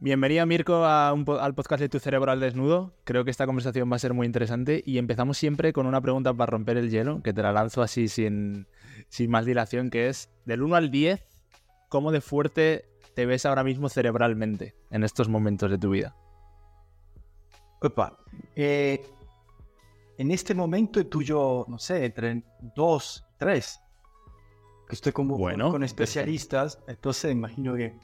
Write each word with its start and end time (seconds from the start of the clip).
Bienvenido 0.00 0.46
Mirko 0.46 0.84
a 0.84 1.12
un 1.12 1.26
al 1.40 1.56
podcast 1.56 1.80
de 1.80 1.88
Tu 1.88 1.98
Cerebro 1.98 2.30
al 2.30 2.38
Desnudo. 2.38 2.94
Creo 3.02 3.24
que 3.24 3.32
esta 3.32 3.46
conversación 3.46 3.90
va 3.90 3.96
a 3.96 3.98
ser 3.98 4.14
muy 4.14 4.26
interesante 4.28 4.80
y 4.86 4.98
empezamos 4.98 5.36
siempre 5.36 5.72
con 5.72 5.86
una 5.86 6.00
pregunta 6.00 6.32
para 6.32 6.52
romper 6.52 6.76
el 6.76 6.88
hielo, 6.88 7.20
que 7.20 7.32
te 7.32 7.42
la 7.42 7.50
lanzo 7.50 7.82
así 7.82 8.06
sin, 8.06 8.68
sin 9.08 9.28
más 9.28 9.44
dilación, 9.44 9.90
que 9.90 10.06
es, 10.06 10.30
del 10.44 10.62
1 10.62 10.76
al 10.76 10.92
10, 10.92 11.26
¿cómo 11.88 12.12
de 12.12 12.20
fuerte 12.20 12.84
te 13.16 13.26
ves 13.26 13.44
ahora 13.44 13.64
mismo 13.64 13.88
cerebralmente 13.88 14.76
en 14.92 15.02
estos 15.02 15.28
momentos 15.28 15.68
de 15.68 15.78
tu 15.78 15.90
vida? 15.90 16.14
Opa, 17.82 18.16
eh, 18.54 19.04
en 20.16 20.30
este 20.30 20.54
momento 20.54 21.04
tuyo, 21.06 21.66
no 21.66 21.80
sé, 21.80 22.04
entre 22.04 22.44
2, 22.76 23.26
3. 23.36 23.80
Estoy 24.90 25.10
como 25.10 25.36
bueno, 25.36 25.72
con 25.72 25.82
especialistas, 25.82 26.78
entonces 26.86 27.32
imagino 27.32 27.74
que 27.74 27.98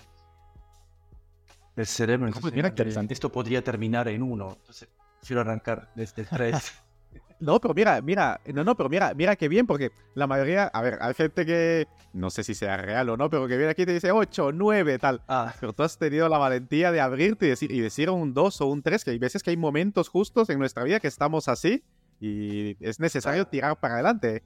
el 1.76 1.86
cerebro. 1.86 2.30
mira, 2.52 2.68
interesante. 2.68 3.14
Esto 3.14 3.30
podría 3.30 3.62
terminar 3.62 4.08
en 4.08 4.22
uno. 4.22 4.56
Entonces, 4.58 4.88
quiero 5.26 5.40
arrancar 5.40 5.90
desde 5.94 6.22
el 6.22 6.28
3. 6.28 6.72
no, 7.40 7.60
pero 7.60 7.74
mira, 7.74 8.00
mira, 8.00 8.40
no, 8.52 8.64
no, 8.64 8.76
pero 8.76 8.88
mira, 8.88 9.12
mira 9.14 9.36
qué 9.36 9.48
bien, 9.48 9.66
porque 9.66 9.90
la 10.14 10.26
mayoría, 10.26 10.64
a 10.66 10.82
ver, 10.82 10.98
hay 11.00 11.14
gente 11.14 11.44
que, 11.44 11.86
no 12.12 12.30
sé 12.30 12.44
si 12.44 12.54
sea 12.54 12.76
real 12.76 13.08
o 13.08 13.16
no, 13.16 13.28
pero 13.28 13.48
que 13.48 13.56
viene 13.56 13.72
aquí 13.72 13.82
y 13.82 13.86
te 13.86 13.94
dice 13.94 14.12
8, 14.12 14.52
9, 14.52 14.98
tal. 14.98 15.22
Ah. 15.28 15.52
Pero 15.60 15.72
tú 15.72 15.82
has 15.82 15.98
tenido 15.98 16.28
la 16.28 16.38
valentía 16.38 16.92
de 16.92 17.00
abrirte 17.00 17.46
y 17.46 17.50
decir, 17.50 17.72
y 17.72 17.80
decir 17.80 18.08
un 18.10 18.34
2 18.34 18.60
o 18.60 18.66
un 18.66 18.82
3, 18.82 19.04
que 19.04 19.10
hay 19.10 19.18
veces 19.18 19.42
que 19.42 19.50
hay 19.50 19.56
momentos 19.56 20.08
justos 20.08 20.50
en 20.50 20.58
nuestra 20.58 20.84
vida 20.84 21.00
que 21.00 21.08
estamos 21.08 21.48
así 21.48 21.82
y 22.20 22.76
es 22.84 23.00
necesario 23.00 23.46
tirar 23.46 23.78
para 23.78 23.94
adelante. 23.94 24.42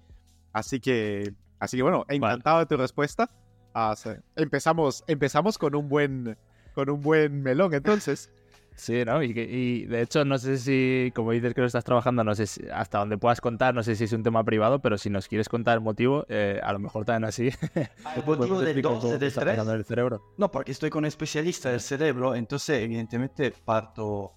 Así 0.52 0.80
que, 0.80 1.34
así 1.58 1.76
que 1.76 1.82
bueno, 1.82 2.04
encantado 2.08 2.60
de 2.60 2.66
tu 2.66 2.76
respuesta. 2.76 3.30
Ah, 3.74 3.94
empezamos, 4.34 5.04
empezamos 5.06 5.58
con 5.58 5.74
un 5.74 5.88
buen 5.88 6.36
con 6.78 6.90
un 6.90 7.02
buen 7.02 7.42
melón, 7.42 7.74
entonces. 7.74 8.30
Sí, 8.76 9.04
¿no? 9.04 9.20
Y, 9.20 9.86
de 9.86 10.00
hecho, 10.00 10.24
no 10.24 10.38
sé 10.38 10.58
si, 10.58 11.10
como 11.12 11.32
dices 11.32 11.52
que 11.52 11.60
lo 11.60 11.66
estás 11.66 11.82
trabajando, 11.82 12.22
no 12.22 12.36
sé 12.36 12.46
si, 12.46 12.62
hasta 12.72 13.00
donde 13.00 13.18
puedas 13.18 13.40
contar, 13.40 13.74
no 13.74 13.82
sé 13.82 13.96
si 13.96 14.04
es 14.04 14.12
un 14.12 14.22
tema 14.22 14.44
privado, 14.44 14.78
pero 14.78 14.96
si 14.96 15.10
nos 15.10 15.26
quieres 15.26 15.48
contar 15.48 15.74
el 15.74 15.80
motivo, 15.80 16.24
eh, 16.28 16.60
a 16.62 16.72
lo 16.72 16.78
mejor 16.78 17.04
también 17.04 17.24
así. 17.24 17.48
¿El 17.74 18.24
motivo 18.24 18.60
del 18.60 18.80
2 18.80 19.18
del 19.18 19.32
3? 19.32 19.58
El 19.58 19.84
cerebro. 19.84 20.22
No, 20.36 20.52
porque 20.52 20.70
estoy 20.70 20.88
con 20.88 21.00
un 21.00 21.06
especialista 21.06 21.72
del 21.72 21.80
cerebro, 21.80 22.36
entonces 22.36 22.80
evidentemente 22.80 23.52
parto 23.64 24.34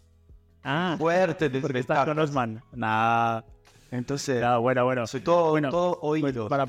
ah, 0.63 0.95
fuerte 0.97 1.47
de 1.49 1.59
Porque 1.59 1.77
estás 1.77 2.05
con 2.05 2.17
Osman. 2.17 2.63
Nada. 2.71 3.45
Entonces, 3.91 4.43
bueno, 4.59 4.83
bueno. 4.83 5.05
Soy 5.05 5.21
todo, 5.21 5.51
bueno, 5.51 5.69
todo 5.69 5.99
oído. 6.01 6.49
Para, 6.49 6.65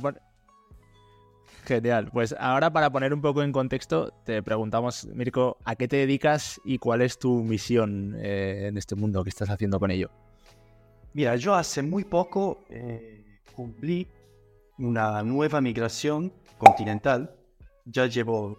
Genial. 1.64 2.10
Pues 2.12 2.34
ahora 2.40 2.72
para 2.72 2.90
poner 2.90 3.14
un 3.14 3.20
poco 3.20 3.42
en 3.42 3.52
contexto, 3.52 4.12
te 4.24 4.42
preguntamos, 4.42 5.06
Mirko, 5.14 5.58
¿a 5.64 5.76
qué 5.76 5.86
te 5.86 5.96
dedicas 5.96 6.60
y 6.64 6.78
cuál 6.78 7.02
es 7.02 7.18
tu 7.18 7.44
misión 7.44 8.16
eh, 8.18 8.66
en 8.66 8.76
este 8.76 8.96
mundo? 8.96 9.22
¿Qué 9.22 9.30
estás 9.30 9.48
haciendo 9.48 9.78
con 9.78 9.92
ello? 9.92 10.10
Mira, 11.14 11.36
yo 11.36 11.54
hace 11.54 11.82
muy 11.82 12.04
poco 12.04 12.64
eh, 12.68 13.40
cumplí 13.54 14.08
una 14.78 15.22
nueva 15.22 15.60
migración 15.60 16.32
continental. 16.58 17.36
Ya 17.84 18.06
llevo, 18.06 18.58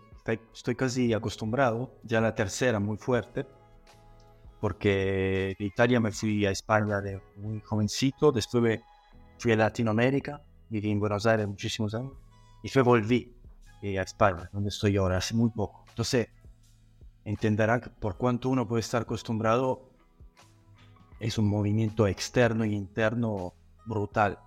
estoy 0.53 0.75
casi 0.75 1.13
acostumbrado, 1.13 1.99
ya 2.03 2.21
la 2.21 2.33
tercera 2.33 2.79
muy 2.79 2.95
fuerte, 2.95 3.45
porque 4.61 5.55
de 5.59 5.65
Italia 5.65 5.99
me 5.99 6.11
fui 6.11 6.45
a 6.45 6.51
España 6.51 7.01
de 7.01 7.21
muy 7.35 7.59
jovencito, 7.59 8.31
después 8.31 8.79
fui 9.39 9.51
a 9.51 9.55
Latinoamérica, 9.57 10.41
viví 10.69 10.89
en 10.89 11.01
Buenos 11.01 11.25
Aires 11.25 11.47
muchísimos 11.47 11.93
años 11.95 12.22
y 12.63 12.69
fue 12.69 12.81
volví 12.81 13.35
eh, 13.81 13.99
a 13.99 14.01
España, 14.01 14.49
donde 14.51 14.69
estoy 14.69 14.97
ahora, 14.97 15.17
hace 15.17 15.35
muy 15.35 15.49
poco. 15.49 15.83
Entonces, 15.89 16.29
entenderán 17.25 17.81
que 17.81 17.89
por 17.89 18.17
cuanto 18.17 18.49
uno 18.49 18.67
puede 18.67 18.79
estar 18.79 19.03
acostumbrado, 19.03 19.91
es 21.19 21.37
un 21.37 21.47
movimiento 21.47 22.07
externo 22.07 22.65
y 22.65 22.73
interno 22.73 23.53
brutal. 23.85 24.39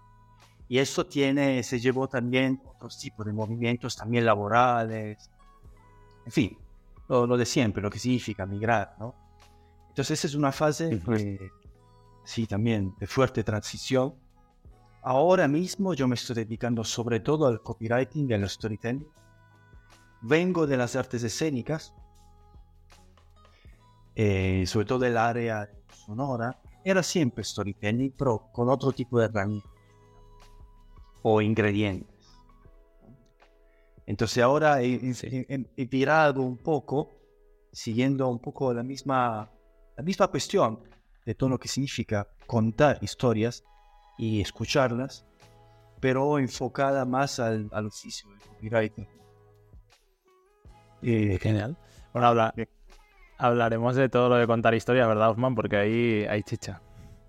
Y 0.69 0.79
eso 0.79 1.07
tiene, 1.07 1.63
se 1.63 1.79
llevó 1.79 2.09
también 2.09 2.61
otros 2.65 2.99
tipos 2.99 3.25
de 3.27 3.33
movimientos, 3.33 3.95
también 3.95 4.25
laborales, 4.25 5.31
en 6.25 6.33
fin, 6.33 6.59
lo, 7.09 7.27
lo 7.27 7.37
de 7.37 7.47
siempre, 7.47 7.83
lo 7.83 7.91
que 7.91 7.99
significa 7.99 8.47
migrar, 8.47 8.97
¿no? 8.99 9.15
Entonces, 9.91 10.25
es 10.25 10.35
una 10.35 10.53
fase, 10.53 11.01
sí, 12.25 12.47
también 12.47 12.95
de 12.99 13.07
fuerte 13.07 13.45
transición 13.45 14.15
Ahora 15.09 15.47
mismo 15.47 15.95
yo 15.95 16.09
me 16.09 16.17
estoy 16.17 16.35
dedicando 16.35 16.83
sobre 16.83 17.21
todo 17.21 17.47
al 17.47 17.63
copywriting 17.63 18.29
y 18.29 18.35
al 18.35 18.51
storytelling. 18.51 19.07
Vengo 20.23 20.67
de 20.67 20.77
las 20.77 20.97
artes 20.97 21.23
escénicas, 21.23 21.95
eh, 24.17 24.65
sobre 24.67 24.85
todo 24.85 24.99
del 24.99 25.17
área 25.17 25.71
sonora. 25.95 26.61
Era 26.85 27.05
siempre 27.05 27.45
storytelling, 27.45 28.15
pero 28.19 28.49
con 28.53 28.69
otro 28.69 28.91
tipo 28.91 29.21
de 29.21 29.27
herramientas 29.27 29.71
o 31.23 31.41
ingredientes. 31.41 32.27
Entonces 34.07 34.43
ahora 34.43 34.83
he, 34.83 34.99
he, 35.77 35.87
tirado 35.87 36.43
un 36.43 36.57
poco, 36.57 37.13
siguiendo 37.71 38.27
un 38.27 38.41
poco 38.41 38.75
la 38.75 38.83
misma, 38.83 39.49
la 39.97 40.03
misma 40.03 40.27
cuestión 40.27 40.81
de 41.25 41.37
todo 41.37 41.51
lo 41.51 41.61
que 41.61 41.69
significa 41.69 42.27
contar 42.49 42.99
historias 43.03 43.63
y 44.19 44.41
escucharlas, 44.41 45.27
pero 46.01 46.39
enfocada 46.39 47.05
más 47.05 47.39
al, 47.41 47.69
al 47.73 47.87
oficio 47.87 48.29
del 48.31 48.41
copywriting. 48.41 49.09
Y, 51.03 51.39
Genial. 51.39 51.77
Bueno, 52.13 52.29
habla, 52.29 52.55
hablaremos 53.39 53.97
de 53.97 54.09
todo 54.09 54.29
lo 54.29 54.37
de 54.37 54.47
contar 54.47 54.75
historias, 54.75 55.07
¿verdad, 55.07 55.31
Osman? 55.31 55.55
Porque 55.55 55.77
ahí 55.77 56.27
hay 56.29 56.43
chicha. 56.43 56.81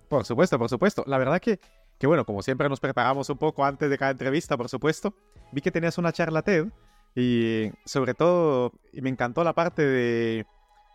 Por 0.08 0.26
supuesto, 0.26 0.58
por 0.58 0.70
supuesto. 0.70 1.04
La 1.06 1.18
verdad 1.18 1.42
que, 1.42 1.60
que, 1.98 2.08
bueno, 2.08 2.26
como 2.26 2.42
siempre 2.42 2.70
nos 2.70 2.80
preparamos 2.80 3.30
un 3.30 3.38
poco 3.38 3.66
antes 3.66 3.90
de 3.90 3.98
cada 3.98 4.12
entrevista, 4.12 4.56
por 4.56 4.70
supuesto. 4.70 5.14
Vi 5.52 5.62
que 5.62 5.72
tenías 5.72 5.98
una 5.98 6.14
charla 6.14 6.42
TED 6.42 6.68
y 7.16 7.72
sobre 7.86 8.14
todo 8.14 8.74
me 8.94 9.10
encantó 9.10 9.44
la 9.44 9.54
parte 9.54 9.86
de... 9.86 10.46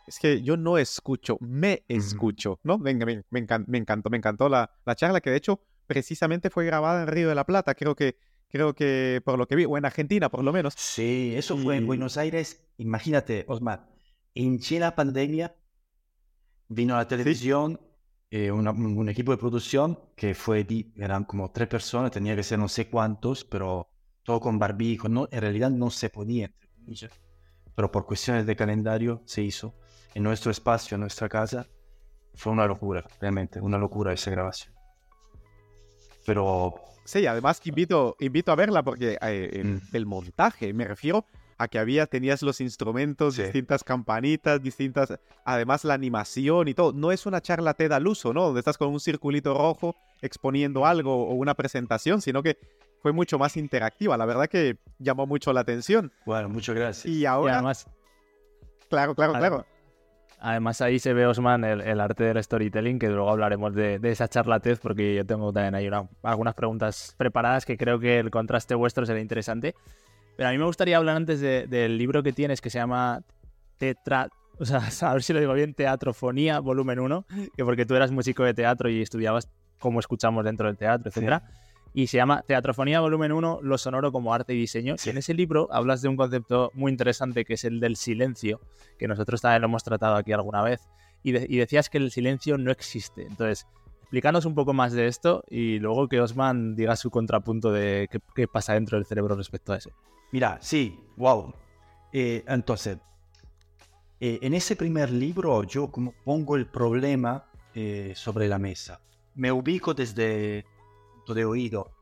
Es 0.06 0.19
que 0.19 0.42
yo 0.42 0.56
no 0.56 0.78
escucho, 0.78 1.36
me 1.41 1.84
escucho, 1.86 2.59
¿no? 2.64 2.78
Venga, 2.78 3.06
me, 3.06 3.22
me, 3.30 3.38
encantó, 3.38 3.70
me 3.70 3.78
encantó, 3.78 4.10
me 4.10 4.16
encantó 4.16 4.48
la, 4.48 4.70
la 4.84 4.97
charla 4.97 5.20
que 5.20 5.30
de 5.30 5.36
hecho 5.36 5.60
precisamente 5.87 6.50
fue 6.50 6.65
grabada 6.66 7.03
en 7.03 7.09
Río 7.09 7.28
de 7.28 7.34
la 7.34 7.44
Plata, 7.44 7.75
creo 7.75 7.94
que, 7.94 8.16
creo 8.48 8.75
que 8.75 9.20
por 9.25 9.38
lo 9.38 9.47
que 9.47 9.56
vi, 9.56 9.65
o 9.65 9.76
en 9.76 9.84
Argentina 9.84 10.28
por 10.28 10.44
lo 10.44 10.53
menos. 10.53 10.75
Sí, 10.76 11.34
eso 11.37 11.56
fue 11.56 11.76
en 11.76 11.87
Buenos 11.87 12.16
Aires. 12.16 12.65
Imagínate, 12.78 13.44
Osmar, 13.48 13.88
en 14.34 14.60
la 14.78 14.94
pandemia 14.94 15.54
vino 16.69 16.94
a 16.94 16.98
la 16.98 17.09
televisión 17.09 17.81
eh, 18.31 18.50
un 18.50 19.09
equipo 19.10 19.32
de 19.32 19.37
producción 19.37 19.98
que 20.16 20.34
fue, 20.34 20.66
eran 20.97 21.25
como 21.25 21.50
tres 21.50 21.69
personas, 21.69 22.10
tenía 22.10 22.34
que 22.34 22.42
ser 22.42 22.59
no 22.59 22.66
sé 22.66 22.88
cuántos, 22.88 23.44
pero 23.44 23.91
todo 24.22 24.41
con 24.41 24.59
barbijo, 24.59 25.09
no, 25.09 25.28
en 25.31 25.41
realidad 25.41 25.71
no 25.71 25.91
se 25.91 26.09
podía, 26.09 26.50
pero 27.74 27.92
por 27.92 28.07
cuestiones 28.07 28.47
de 28.47 28.57
calendario 28.57 29.22
se 29.27 29.42
hizo 29.42 29.74
en 30.15 30.22
nuestro 30.22 30.51
espacio, 30.51 30.95
en 30.95 31.03
nuestra 31.03 31.28
casa. 31.28 31.66
Fue 32.34 32.53
una 32.53 32.66
locura, 32.66 33.04
realmente, 33.21 33.60
una 33.60 33.77
locura 33.77 34.12
esa 34.15 34.30
grabación. 34.30 34.74
Pero... 36.27 36.74
Sí, 37.04 37.27
además 37.27 37.60
invito, 37.65 38.16
invito 38.21 38.53
a 38.53 38.54
verla 38.54 38.83
porque 38.84 39.19
eh, 39.21 39.63
mm. 39.65 39.97
el 39.97 40.07
montaje, 40.07 40.72
me 40.72 40.86
refiero 40.86 41.27
a 41.59 41.69
que 41.69 41.78
había, 41.78 42.07
tenías 42.07 42.42
los 42.42 42.60
instrumentos, 42.60 43.36
distintas 43.36 43.84
campanitas, 43.84 44.63
distintas, 44.63 45.19
además 45.45 45.84
la 45.84 45.95
animación 45.95 46.69
y 46.69 46.74
todo. 46.74 46.92
No 46.92 47.13
es 47.13 47.27
una 47.27 47.41
charla 47.41 47.74
TED 47.74 47.92
al 47.92 48.07
uso, 48.07 48.33
¿no? 48.33 48.45
Donde 48.45 48.60
estás 48.60 48.78
con 48.78 48.89
un 48.89 49.01
circulito 49.01 49.54
rojo 49.54 49.97
exponiendo 50.21 50.86
algo 50.86 51.27
o 51.27 51.34
una 51.34 51.54
presentación, 51.54 52.21
sino 52.21 52.42
que 52.42 52.59
fue 53.01 53.13
mucho 53.13 53.39
más 53.39 53.57
interactiva. 53.57 54.16
La 54.16 54.27
verdad 54.27 54.48
que 54.48 54.77
llamó 54.98 55.27
mucho 55.27 55.53
la 55.53 55.60
atención. 55.60 56.13
Bueno, 56.24 56.48
muchas 56.48 56.74
gracias. 56.74 57.07
Y 57.07 57.27
ahora... 57.27 57.54
además... 57.54 57.86
Claro, 58.89 59.15
claro, 59.15 59.33
claro. 59.33 59.66
Además 60.44 60.80
ahí 60.80 60.98
se 60.98 61.12
ve, 61.12 61.24
Osman, 61.24 61.62
el, 61.62 62.00
arte 62.00 62.24
del 62.24 62.42
storytelling, 62.42 62.98
que 62.98 63.09
luego 63.09 63.30
hablaremos 63.30 63.72
de, 63.74 64.00
esa 64.03 64.27
charlatez, 64.27 64.80
porque 64.80 65.15
yo 65.15 65.24
tengo 65.24 65.53
también 65.53 65.77
ahí 65.77 65.89
algunas 66.24 66.54
preguntas 66.54 67.15
preparadas 67.16 67.65
que 67.65 67.77
creo 67.78 68.00
que 68.00 68.18
el 68.18 68.33
contraste 68.33 68.74
vuestro 68.74 69.06
será 69.06 69.21
interesante. 69.21 69.77
Pero 70.36 70.48
a 70.48 70.53
mí 70.53 70.59
me 70.59 70.65
gustaría 70.65 70.97
hablar 70.97 71.16
antes 71.16 71.41
del 71.41 71.97
libro 71.97 72.24
que 72.24 72.33
tienes 72.33 72.60
que 72.60 72.71
se 72.71 72.78
llama 72.78 73.22
Tetra... 73.78 74.28
O 74.59 74.65
sea, 74.65 74.80
a 75.09 75.12
ver 75.12 75.22
si 75.22 75.33
lo 75.33 75.39
digo 75.39 75.54
bien, 75.54 75.74
Teatrofonía, 75.74 76.59
volumen 76.59 76.98
1, 76.98 77.24
que 77.56 77.65
porque 77.65 77.86
tú 77.86 77.95
eras 77.95 78.10
músico 78.10 78.42
de 78.42 78.53
teatro 78.53 78.91
y 78.91 79.00
estudiabas 79.00 79.48
cómo 79.78 80.00
escuchamos 80.00 80.45
dentro 80.45 80.66
del 80.66 80.77
teatro, 80.77 81.09
etcétera 81.09 81.45
y 81.94 82.06
se 82.06 82.16
llama 82.16 82.42
Teatrofonía 82.47 83.00
Volumen 83.00 83.33
1, 83.33 83.60
lo 83.62 83.78
sonoro 83.78 84.12
como 84.12 84.33
arte 84.33 84.54
y 84.54 84.59
diseño. 84.59 84.97
Y 85.04 85.10
en 85.10 85.18
ese 85.18 85.34
libro 85.34 85.68
hablas 85.71 86.03
de 86.03 86.09
un 86.09 86.16
concepto 86.16 86.71
muy 86.74 86.91
interesante 86.91 87.44
que 87.44 87.54
es 87.54 87.65
el 87.65 87.80
del 87.80 87.97
silencio, 87.97 88.60
que 88.98 89.09
nosotros 89.09 89.41
también 89.41 89.62
lo 89.62 89.68
hemos 89.68 89.84
tratado 89.84 90.16
aquí 90.16 90.33
alguna 90.33 90.62
vez, 90.62 90.89
y, 91.22 91.33
decías 91.33 91.89
que 91.89 91.98
el 91.98 92.10
silencio 92.10 92.59
no 92.59 92.71
existe. 92.72 93.22
Entonces, 93.22 93.66
explícanos 94.00 94.44
un 94.44 94.54
poco 94.54 94.72
más 94.72 94.92
de 94.92 95.06
esto 95.06 95.44
y 95.48 95.78
luego 95.78 96.09
que 96.09 96.21
Osman 96.21 96.74
diga 96.74 96.97
su 96.97 97.10
contrapunto 97.10 97.71
de 97.71 98.09
qué, 98.34 98.48
pasa 98.48 98.74
dentro 98.74 98.98
del 98.98 99.06
cerebro 99.06 99.36
respecto 99.36 99.72
a 99.72 99.77
eso. 99.77 99.91
Mira, 100.33 100.59
sí, 100.60 100.98
wow. 101.16 101.54
Eh, 102.12 102.42
entonces, 102.48 102.98
Eh, 104.24 104.38
en 104.42 104.54
ese 104.54 104.77
primer 104.77 105.10
libro 105.10 105.65
yo 105.65 105.91
como 105.91 106.15
pongo 106.24 106.54
el 106.54 106.66
problema 106.66 107.45
eh, 107.74 108.12
sobre 108.15 108.47
la 108.47 108.56
mesa. 108.56 109.00
Me 109.34 109.50
ubico 109.50 109.95
desde 109.95 110.65
de 111.28 111.45
oído 111.45 111.92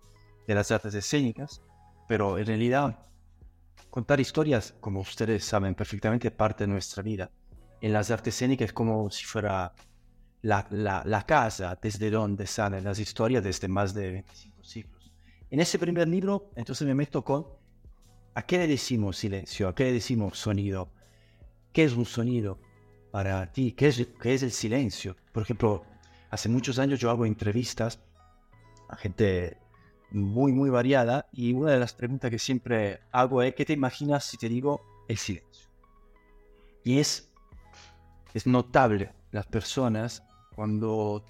de 0.47 0.55
las 0.55 0.71
artes 0.71 0.95
escénicas, 0.95 1.63
pero 2.09 2.39
en 2.39 2.47
realidad 2.47 2.99
contar 3.91 4.21
historias, 4.21 4.75
como 4.81 5.01
ustedes 5.01 5.45
saben 5.45 5.75
perfectamente, 5.75 6.31
parte 6.31 6.65
de 6.65 6.73
nuestra 6.73 7.03
vida. 7.03 7.31
En 7.81 7.93
las 7.93 8.11
artes 8.11 8.35
escénicas 8.35 8.67
es 8.67 8.73
como 8.73 9.11
si 9.11 9.25
fuera 9.25 9.75
la, 10.43 10.67
la, 10.71 11.03
la, 11.05 11.27
casa 11.27 11.79
desde 11.81 12.11
donde 12.11 12.47
salen 12.47 12.85
las 12.85 12.99
historias 12.99 13.45
desde 13.45 13.69
más 13.69 13.95
de 13.95 14.11
25 14.13 14.65
siglos. 14.65 15.13
En 15.51 15.61
ese 15.61 15.79
primer 15.79 16.09
libro, 16.09 16.51
entonces 16.57 16.87
me 16.87 16.95
meto 16.95 17.23
con 17.25 17.47
¿a 18.35 18.43
qué 18.43 18.59
le 18.59 18.67
decimos 18.69 19.17
silencio? 19.17 19.69
¿A 19.69 19.75
qué 19.75 19.85
le 19.85 19.93
decimos 19.93 20.39
sonido? 20.39 20.91
¿Qué 21.73 21.85
es 21.85 21.93
un 21.93 22.07
sonido 22.07 22.59
para 23.11 23.51
ti? 23.53 23.73
¿Qué 23.73 23.89
es, 23.89 24.07
qué 24.21 24.35
es 24.35 24.43
el 24.43 24.53
silencio? 24.53 25.17
Por 25.33 25.43
ejemplo, 25.43 25.85
hace 26.31 26.49
muchos 26.49 26.79
años 26.79 27.01
yo 27.01 27.11
hago 27.11 27.27
entrevistas 27.27 28.01
gente 28.97 29.59
muy, 30.11 30.53
muy 30.53 30.71
variada 30.71 31.29
y 31.33 31.53
una 31.53 31.73
de 31.73 31.79
las 31.79 31.95
preguntas 31.95 32.31
que 32.31 32.39
siempre 32.39 33.01
hago 33.13 33.43
es 33.43 33.55
¿qué 33.55 33.65
te 33.65 33.73
imaginas 33.73 34.25
si 34.25 34.37
te 34.37 34.49
digo 34.49 34.81
el 35.09 35.17
silencio? 35.17 35.69
Y 36.85 36.99
es, 36.99 37.31
es 38.35 38.47
notable 38.47 39.13
las 39.31 39.47
personas 39.47 40.23
cuando 40.55 41.25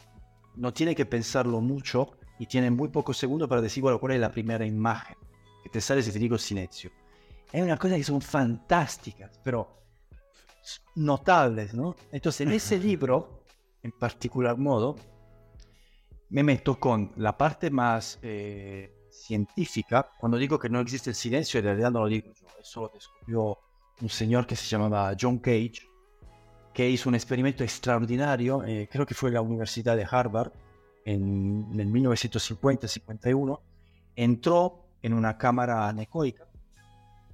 no 0.57 0.73
tienen 0.73 0.95
que 0.95 1.07
pensarlo 1.07 1.61
mucho 1.61 2.13
y 2.39 2.47
tienen 2.47 2.75
muy 2.75 2.89
pocos 2.89 3.19
segundos 3.19 3.49
para 3.49 3.61
decir, 3.61 3.83
bueno, 3.83 3.99
cuál 4.01 4.13
es 4.13 4.21
la 4.21 4.31
primera 4.31 4.65
imagen 4.65 5.17
que 5.63 5.69
te 5.69 5.81
sale 5.81 6.03
si 6.03 6.11
te 6.13 6.19
digo 6.19 6.39
silencio. 6.39 6.91
Es 7.53 7.63
una 7.63 7.77
cosa 7.77 7.97
que 7.97 8.05
son 8.05 8.21
fantásticas, 8.21 9.39
pero 9.43 9.81
notables, 10.95 11.75
¿no? 11.75 11.97
Entonces, 12.13 12.47
en 12.47 12.53
ese 12.53 12.79
libro, 12.89 13.45
en 13.83 13.93
particular 13.93 14.57
modo, 14.57 14.97
me 16.31 16.43
meto 16.43 16.79
con 16.79 17.13
la 17.17 17.37
parte 17.37 17.71
más 17.71 18.19
eh, 18.23 19.09
científica. 19.11 20.11
Cuando 20.19 20.39
digo 20.39 20.59
que 20.59 20.69
no 20.69 20.81
existe 20.81 21.11
el 21.11 21.17
silencio, 21.17 21.59
en 21.59 21.67
realidad 21.67 21.91
no 21.91 22.01
lo 22.01 22.07
digo 22.07 22.33
yo. 22.33 22.47
Eso 22.61 22.83
lo 22.83 22.91
descubrió 22.95 23.59
un 24.01 24.09
señor 24.09 24.47
que 24.47 24.57
se 24.57 24.67
llamaba 24.67 25.15
John 25.21 25.39
Cage, 25.39 25.89
que 26.73 26.89
hizo 26.89 27.09
un 27.09 27.15
experimento 27.15 27.65
extraordinario, 27.65 28.65
eh, 28.65 28.89
creo 28.91 29.05
que 29.05 29.15
fue 29.15 29.31
en 29.31 29.35
la 29.35 29.41
Universidad 29.41 29.97
de 29.97 30.07
Harvard, 30.09 30.53
en, 31.05 31.69
en 31.73 31.81
el 31.81 31.89
1950-51. 31.89 33.61
Entró 34.15 34.85
en 35.03 35.15
una 35.15 35.37
cámara 35.37 35.89
anecoica, 35.89 36.47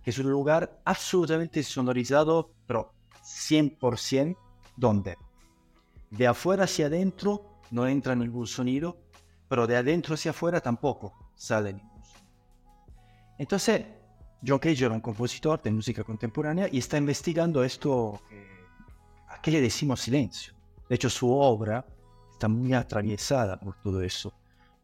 que 0.03 0.11
es 0.11 0.19
un 0.19 0.31
lugar 0.31 0.81
absolutamente 0.85 1.63
sonorizado, 1.63 2.51
pero 2.67 2.93
100% 3.23 4.37
donde 4.77 5.17
de 6.11 6.27
afuera 6.27 6.65
hacia 6.65 6.87
adentro 6.87 7.56
no 7.71 7.87
entra 7.87 8.15
ningún 8.15 8.47
sonido, 8.47 8.97
pero 9.49 9.67
de 9.67 9.77
adentro 9.77 10.15
hacia 10.15 10.31
afuera 10.31 10.61
tampoco 10.61 11.31
sale 11.35 11.73
ningún 11.73 12.05
sonido. 12.05 12.31
Entonces, 13.39 13.87
John 14.47 14.59
Cage 14.59 14.85
era 14.85 14.95
un 14.95 15.01
compositor 15.01 15.63
de 15.63 15.71
música 15.71 16.05
contemporánea 16.05 16.69
y 16.71 16.79
está 16.79 16.99
investigando 16.99 17.65
esto, 17.65 18.21
a 19.29 19.41
qué 19.41 19.51
le 19.51 19.61
decimos 19.61 20.01
silencio. 20.01 20.55
De 20.89 20.95
hecho, 20.95 21.11
su 21.11 21.31
obra 21.31 21.85
está 22.33 22.49
muy 22.49 22.73
atravesada 22.75 23.59
por 23.59 23.77
todo 23.83 24.03
eso. 24.03 24.33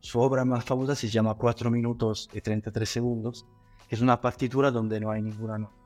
Su 0.00 0.18
obra 0.18 0.44
más 0.44 0.64
famosa 0.64 0.96
se 0.96 1.08
llama 1.08 1.34
4 1.34 1.70
minutos 1.70 2.28
y 2.32 2.40
33 2.40 2.88
segundos, 2.88 3.46
que 3.88 3.94
es 3.94 4.00
una 4.00 4.20
partitura 4.20 4.70
donde 4.70 4.98
no 4.98 5.10
hay 5.10 5.22
ninguna 5.22 5.58
nota. 5.58 5.82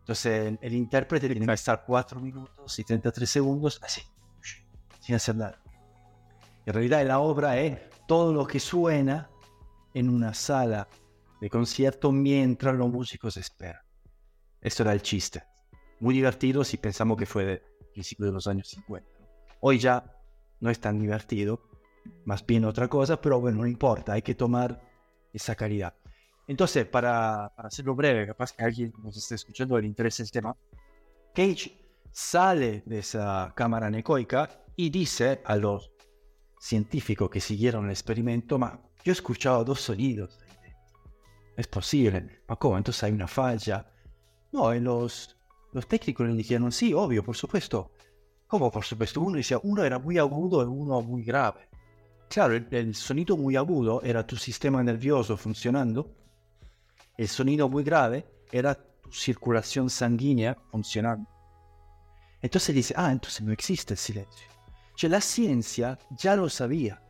Entonces, 0.00 0.58
el, 0.60 0.74
intérprete 0.74 1.28
tiene 1.30 1.46
que 1.46 1.52
estar 1.54 1.82
4 1.86 2.20
minutos 2.20 2.78
y 2.78 2.84
33 2.84 3.30
segundos 3.30 3.80
así, 3.82 4.02
sin 5.00 5.14
hacer 5.14 5.36
nada. 5.36 5.63
En 6.66 6.72
realidad, 6.72 7.04
la 7.06 7.20
obra 7.20 7.58
es 7.58 7.78
todo 8.06 8.32
lo 8.32 8.46
que 8.46 8.60
suena 8.60 9.30
en 9.92 10.08
una 10.08 10.34
sala 10.34 10.88
de 11.40 11.50
concierto 11.50 12.10
mientras 12.10 12.74
los 12.74 12.88
músicos 12.88 13.36
esperan. 13.36 13.82
Esto 14.60 14.82
era 14.82 14.92
el 14.92 15.02
chiste. 15.02 15.42
Muy 16.00 16.14
divertido 16.14 16.64
si 16.64 16.78
pensamos 16.78 17.18
que 17.18 17.26
fue 17.26 17.44
de 17.44 17.62
principio 17.92 18.26
de 18.26 18.32
los 18.32 18.46
años 18.46 18.68
50. 18.68 19.08
Hoy 19.60 19.78
ya 19.78 20.04
no 20.60 20.70
es 20.70 20.80
tan 20.80 20.98
divertido, 20.98 21.60
más 22.24 22.44
bien 22.44 22.64
otra 22.64 22.88
cosa, 22.88 23.20
pero 23.20 23.40
bueno, 23.40 23.58
no 23.58 23.66
importa, 23.66 24.14
hay 24.14 24.22
que 24.22 24.34
tomar 24.34 24.80
esa 25.32 25.54
calidad. 25.54 25.94
Entonces, 26.46 26.86
para, 26.86 27.52
para 27.56 27.68
hacerlo 27.68 27.94
breve, 27.94 28.26
capaz 28.26 28.52
que 28.52 28.64
alguien 28.64 28.92
nos 29.02 29.16
esté 29.16 29.34
escuchando 29.34 29.78
le 29.78 29.86
interesa 29.86 30.22
el 30.22 30.30
tema, 30.30 30.56
Cage 31.34 31.78
sale 32.10 32.82
de 32.86 32.98
esa 32.98 33.52
cámara 33.56 33.90
necoica 33.90 34.64
y 34.76 34.90
dice 34.90 35.40
a 35.44 35.56
los 35.56 35.93
científicos 36.64 37.28
que 37.30 37.40
siguieron 37.40 37.84
el 37.86 37.90
experimento, 37.90 38.58
ma 38.58 38.80
yo 39.04 39.12
he 39.12 39.18
escuchado 39.20 39.64
dos 39.64 39.80
sonidos. 39.80 40.38
Es 41.56 41.66
posible. 41.66 42.42
Ma 42.48 42.56
cómo? 42.56 42.78
Entonces 42.78 43.02
hay 43.04 43.12
una 43.12 43.28
falla. 43.28 43.86
No, 44.52 44.72
en 44.72 44.84
los, 44.84 45.36
los 45.72 45.86
técnicos 45.86 46.26
le 46.26 46.34
dijeron, 46.34 46.72
sí, 46.72 46.94
obvio, 46.94 47.22
por 47.22 47.36
supuesto. 47.36 47.92
¿Cómo 48.46 48.70
por 48.70 48.84
supuesto? 48.84 49.20
Uno 49.20 49.36
decía, 49.36 49.58
uno 49.62 49.84
era 49.84 49.98
muy 49.98 50.16
agudo 50.18 50.62
y 50.62 50.66
uno 50.66 51.02
muy 51.02 51.22
grave. 51.22 51.68
Claro, 52.28 52.54
el, 52.54 52.66
el 52.70 52.94
sonido 52.94 53.36
muy 53.36 53.56
agudo 53.56 54.00
era 54.02 54.26
tu 54.26 54.36
sistema 54.36 54.82
nervioso 54.82 55.36
funcionando 55.36 56.14
el 57.16 57.28
sonido 57.28 57.68
muy 57.68 57.84
grave 57.84 58.26
era 58.50 58.74
tu 58.74 59.12
circulación 59.12 59.88
sanguínea 59.88 60.56
funcionando. 60.70 61.28
Entonces 62.42 62.74
dice, 62.74 62.94
ah, 62.96 63.12
entonces 63.12 63.40
no 63.42 63.52
existe 63.52 63.94
el 63.94 63.98
silencio. 63.98 64.53
O 65.02 65.08
la 65.08 65.20
ciencia 65.20 65.98
ya 66.10 66.36
lo 66.36 66.48
sabía. 66.48 67.02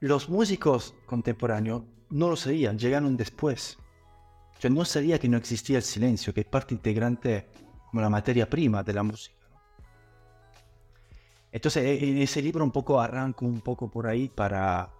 Los 0.00 0.28
músicos 0.28 0.94
contemporáneos 1.06 1.82
no 2.08 2.30
lo 2.30 2.36
sabían, 2.36 2.78
llegaron 2.78 3.16
después. 3.16 3.76
O 4.64 4.68
no 4.68 4.84
sabía 4.84 5.18
que 5.18 5.28
no 5.28 5.36
existía 5.36 5.76
el 5.76 5.82
silencio, 5.82 6.32
que 6.32 6.40
es 6.40 6.46
parte 6.46 6.74
integrante 6.74 7.48
como 7.90 8.00
la 8.00 8.10
materia 8.10 8.48
prima 8.48 8.82
de 8.82 8.92
la 8.92 9.02
música. 9.02 9.36
Entonces, 11.52 11.84
e, 11.84 12.10
en 12.10 12.18
ese 12.18 12.40
libro 12.40 12.64
un 12.64 12.70
poco 12.70 13.00
arranco 13.00 13.44
un 13.44 13.60
poco 13.60 13.90
por 13.90 14.06
ahí 14.06 14.28
para, 14.28 14.90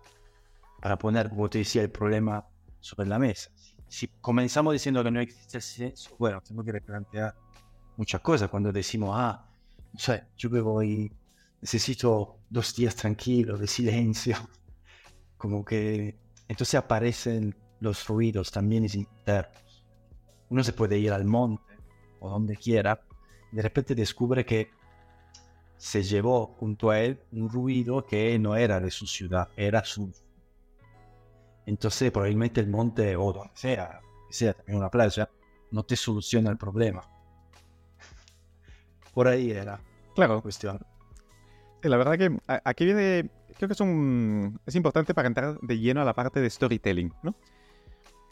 para 0.80 0.99
poner, 0.99 1.30
como 1.30 1.49
te 1.49 1.59
decía, 1.59 1.83
el 1.83 1.90
problema 1.90 2.47
sobre 2.80 3.09
la 3.09 3.19
mesa. 3.19 3.50
Si 3.88 4.09
comenzamos 4.21 4.73
diciendo 4.73 5.02
que 5.02 5.11
no 5.11 5.21
existe 5.21 5.59
el 5.59 5.62
silencio, 5.62 6.14
bueno, 6.19 6.40
tengo 6.40 6.62
que 6.62 6.73
replantear 6.73 7.35
muchas 7.97 8.21
cosas 8.21 8.49
cuando 8.49 8.73
decimos, 8.73 9.11
ah, 9.14 9.50
o 9.94 9.99
sea, 9.99 10.28
yo 10.37 10.50
me 10.50 10.61
voy, 10.61 11.12
necesito 11.61 12.38
dos 12.49 12.75
días 12.75 12.94
tranquilos 12.94 13.61
de 13.61 13.66
silencio. 13.66 14.37
Como 15.37 15.64
que 15.64 16.18
entonces 16.49 16.75
aparecen 16.75 17.54
los 17.80 18.06
ruidos 18.06 18.50
también 18.50 18.85
internos. 18.85 19.85
Uno 20.50 20.64
se 20.64 20.73
puede 20.73 20.99
ir 20.99 21.12
al 21.12 21.25
monte 21.25 21.62
o 22.20 22.28
donde 22.28 22.56
quiera, 22.56 23.00
y 23.52 23.56
de 23.56 23.62
repente 23.62 23.94
descubre 23.94 24.44
que 24.44 24.70
se 25.78 26.02
llevó 26.02 26.49
junto 26.59 26.90
a 26.90 27.00
él 27.00 27.20
un 27.32 27.49
ruido 27.49 28.04
que 28.04 28.38
no 28.38 28.54
era 28.54 28.80
de 28.80 28.90
su 28.90 29.06
ciudad, 29.06 29.49
era 29.56 29.82
su 29.82 30.12
entonces 31.66 32.11
probablemente 32.11 32.61
el 32.61 32.68
monte 32.68 33.16
o 33.16 33.32
donde 33.32 33.52
sea, 33.54 34.00
que 34.28 34.35
sea 34.35 34.54
también 34.54 34.78
una 34.78 34.90
playa, 34.90 35.30
no 35.70 35.85
te 35.85 35.94
soluciona 35.94 36.50
el 36.50 36.56
problema. 36.56 37.02
Por 39.14 39.29
ahí 39.29 39.50
era 39.50 39.81
claro. 40.14 40.37
la 40.37 40.40
cuestión. 40.40 40.81
La 41.83 41.97
verdad 41.97 42.19
que 42.19 42.37
aquí 42.64 42.85
viene, 42.85 43.31
creo 43.57 43.69
que 43.69 43.73
es, 43.73 43.81
un, 43.81 44.61
es 44.67 44.75
importante 44.75 45.14
para 45.14 45.29
entrar 45.29 45.59
de 45.61 45.79
lleno 45.79 46.02
a 46.02 46.05
la 46.05 46.14
parte 46.14 46.40
de 46.40 46.50
storytelling, 46.50 47.12
¿no? 47.23 47.35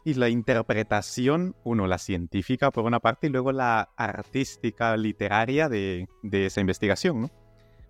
Y 0.05 0.15
la 0.15 0.29
interpretación, 0.29 1.57
uno, 1.65 1.87
la 1.87 1.99
científica 1.99 2.71
por 2.71 2.85
una 2.85 3.01
parte 3.01 3.27
y 3.27 3.31
luego 3.31 3.53
la 3.53 3.91
artística, 3.97 4.97
literaria 4.97 5.69
de, 5.69 6.09
de 6.23 6.47
esa 6.47 6.61
investigación, 6.61 7.23
¿no? 7.23 7.31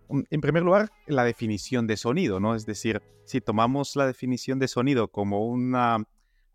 Mm, 0.09 0.23
en 0.31 0.41
primer 0.41 0.63
lugar, 0.63 0.91
la 1.07 1.25
definición 1.25 1.87
de 1.87 1.97
sonido, 1.97 2.41
¿no? 2.41 2.55
Es 2.55 2.67
decir, 2.67 3.03
si 3.25 3.41
tomamos 3.41 3.95
la 3.97 4.07
definición 4.07 4.59
de 4.59 4.69
sonido 4.69 5.09
como 5.09 5.47
una 5.47 6.05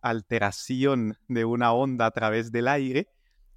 alteración 0.02 1.18
de 1.28 1.46
una 1.46 1.72
onda 1.72 2.08
a 2.08 2.12
través 2.12 2.52
del 2.52 2.68
aire, 2.68 3.08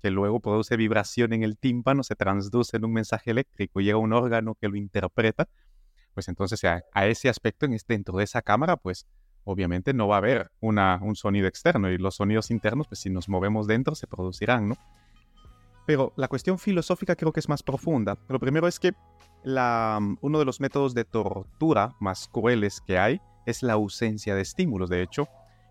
que 0.07 0.11
luego 0.13 0.39
produce 0.39 0.77
vibración 0.77 1.33
en 1.33 1.43
el 1.43 1.59
tímpano, 1.59 2.05
se 2.05 2.15
transduce 2.15 2.77
en 2.77 2.85
un 2.85 2.93
mensaje 2.93 3.33
eléctrico, 3.33 3.81
llega 3.81 3.99
un 3.99 4.13
órgano 4.13 4.55
que 4.55 4.69
lo 4.69 4.77
interpreta, 4.77 5.49
pues 6.15 6.29
entonces 6.29 6.63
a, 6.63 6.85
ese 7.09 7.29
aspecto 7.29 7.67
en, 7.67 7.77
dentro 7.89 8.19
de 8.19 8.23
esa 8.23 8.41
cámara, 8.41 8.77
pues 8.77 9.05
obviamente 9.43 9.93
no 9.95 10.07
va 10.07 10.15
a 10.15 10.19
haber 10.19 10.53
una, 10.61 11.01
un 11.03 11.17
sonido 11.17 11.49
externo 11.49 11.91
y 11.91 11.99
los 11.99 12.15
sonidos 12.15 12.53
internos, 12.53 12.87
pues 12.87 13.01
si 13.01 13.11
nos 13.11 13.29
movemos 13.29 13.67
dentro, 13.67 13.97
se 13.97 14.07
producirán, 14.07 14.69
¿no? 14.69 14.77
Pero 15.89 16.13
la 16.15 16.29
cuestión 16.29 16.57
filosófica 16.57 17.17
creo 17.17 17.33
que 17.33 17.41
es 17.41 17.49
más 17.49 17.65
profunda. 17.65 18.17
Lo 18.29 18.39
primero 18.39 18.69
es 18.69 18.79
que 18.79 18.93
la, 19.43 19.99
uno 20.21 20.39
de 20.39 20.45
los 20.45 20.61
métodos 20.61 20.95
de 20.95 21.05
tortura 21.05 21.97
más 21.99 22.29
crueles 22.29 22.81
que 22.81 22.97
hay 22.97 23.21
es 23.45 23.65
la 23.65 23.73
ausencia 23.73 24.37
de 24.37 24.43
estímulos. 24.43 24.89
De 24.89 25.03
hecho, 25.03 25.27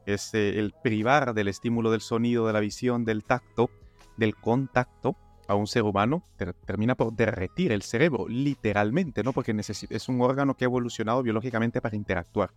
es 0.06 0.34
eh, 0.34 0.60
el 0.60 0.74
privar 0.84 1.34
del 1.34 1.48
estímulo 1.48 1.90
del 1.90 2.02
sonido, 2.02 2.48
de 2.48 2.54
la 2.54 2.60
visión, 2.60 3.06
del 3.06 3.24
tacto, 3.24 3.70
del 4.18 4.36
contacto 4.36 5.16
a 5.48 5.56
un 5.56 5.68
ser 5.68 5.84
humano, 5.84 6.24
termina 6.66 6.96
por 6.96 7.14
derretir 7.14 7.72
el 7.72 7.84
cerebro, 7.84 8.28
literalmente, 8.28 9.24
¿no? 9.24 9.32
Porque 9.32 9.56
es 9.58 10.10
un 10.10 10.22
órgano 10.22 10.56
que 10.56 10.66
ha 10.66 10.68
evolucionado 10.68 11.22
biológicamente 11.22 11.82
para 11.82 11.96
interactuar. 11.96 12.52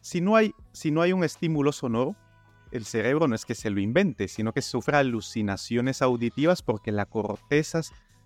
Si 0.00 0.20
no, 0.20 0.36
hay, 0.36 0.54
si 0.72 0.90
no 0.90 1.02
hay 1.02 1.12
un 1.12 1.24
estímulo 1.24 1.72
sonoro, 1.72 2.14
el 2.70 2.84
cerebro 2.84 3.26
no 3.26 3.34
es 3.34 3.44
que 3.44 3.54
se 3.54 3.70
lo 3.70 3.80
invente, 3.80 4.28
sino 4.28 4.52
que 4.52 4.62
sufre 4.62 4.96
alucinaciones 4.96 6.02
auditivas 6.02 6.62
porque 6.62 6.92
la 6.92 7.06
corteza 7.06 7.80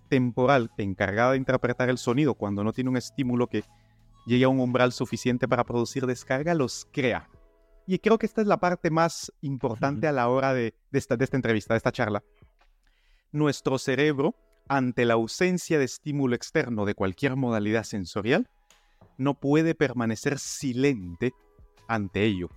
temporal 0.07 0.71
encargada 0.77 1.31
de 1.31 1.37
interpretar 1.37 1.89
el 1.89 1.97
sonido 1.97 2.35
cuando 2.35 2.63
no 2.63 2.73
tiene 2.73 2.91
un 2.91 2.97
estímulo 2.97 3.47
que 3.47 3.63
llegue 4.25 4.45
a 4.45 4.49
un 4.49 4.59
umbral 4.59 4.91
suficiente 4.91 5.47
para 5.47 5.63
producir 5.63 6.05
descarga, 6.05 6.53
los 6.53 6.87
crea. 6.91 7.29
Y 7.87 7.99
creo 7.99 8.17
que 8.17 8.25
esta 8.25 8.41
es 8.41 8.47
la 8.47 8.57
parte 8.57 8.89
más 8.89 9.31
importante 9.41 10.07
a 10.07 10.11
la 10.11 10.27
hora 10.29 10.53
de, 10.53 10.73
esta, 10.91 11.17
de 11.17 11.23
esta 11.23 11.37
entrevista, 11.37 11.73
de 11.73 11.77
esta 11.77 11.91
charla. 11.91 12.23
Nuestro 13.35 13.79
cerebro, 13.79 14.33
ante 14.69 15.03
la 15.03 15.15
ausencia 15.15 15.77
de 15.77 15.83
estímulo 15.83 16.37
externo 16.37 16.85
de 16.85 16.95
cualquier 16.95 17.35
modalidad 17.35 17.83
sensorial, 17.83 18.47
no 19.17 19.33
puede 19.33 19.75
permanecer 19.75 20.39
silente 20.39 21.33
ante 21.89 22.23
ello. 22.23 22.47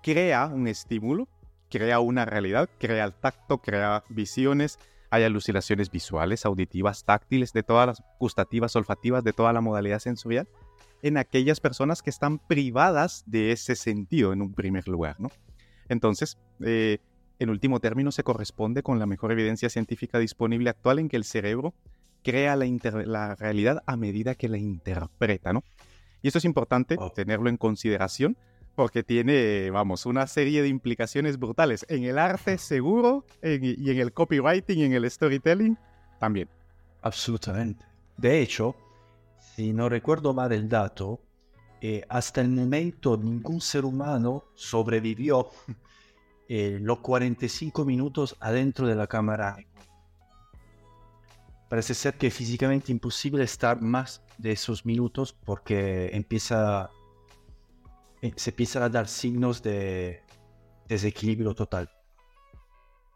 Crea 0.00 0.46
un 0.46 0.68
estímulo, 0.68 1.26
crea 1.68 1.98
una 1.98 2.24
realidad, 2.24 2.70
crea 2.78 3.04
el 3.04 3.14
tacto, 3.14 3.58
crea 3.58 4.04
visiones, 4.10 4.78
hay 5.10 5.24
alucinaciones 5.24 5.90
visuales, 5.90 6.46
auditivas, 6.46 7.02
táctiles, 7.02 7.52
de 7.52 7.64
todas 7.64 7.88
las 7.88 8.02
gustativas, 8.20 8.76
olfativas, 8.76 9.24
de 9.24 9.32
toda 9.32 9.52
la 9.52 9.60
modalidad 9.60 9.98
sensorial, 9.98 10.48
en 11.02 11.16
aquellas 11.16 11.58
personas 11.58 12.00
que 12.00 12.10
están 12.10 12.38
privadas 12.38 13.24
de 13.26 13.50
ese 13.50 13.74
sentido 13.74 14.32
en 14.32 14.42
un 14.42 14.54
primer 14.54 14.86
lugar, 14.86 15.18
¿no? 15.18 15.32
Entonces, 15.88 16.38
eh, 16.64 16.98
en 17.38 17.50
último 17.50 17.80
término, 17.80 18.12
se 18.12 18.24
corresponde 18.24 18.82
con 18.82 18.98
la 18.98 19.06
mejor 19.06 19.32
evidencia 19.32 19.70
científica 19.70 20.18
disponible 20.18 20.70
actual 20.70 20.98
en 20.98 21.08
que 21.08 21.16
el 21.16 21.24
cerebro 21.24 21.74
crea 22.22 22.56
la, 22.56 22.66
la 23.06 23.34
realidad 23.36 23.82
a 23.86 23.96
medida 23.96 24.34
que 24.34 24.48
la 24.48 24.58
interpreta, 24.58 25.52
¿no? 25.52 25.62
Y 26.22 26.28
esto 26.28 26.38
es 26.38 26.44
importante 26.44 26.96
oh. 26.98 27.10
tenerlo 27.10 27.48
en 27.48 27.56
consideración 27.56 28.36
porque 28.74 29.02
tiene, 29.02 29.70
vamos, 29.70 30.06
una 30.06 30.26
serie 30.26 30.62
de 30.62 30.68
implicaciones 30.68 31.38
brutales 31.38 31.84
en 31.88 32.04
el 32.04 32.16
arte 32.16 32.58
seguro 32.58 33.24
y 33.42 33.90
en 33.90 33.98
el 33.98 34.12
copywriting 34.12 34.78
y 34.78 34.84
en 34.84 34.92
el 34.92 35.10
storytelling 35.10 35.76
también. 36.20 36.48
Absolutamente. 37.02 37.84
De 38.16 38.40
hecho, 38.40 38.76
si 39.56 39.72
no 39.72 39.88
recuerdo 39.88 40.32
mal 40.32 40.52
el 40.52 40.68
dato, 40.68 41.20
eh, 41.80 42.04
hasta 42.08 42.40
el 42.40 42.50
momento 42.50 43.16
ningún 43.16 43.60
ser 43.60 43.84
humano 43.84 44.44
sobrevivió 44.54 45.50
eh, 46.48 46.78
los 46.80 47.00
45 47.00 47.84
minutos 47.84 48.36
adentro 48.40 48.86
de 48.86 48.94
la 48.94 49.06
cámara. 49.06 49.56
Parece 51.68 51.92
ser 51.92 52.14
que 52.14 52.28
es 52.28 52.34
físicamente 52.34 52.90
imposible 52.90 53.44
estar 53.44 53.82
más 53.82 54.22
de 54.38 54.52
esos 54.52 54.86
minutos 54.86 55.34
porque 55.44 56.10
empieza, 56.14 56.90
eh, 58.22 58.32
se 58.36 58.50
empiezan 58.50 58.82
a 58.82 58.88
dar 58.88 59.08
signos 59.08 59.62
de 59.62 60.22
desequilibrio 60.88 61.54
total. 61.54 61.90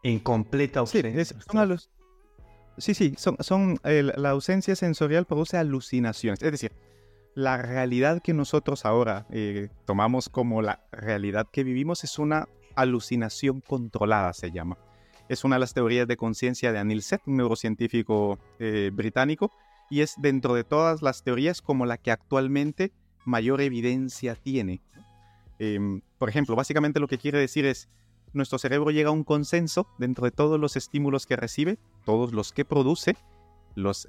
En 0.03 0.19
completa 0.19 0.81
ausencia. 0.81 1.25
Sí, 1.25 1.35
Sí, 2.77 2.95
sí, 2.95 3.13
son, 3.17 3.37
son 3.39 3.79
la 3.83 4.29
ausencia 4.31 4.75
sensorial 4.75 5.25
produce 5.25 5.57
alucinaciones. 5.57 6.41
Es 6.41 6.51
decir, 6.51 6.71
la 7.35 7.57
realidad 7.57 8.21
que 8.21 8.33
nosotros 8.33 8.85
ahora 8.85 9.25
eh, 9.31 9.69
tomamos 9.85 10.29
como 10.29 10.61
la 10.61 10.83
realidad 10.91 11.47
que 11.51 11.63
vivimos 11.63 12.03
es 12.03 12.19
una 12.19 12.47
alucinación 12.75 13.61
controlada, 13.61 14.33
se 14.33 14.51
llama. 14.51 14.77
Es 15.29 15.43
una 15.43 15.55
de 15.55 15.61
las 15.61 15.73
teorías 15.73 16.07
de 16.07 16.17
conciencia 16.17 16.71
de 16.71 16.79
Anil 16.79 17.01
Seth, 17.01 17.21
un 17.25 17.37
neurocientífico 17.37 18.37
eh, 18.59 18.91
británico, 18.93 19.51
y 19.89 20.01
es 20.01 20.15
dentro 20.17 20.53
de 20.53 20.63
todas 20.63 21.01
las 21.01 21.23
teorías 21.23 21.61
como 21.61 21.85
la 21.85 21.97
que 21.97 22.11
actualmente 22.11 22.91
mayor 23.25 23.61
evidencia 23.61 24.35
tiene. 24.35 24.81
Em, 25.59 26.01
por 26.17 26.29
ejemplo, 26.29 26.55
básicamente 26.55 26.99
lo 26.99 27.07
que 27.07 27.17
quiere 27.17 27.39
decir 27.39 27.65
es, 27.65 27.87
nuestro 28.33 28.57
cerebro 28.57 28.91
llega 28.91 29.09
a 29.09 29.13
un 29.13 29.23
consenso 29.23 29.87
dentro 29.99 30.25
de 30.25 30.31
todos 30.31 30.59
los 30.59 30.75
estímulos 30.75 31.25
que 31.25 31.35
recibe, 31.35 31.77
todos 32.05 32.33
los 32.33 32.51
que 32.51 32.65
produce, 32.65 33.15
los, 33.75 34.07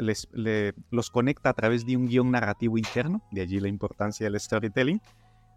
los 0.90 1.11
conecta 1.11 1.50
a 1.50 1.54
través 1.54 1.87
de 1.87 1.97
un 1.97 2.06
guion 2.06 2.30
narrativo 2.30 2.78
interno, 2.78 3.23
de 3.30 3.42
allí 3.42 3.61
la 3.61 3.68
importancia 3.68 4.25
del 4.25 4.40
storytelling, 4.40 5.00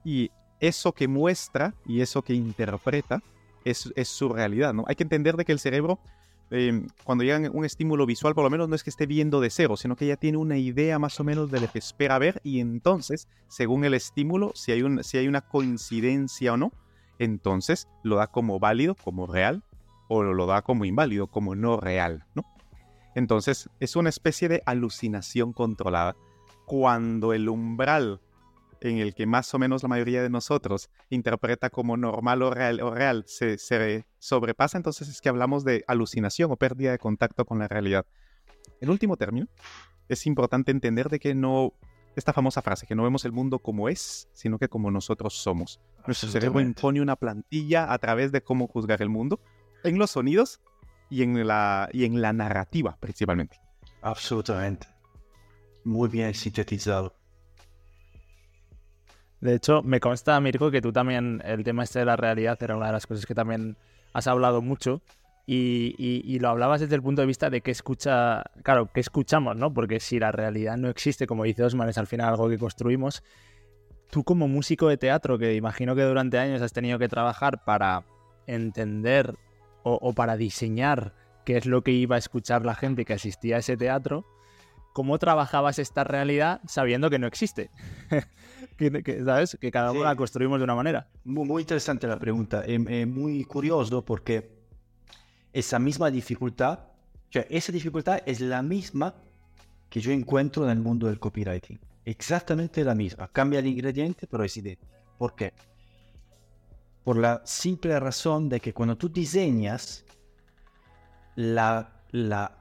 y 0.03 0.31
eso 0.59 0.91
que 0.93 1.07
muestra 1.07 1.73
y 1.85 2.01
eso 2.01 2.21
que 2.21 2.33
interpreta 2.33 3.21
es, 3.63 3.91
su 4.03 4.29
realidad, 4.29 4.73
¿no? 4.73 4.85
Hay 4.87 4.95
que 4.95 5.03
entender 5.03 5.35
de 5.35 5.45
que 5.45 5.51
el 5.51 5.59
cerebro, 5.59 5.99
em, 6.51 6.87
cuando 7.03 7.23
llega 7.23 7.49
un 7.51 7.65
estímulo 7.65 8.05
visual, 8.05 8.33
por 8.33 8.43
lo 8.43 8.49
menos 8.49 8.69
no 8.69 8.75
es 8.75 8.83
que 8.83 8.89
esté 8.89 9.05
viendo 9.05 9.41
de 9.41 9.49
cero, 9.49 9.75
sino 9.75 9.95
que 9.95 10.07
ya 10.07 10.15
tiene 10.15 10.37
una 10.37 10.57
idea 10.57 10.99
más 10.99 11.19
o 11.19 11.23
menos 11.23 11.51
de 11.51 11.59
lo 11.59 11.69
que 11.69 11.79
espera 11.79 12.17
ver, 12.17 12.39
y 12.43 12.59
entonces, 12.59 13.27
según 13.47 13.83
el 13.83 13.93
estímulo, 13.93 14.51
si 14.55 14.71
hay, 14.71 14.83
un, 14.83 15.03
si 15.03 15.17
hay 15.17 15.27
una 15.27 15.41
coincidencia 15.41 16.53
o 16.53 16.57
no, 16.57 16.71
entonces 17.19 17.87
lo 18.03 18.15
da 18.15 18.27
como 18.27 18.59
válido, 18.59 18.95
como 18.95 19.27
real, 19.27 19.63
o 20.07 20.23
lo 20.23 20.45
da 20.45 20.61
como 20.61 20.85
inválido, 20.85 21.27
como 21.27 21.55
no 21.55 21.77
real, 21.77 22.25
¿no? 22.33 22.45
Entonces 23.15 23.69
es 23.79 23.95
una 23.95 24.09
especie 24.09 24.47
de 24.47 24.61
alucinación 24.65 25.51
controlada. 25.51 26.15
Cuando 26.65 27.33
el 27.33 27.49
umbral 27.49 28.21
en 28.81 28.99
el 28.99 29.13
que 29.15 29.25
más 29.25 29.53
o 29.53 29.59
menos 29.59 29.83
la 29.83 29.89
mayoría 29.89 30.21
de 30.21 30.29
nosotros 30.29 30.89
interpreta 31.09 31.69
como 31.69 31.97
normal 31.97 32.41
o 32.41 32.51
real, 32.51 32.81
o 32.81 32.91
real 32.91 33.23
se, 33.27 33.57
se 33.57 34.05
sobrepasa, 34.19 34.77
entonces 34.77 35.07
es 35.07 35.21
que 35.21 35.29
hablamos 35.29 35.63
de 35.63 35.83
alucinación 35.87 36.51
o 36.51 36.57
pérdida 36.57 36.91
de 36.91 36.99
contacto 36.99 37.45
con 37.45 37.59
la 37.59 37.67
realidad. 37.67 38.05
En 38.81 38.89
último 38.89 39.17
término, 39.17 39.47
es 40.09 40.25
importante 40.25 40.71
entender 40.71 41.09
de 41.09 41.19
que 41.19 41.35
no 41.35 41.73
esta 42.15 42.33
famosa 42.33 42.63
frase, 42.63 42.87
que 42.87 42.95
no 42.95 43.03
vemos 43.03 43.25
el 43.25 43.31
mundo 43.31 43.59
como 43.59 43.89
es, 43.89 44.27
sino 44.33 44.57
que 44.57 44.67
como 44.67 44.89
nosotros 44.89 45.35
somos. 45.35 45.79
Nuestro 46.07 46.29
cerebro 46.29 46.59
impone 46.59 46.99
una 46.99 47.15
plantilla 47.15 47.93
a 47.93 47.97
través 47.99 48.31
de 48.31 48.41
cómo 48.41 48.67
juzgar 48.67 49.03
el 49.03 49.09
mundo, 49.09 49.39
en 49.83 49.99
los 49.99 50.11
sonidos 50.11 50.59
y 51.11 51.21
en 51.21 51.45
la, 51.45 51.89
y 51.93 52.05
en 52.05 52.19
la 52.21 52.33
narrativa 52.33 52.97
principalmente. 52.99 53.59
Absolutamente. 54.01 54.87
Muy 55.83 56.09
bien 56.09 56.33
sintetizado. 56.33 57.15
De 59.41 59.55
hecho, 59.55 59.83
me 59.83 59.99
consta, 59.99 60.39
Mirko, 60.39 60.71
que 60.71 60.81
tú 60.81 60.91
también, 60.91 61.41
el 61.45 61.63
tema 61.63 61.83
este 61.83 61.99
de 61.99 62.05
la 62.05 62.15
realidad 62.15 62.57
era 62.61 62.75
una 62.75 62.87
de 62.87 62.93
las 62.93 63.05
cosas 63.05 63.25
que 63.25 63.35
también 63.35 63.77
has 64.13 64.27
hablado 64.27 64.61
mucho. 64.61 65.01
Y, 65.49 66.39
lo 66.39 66.49
hablabas 66.49 66.81
desde 66.81 66.95
el 66.95 67.01
punto 67.01 67.21
de 67.21 67.27
vista 67.27 67.49
de 67.49 67.61
que 67.61 67.71
escucha, 67.71 68.43
claro, 68.63 68.91
que 68.91 68.99
escuchamos, 68.99 69.55
¿no? 69.55 69.73
Porque 69.73 70.01
si 70.01 70.19
la 70.19 70.31
realidad 70.31 70.75
no 70.75 70.89
existe, 70.89 71.25
como 71.25 71.45
dice 71.45 71.63
Osman, 71.63 71.87
es 71.87 71.97
al 71.97 72.07
final 72.07 72.29
algo 72.29 72.49
que 72.49 72.57
construimos. 72.57 73.23
Tú 74.11 74.25
como 74.25 74.49
músico 74.49 74.89
de 74.89 74.97
teatro, 74.97 75.37
que 75.37 75.55
imagino 75.55 75.95
que 75.95 76.01
durante 76.01 76.37
años 76.37 76.61
has 76.61 76.73
tenido 76.73 76.99
que 76.99 77.07
trabajar 77.07 77.63
para 77.63 78.03
entender 78.45 79.35
o, 79.83 80.13
para 80.13 80.35
diseñar 80.35 81.13
qué 81.45 81.55
es 81.55 81.65
lo 81.65 81.81
que 81.81 81.91
iba 81.91 82.17
a 82.17 82.19
escuchar 82.19 82.65
la 82.65 82.75
gente 82.75 83.05
que 83.05 83.13
asistía 83.13 83.55
a 83.55 83.59
ese 83.59 83.77
teatro, 83.77 84.25
¿cómo 84.91 85.17
trabajabas 85.17 85.79
esta 85.79 86.03
realidad 86.03 86.59
sabiendo 86.67 87.09
que 87.09 87.19
no 87.19 87.27
existe? 87.27 87.69
que, 88.77 89.23
¿Sabes? 89.25 89.57
Que 89.59 89.71
cada 89.71 89.91
uno 89.91 90.03
la 90.03 90.15
construimos 90.15 90.59
de 90.59 90.63
una 90.63 90.75
manera. 90.75 91.09
Muy, 91.23 91.61
interesante 91.61 92.07
la 92.07 92.19
pregunta. 92.19 92.63
Es 92.65 93.07
muy 93.07 93.43
curioso 93.43 94.05
porque 94.05 94.57
esa 95.51 95.79
misma 95.79 96.11
dificultad, 96.11 96.79
o 96.79 97.31
sea, 97.31 97.45
esa 97.49 97.71
dificultad 97.71 98.19
es 98.25 98.39
la 98.39 98.61
misma 98.61 99.15
que 99.89 99.99
yo 99.99 100.11
encuentro 100.11 100.63
en 100.65 100.71
el 100.71 100.79
mundo 100.79 101.07
del 101.07 101.19
copywriting. 101.19 101.79
Exactamente 102.05 102.83
la 102.83 102.95
misma. 102.95 103.27
Cambia 103.29 103.59
el 103.59 103.67
ingrediente, 103.67 104.27
pero 104.27 104.43
es 104.43 104.55
idéntica. 104.55 104.97
¿Por 105.17 105.35
qué? 105.35 105.53
Por 107.03 107.17
la 107.17 107.41
simple 107.45 107.99
razón 107.99 108.49
de 108.49 108.59
que 108.59 108.73
cuando 108.73 108.97
tú 108.97 109.09
diseñas, 109.09 110.05
la, 111.35 112.01
la, 112.11 112.57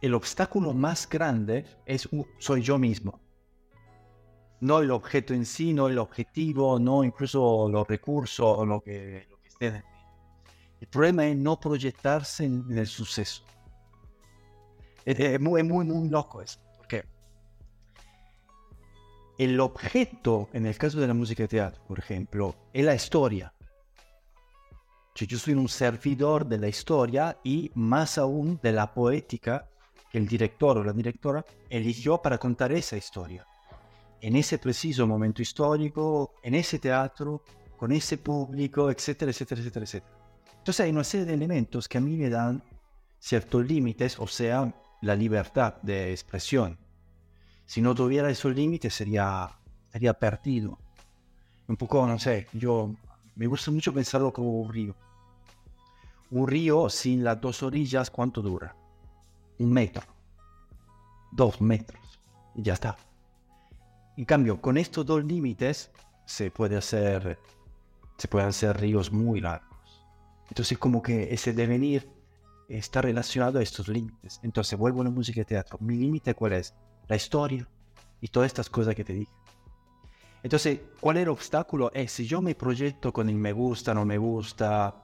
el 0.00 0.14
obstáculo 0.14 0.72
más 0.72 1.08
grande 1.08 1.64
es 1.84 2.08
soy 2.38 2.62
yo 2.62 2.78
mismo. 2.78 3.20
No 4.60 4.80
el 4.80 4.90
objeto 4.90 5.34
en 5.34 5.44
sí, 5.44 5.72
no 5.72 5.88
el 5.88 5.98
objetivo, 5.98 6.78
no 6.78 7.04
incluso 7.04 7.68
los 7.68 7.86
recursos 7.86 8.58
o 8.58 8.64
lo 8.64 8.80
que, 8.80 9.26
lo 9.30 9.36
que 9.38 9.48
esté 9.48 9.82
el 10.80 10.88
problema 10.88 11.26
es 11.26 11.36
no 11.36 11.58
proyectarse 11.58 12.44
en, 12.44 12.66
el 12.76 12.86
suceso. 12.86 13.42
Es, 15.04 15.40
muy, 15.40 15.62
muy, 15.62 15.84
muy 15.84 16.08
loco 16.08 16.42
eso. 16.42 16.60
Porque 16.76 17.04
el 19.38 19.58
objeto, 19.60 20.48
en 20.52 20.66
el 20.66 20.76
caso 20.76 21.00
de 21.00 21.06
la 21.06 21.14
música 21.14 21.44
de 21.44 21.48
teatro, 21.48 21.82
por 21.86 21.98
ejemplo, 21.98 22.54
es 22.72 22.84
la 22.84 22.94
historia. 22.94 23.52
yo 25.14 25.38
soy 25.38 25.54
un 25.54 25.68
servidor 25.68 26.46
de 26.46 26.58
la 26.58 26.68
historia 26.68 27.38
y 27.42 27.70
más 27.74 28.18
aún 28.18 28.60
de 28.62 28.72
la 28.72 28.92
poética 28.92 29.68
que 30.10 30.18
el 30.18 30.28
director 30.28 30.76
o 30.78 30.84
la 30.84 30.92
directora 30.92 31.44
eligió 31.70 32.20
para 32.20 32.38
contar 32.38 32.72
esa 32.72 32.96
historia. 32.96 33.46
En 34.20 34.36
ese 34.36 34.58
preciso 34.58 35.06
momento 35.06 35.42
histórico, 35.42 36.34
en 36.42 36.54
ese 36.54 36.78
teatro, 36.78 37.42
con 37.76 37.92
ese 37.92 38.18
público, 38.18 38.90
etcétera, 38.90 39.30
etcétera, 39.30 39.60
etcétera, 39.60 39.84
etcétera. 39.84 40.16
Entonces 40.58 40.80
hay 40.80 40.90
una 40.90 41.04
serie 41.04 41.26
de 41.26 41.34
elementos 41.34 41.88
que 41.88 41.98
a 41.98 42.00
mí 42.00 42.16
me 42.16 42.28
dan 42.28 42.62
ciertos 43.18 43.66
límites, 43.66 44.18
o 44.18 44.26
sea, 44.26 44.74
la 45.02 45.14
libertad 45.14 45.74
de 45.82 46.10
expresión. 46.10 46.78
Si 47.66 47.80
no 47.80 47.94
tuviera 47.94 48.30
esos 48.30 48.54
límites 48.54 48.94
sería, 48.94 49.50
sería 49.92 50.14
perdido. 50.14 50.78
Un 51.68 51.76
poco, 51.76 52.06
no 52.06 52.18
sé, 52.18 52.46
yo 52.52 52.94
me 53.34 53.46
gusta 53.46 53.70
mucho 53.70 53.92
pensarlo 53.92 54.32
como 54.32 54.60
un 54.60 54.72
río. 54.72 54.94
Un 56.30 56.48
río 56.48 56.88
sin 56.88 57.22
las 57.22 57.40
dos 57.40 57.62
orillas, 57.62 58.10
¿cuánto 58.10 58.42
dura? 58.42 58.74
Un 59.58 59.72
metro. 59.72 60.02
Dos 61.32 61.60
metros. 61.60 62.00
Y 62.54 62.62
ya 62.62 62.74
está. 62.74 62.96
En 64.16 64.24
cambio, 64.24 64.60
con 64.60 64.78
estos 64.78 65.04
dos 65.04 65.24
límites 65.24 65.90
se 66.24 66.50
puede 66.50 66.76
hacer, 66.76 67.38
se 68.16 68.28
pueden 68.28 68.48
hacer 68.48 68.80
ríos 68.80 69.12
muy 69.12 69.40
largos. 69.40 70.04
Entonces, 70.48 70.78
como 70.78 71.02
que 71.02 71.34
ese 71.34 71.52
devenir 71.52 72.08
está 72.68 73.02
relacionado 73.02 73.58
a 73.58 73.62
estos 73.62 73.88
límites. 73.88 74.40
Entonces, 74.42 74.78
vuelvo 74.78 75.02
a 75.02 75.04
la 75.04 75.10
música 75.10 75.40
de 75.40 75.44
teatro. 75.44 75.78
Mi 75.80 75.96
límite, 75.96 76.34
¿cuál 76.34 76.54
es? 76.54 76.74
La 77.08 77.16
historia 77.16 77.68
y 78.20 78.28
todas 78.28 78.46
estas 78.46 78.70
cosas 78.70 78.94
que 78.94 79.04
te 79.04 79.12
dije. 79.12 79.32
Entonces, 80.42 80.80
¿cuál 81.00 81.18
es 81.18 81.24
el 81.24 81.28
obstáculo? 81.28 81.90
Es 81.92 82.12
si 82.12 82.26
yo 82.26 82.40
me 82.40 82.54
proyecto 82.54 83.12
con 83.12 83.28
el 83.28 83.34
me 83.34 83.52
gusta, 83.52 83.92
no 83.92 84.04
me 84.04 84.16
gusta, 84.16 84.94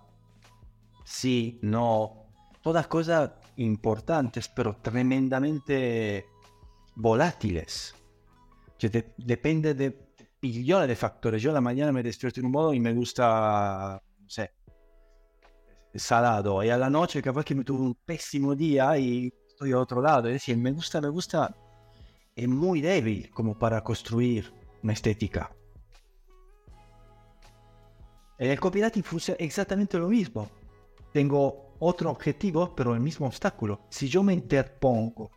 sí, 1.05 1.59
no, 1.63 2.27
todas 2.63 2.87
cosas 2.87 3.33
importantes, 3.57 4.49
pero 4.49 4.77
tremendamente 4.77 6.27
volátiles. 6.95 7.95
Depende 8.89 9.75
de 9.75 10.13
millones 10.41 10.89
de 10.89 10.97
factores. 10.97 11.43
Yo 11.43 11.51
a 11.51 11.55
la 11.55 11.61
mañana 11.61 11.93
me 11.93 12.03
despierto 12.03 12.41
en 12.41 12.47
un 12.47 12.53
modo 12.53 12.75
y 12.75 12.81
me 12.81 12.93
gusta, 12.93 14.03
no 14.21 14.31
sé, 14.31 14.53
salado. 15.95 16.63
Y 16.63 16.71
a 16.71 16.77
la 16.77 16.91
noche 16.91 17.23
capaz 17.23 17.45
que 17.45 17.55
me 17.55 17.65
tuve 17.65 17.83
un 17.83 17.95
pésimo 17.95 18.55
día 18.55 18.97
y 18.99 19.33
estoy 19.49 19.73
a 19.73 19.79
otro 19.79 20.01
lado. 20.01 20.29
Es 20.29 20.35
decir, 20.35 20.57
me 20.57 20.73
gusta, 20.73 21.01
me 21.01 21.09
gusta, 21.09 21.55
es 22.35 22.49
muy 22.49 22.81
débil 22.81 23.31
como 23.31 23.59
para 23.59 23.83
construir 23.83 24.53
una 24.83 24.93
estética. 24.93 25.55
En 28.39 28.51
el 28.51 28.59
copywriting 28.59 29.05
funciona 29.05 29.39
exactamente 29.39 29.99
lo 29.99 30.09
mismo. 30.09 30.51
Tengo 31.13 31.77
otro 31.79 32.11
objetivo, 32.11 32.75
pero 32.75 32.95
el 32.95 33.01
mismo 33.01 33.27
obstáculo. 33.27 33.87
Si 33.89 34.09
yo 34.09 34.23
me 34.23 34.33
interpongo 34.33 35.31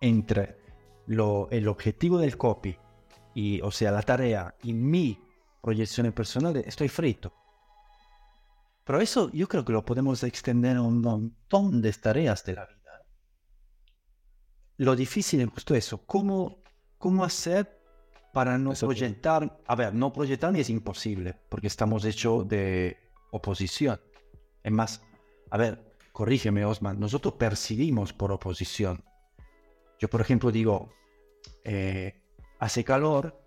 entre 0.00 0.59
lo, 1.10 1.48
el 1.50 1.66
objetivo 1.66 2.18
del 2.18 2.36
copy, 2.36 2.78
y, 3.34 3.60
o 3.62 3.72
sea, 3.72 3.90
la 3.90 4.02
tarea 4.02 4.54
y 4.62 4.72
mi 4.72 5.18
proyección 5.60 6.10
personal, 6.12 6.56
estoy 6.56 6.88
frito. 6.88 7.32
Pero 8.84 9.00
eso 9.00 9.28
yo 9.32 9.48
creo 9.48 9.64
que 9.64 9.72
lo 9.72 9.84
podemos 9.84 10.22
extender 10.22 10.76
a 10.76 10.82
un 10.82 11.00
montón 11.00 11.82
de 11.82 11.92
tareas 11.92 12.44
de 12.44 12.54
la 12.54 12.66
vida. 12.66 13.02
Lo 14.76 14.94
difícil 14.94 15.40
es 15.40 15.48
justo 15.50 15.74
eso, 15.74 16.06
cómo, 16.06 16.62
cómo 16.96 17.24
hacer 17.24 17.80
para 18.32 18.56
no 18.56 18.72
proyectar, 18.72 19.60
a 19.66 19.74
ver, 19.74 19.92
no 19.92 20.12
proyectar 20.12 20.56
es 20.56 20.70
imposible, 20.70 21.36
porque 21.48 21.66
estamos 21.66 22.04
hechos 22.04 22.46
de 22.48 22.96
oposición. 23.32 24.00
Es 24.62 24.70
más, 24.70 25.02
a 25.50 25.58
ver, 25.58 25.96
corrígeme 26.12 26.64
Osman, 26.64 27.00
nosotros 27.00 27.34
percibimos 27.34 28.12
por 28.12 28.30
oposición. 28.30 29.02
Yo, 29.98 30.08
por 30.08 30.20
ejemplo, 30.20 30.50
digo, 30.50 30.88
eh, 31.64 32.22
hace 32.58 32.84
calor 32.84 33.40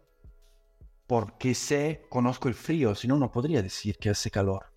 porque 1.08 1.54
sé, 1.54 2.06
conozco 2.10 2.48
el 2.48 2.54
frío, 2.54 2.96
si 2.96 3.08
no, 3.08 3.18
no 3.18 3.32
podría 3.32 3.62
decir 3.62 3.98
que 3.98 4.10
hace 4.10 4.32
calor. 4.32 4.74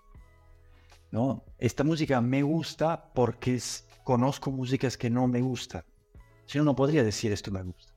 ¿no? 1.10 1.44
Esta 1.58 1.84
música 1.84 2.20
me 2.20 2.42
gusta 2.42 3.12
porque 3.14 3.60
conozco 4.04 4.50
músicas 4.50 4.96
que 4.96 5.08
no 5.10 5.26
me 5.26 5.40
gustan. 5.40 5.84
Si 6.44 6.58
no, 6.58 6.64
no 6.64 6.76
podría 6.76 7.02
decir 7.02 7.32
esto 7.32 7.50
me 7.50 7.62
gusta. 7.62 7.92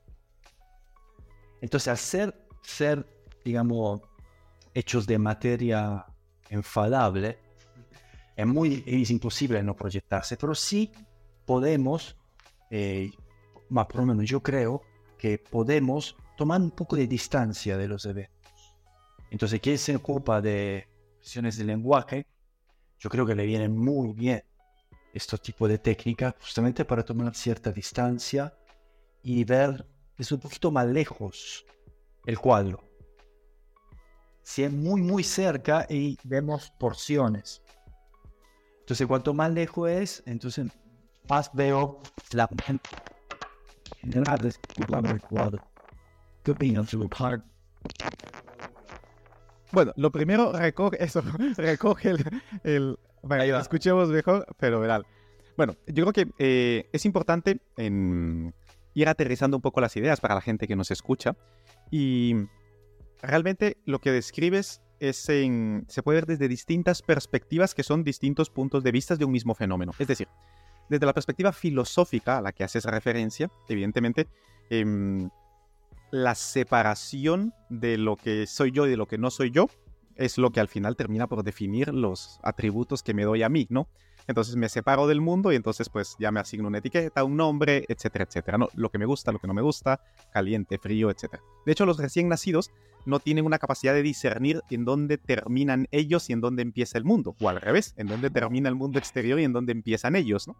Entonces, 1.60 1.88
al 1.88 1.98
ser, 1.98 2.48
ser 2.62 3.06
digamos, 3.44 4.00
hechos 4.74 5.06
de 5.06 5.18
materia 5.18 6.06
enfadable, 6.48 7.38
es 8.36 8.46
muy 8.46 8.82
es 8.86 9.10
imposible 9.10 9.62
no 9.62 9.76
proyectarse, 9.76 10.36
pero 10.36 10.54
sí 10.54 10.90
podemos, 11.44 12.16
eh, 12.70 13.10
más 13.68 13.86
por 13.86 13.96
lo 13.96 14.06
menos 14.06 14.24
yo 14.26 14.42
creo 14.42 14.82
que 15.20 15.36
podemos 15.38 16.16
tomar 16.38 16.62
un 16.62 16.70
poco 16.70 16.96
de 16.96 17.06
distancia 17.06 17.76
de 17.76 17.86
los 17.86 18.06
eventos. 18.06 18.74
Entonces, 19.30 19.60
quien 19.60 19.76
se 19.76 19.94
ocupa 19.94 20.40
de 20.40 20.88
cuestiones 21.18 21.58
de 21.58 21.64
lenguaje, 21.64 22.26
yo 22.98 23.10
creo 23.10 23.26
que 23.26 23.34
le 23.34 23.44
viene 23.44 23.68
muy 23.68 24.14
bien 24.14 24.42
este 25.12 25.36
tipo 25.36 25.68
de 25.68 25.78
técnica 25.78 26.34
justamente 26.40 26.86
para 26.86 27.04
tomar 27.04 27.34
cierta 27.34 27.70
distancia 27.70 28.56
y 29.22 29.44
ver 29.44 29.86
es 30.16 30.32
un 30.32 30.40
poquito 30.40 30.70
más 30.70 30.86
lejos 30.86 31.66
el 32.24 32.38
cuadro. 32.38 32.82
Si 34.42 34.62
es 34.62 34.72
muy, 34.72 35.02
muy 35.02 35.22
cerca 35.22 35.86
y 35.88 36.16
vemos 36.24 36.72
porciones. 36.78 37.62
Entonces, 38.80 39.06
cuanto 39.06 39.34
más 39.34 39.52
lejos 39.52 39.90
es, 39.90 40.22
entonces 40.24 40.66
más 41.28 41.50
veo 41.52 42.00
la 42.32 42.48
cuadro. 45.20 45.62
¿Qué 46.42 46.52
opinas, 46.52 46.94
Bueno, 49.72 49.92
lo 49.96 50.10
primero, 50.10 50.52
recoge 50.52 51.02
eso, 51.02 51.22
recoge 51.56 52.10
el... 52.10 52.42
el 52.64 52.98
bueno, 53.22 53.58
escuchemos 53.58 54.08
mejor, 54.08 54.46
pero 54.58 54.80
verán. 54.80 55.04
Bueno, 55.56 55.76
yo 55.86 56.06
creo 56.06 56.12
que 56.12 56.32
eh, 56.38 56.88
es 56.92 57.04
importante 57.04 57.60
en, 57.76 58.54
ir 58.94 59.08
aterrizando 59.08 59.56
un 59.56 59.60
poco 59.60 59.80
las 59.80 59.96
ideas 59.96 60.20
para 60.20 60.34
la 60.34 60.40
gente 60.40 60.66
que 60.66 60.76
nos 60.76 60.90
escucha. 60.90 61.36
Y 61.90 62.34
realmente 63.20 63.76
lo 63.84 63.98
que 64.00 64.12
describes 64.12 64.82
es 65.00 65.28
en, 65.28 65.84
se 65.88 66.02
puede 66.02 66.16
ver 66.16 66.26
desde 66.26 66.48
distintas 66.48 67.02
perspectivas 67.02 67.74
que 67.74 67.82
son 67.82 68.04
distintos 68.04 68.50
puntos 68.50 68.82
de 68.84 68.92
vista 68.92 69.16
de 69.16 69.24
un 69.24 69.32
mismo 69.32 69.54
fenómeno. 69.54 69.92
Es 69.98 70.06
decir, 70.06 70.28
desde 70.90 71.06
la 71.06 71.14
perspectiva 71.14 71.52
filosófica 71.52 72.38
a 72.38 72.42
la 72.42 72.52
que 72.52 72.64
haces 72.64 72.84
referencia, 72.84 73.50
evidentemente, 73.68 74.26
em, 74.68 75.30
la 76.10 76.34
separación 76.34 77.54
de 77.68 77.96
lo 77.96 78.16
que 78.16 78.46
soy 78.46 78.72
yo 78.72 78.86
y 78.86 78.90
de 78.90 78.96
lo 78.96 79.06
que 79.06 79.16
no 79.16 79.30
soy 79.30 79.52
yo 79.52 79.68
es 80.16 80.36
lo 80.36 80.50
que 80.50 80.60
al 80.60 80.68
final 80.68 80.96
termina 80.96 81.28
por 81.28 81.44
definir 81.44 81.94
los 81.94 82.40
atributos 82.42 83.02
que 83.02 83.14
me 83.14 83.24
doy 83.24 83.44
a 83.44 83.48
mí, 83.48 83.66
¿no? 83.70 83.88
Entonces 84.26 84.54
me 84.56 84.68
separo 84.68 85.06
del 85.06 85.20
mundo 85.20 85.52
y 85.52 85.56
entonces 85.56 85.88
pues 85.88 86.16
ya 86.18 86.30
me 86.30 86.40
asigno 86.40 86.68
una 86.68 86.78
etiqueta, 86.78 87.24
un 87.24 87.36
nombre, 87.36 87.84
etcétera, 87.88 88.26
etcétera. 88.28 88.58
No, 88.58 88.68
lo 88.74 88.90
que 88.90 88.98
me 88.98 89.06
gusta, 89.06 89.32
lo 89.32 89.38
que 89.38 89.46
no 89.46 89.54
me 89.54 89.62
gusta, 89.62 90.00
caliente, 90.32 90.78
frío, 90.78 91.10
etcétera. 91.10 91.42
De 91.64 91.72
hecho, 91.72 91.86
los 91.86 91.98
recién 91.98 92.28
nacidos 92.28 92.70
no 93.06 93.18
tienen 93.18 93.46
una 93.46 93.58
capacidad 93.58 93.94
de 93.94 94.02
discernir 94.02 94.62
en 94.70 94.84
dónde 94.84 95.18
terminan 95.18 95.88
ellos 95.90 96.28
y 96.28 96.32
en 96.32 96.40
dónde 96.40 96.62
empieza 96.62 96.98
el 96.98 97.04
mundo. 97.04 97.34
O 97.40 97.48
al 97.48 97.60
revés, 97.60 97.94
en 97.96 98.06
dónde 98.08 98.30
termina 98.30 98.68
el 98.68 98.74
mundo 98.74 98.98
exterior 98.98 99.40
y 99.40 99.44
en 99.44 99.52
dónde 99.52 99.72
empiezan 99.72 100.16
ellos, 100.16 100.46
¿no? 100.48 100.56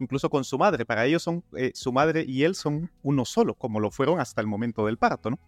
Incluso 0.00 0.30
con 0.30 0.44
su 0.44 0.58
madre. 0.58 0.84
Para 0.84 1.06
ellos 1.06 1.22
son, 1.22 1.44
eh, 1.56 1.70
su 1.74 1.92
madre 1.92 2.24
y 2.26 2.42
él 2.42 2.54
son 2.54 2.90
uno 3.02 3.24
solo, 3.24 3.54
como 3.54 3.78
lo 3.78 3.90
fueron 3.90 4.18
hasta 4.18 4.40
el 4.40 4.46
momento 4.46 4.86
del 4.86 4.96
parto, 4.96 5.30
¿no? 5.30 5.38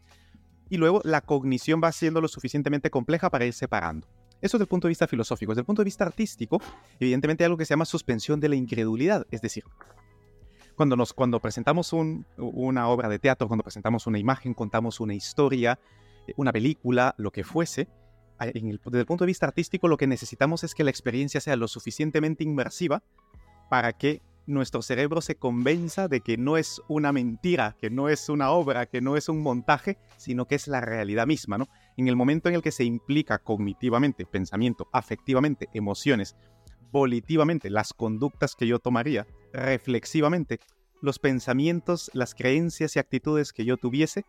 Y 0.68 0.76
luego 0.76 1.00
la 1.04 1.20
cognición 1.22 1.80
va 1.82 1.90
siendo 1.90 2.20
lo 2.20 2.28
suficientemente 2.28 2.90
compleja 2.90 3.30
para 3.30 3.44
ir 3.44 3.52
separando. 3.52 4.06
Eso 4.40 4.56
desde 4.58 4.64
el 4.64 4.68
punto 4.68 4.88
de 4.88 4.90
vista 4.90 5.06
filosófico. 5.06 5.52
Desde 5.52 5.60
el 5.60 5.66
punto 5.66 5.82
de 5.82 5.84
vista 5.84 6.04
artístico, 6.04 6.60
evidentemente 7.00 7.44
hay 7.44 7.46
algo 7.46 7.58
que 7.58 7.64
se 7.64 7.70
llama 7.70 7.84
suspensión 7.84 8.40
de 8.40 8.48
la 8.48 8.56
incredulidad. 8.56 9.26
Es 9.30 9.40
decir, 9.40 9.64
cuando, 10.74 10.96
nos, 10.96 11.12
cuando 11.12 11.40
presentamos 11.40 11.92
una 12.36 12.88
obra 12.88 13.08
de 13.08 13.18
teatro, 13.18 13.48
cuando 13.48 13.64
presentamos 13.64 14.06
una 14.06 14.18
imagen, 14.18 14.54
contamos 14.54 15.00
una 15.00 15.14
historia, 15.14 15.78
una 16.36 16.52
película, 16.52 17.14
lo 17.18 17.30
que 17.30 17.44
fuese, 17.44 17.88
desde 18.40 19.00
el 19.00 19.06
punto 19.06 19.24
de 19.24 19.26
vista 19.26 19.46
artístico 19.46 19.88
lo 19.88 19.96
que 19.96 20.06
necesitamos 20.06 20.64
es 20.64 20.74
que 20.74 20.84
la 20.84 20.90
experiencia 20.90 21.40
sea 21.40 21.56
lo 21.56 21.68
suficientemente 21.68 22.44
inmersiva 22.44 23.02
para 23.70 23.92
que 23.92 24.20
nuestro 24.46 24.82
cerebro 24.82 25.20
se 25.20 25.36
convenza 25.36 26.08
de 26.08 26.20
que 26.20 26.36
no 26.36 26.56
es 26.56 26.82
una 26.88 27.12
mentira, 27.12 27.76
que 27.80 27.90
no 27.90 28.08
es 28.08 28.28
una 28.28 28.50
obra, 28.50 28.86
que 28.86 29.00
no 29.00 29.16
es 29.16 29.28
un 29.28 29.40
montaje, 29.40 29.98
sino 30.16 30.46
que 30.46 30.56
es 30.56 30.68
la 30.68 30.80
realidad 30.80 31.26
misma, 31.26 31.58
¿no? 31.58 31.68
En 31.96 32.08
el 32.08 32.16
momento 32.16 32.48
en 32.48 32.56
el 32.56 32.62
que 32.62 32.72
se 32.72 32.84
implica 32.84 33.38
cognitivamente, 33.38 34.26
pensamiento, 34.26 34.88
afectivamente, 34.92 35.68
emociones, 35.72 36.36
volitivamente, 36.90 37.70
las 37.70 37.92
conductas 37.92 38.54
que 38.54 38.66
yo 38.66 38.78
tomaría, 38.78 39.26
reflexivamente, 39.52 40.60
los 41.00 41.18
pensamientos, 41.18 42.10
las 42.14 42.34
creencias 42.34 42.96
y 42.96 42.98
actitudes 42.98 43.52
que 43.52 43.64
yo 43.64 43.76
tuviese, 43.76 44.24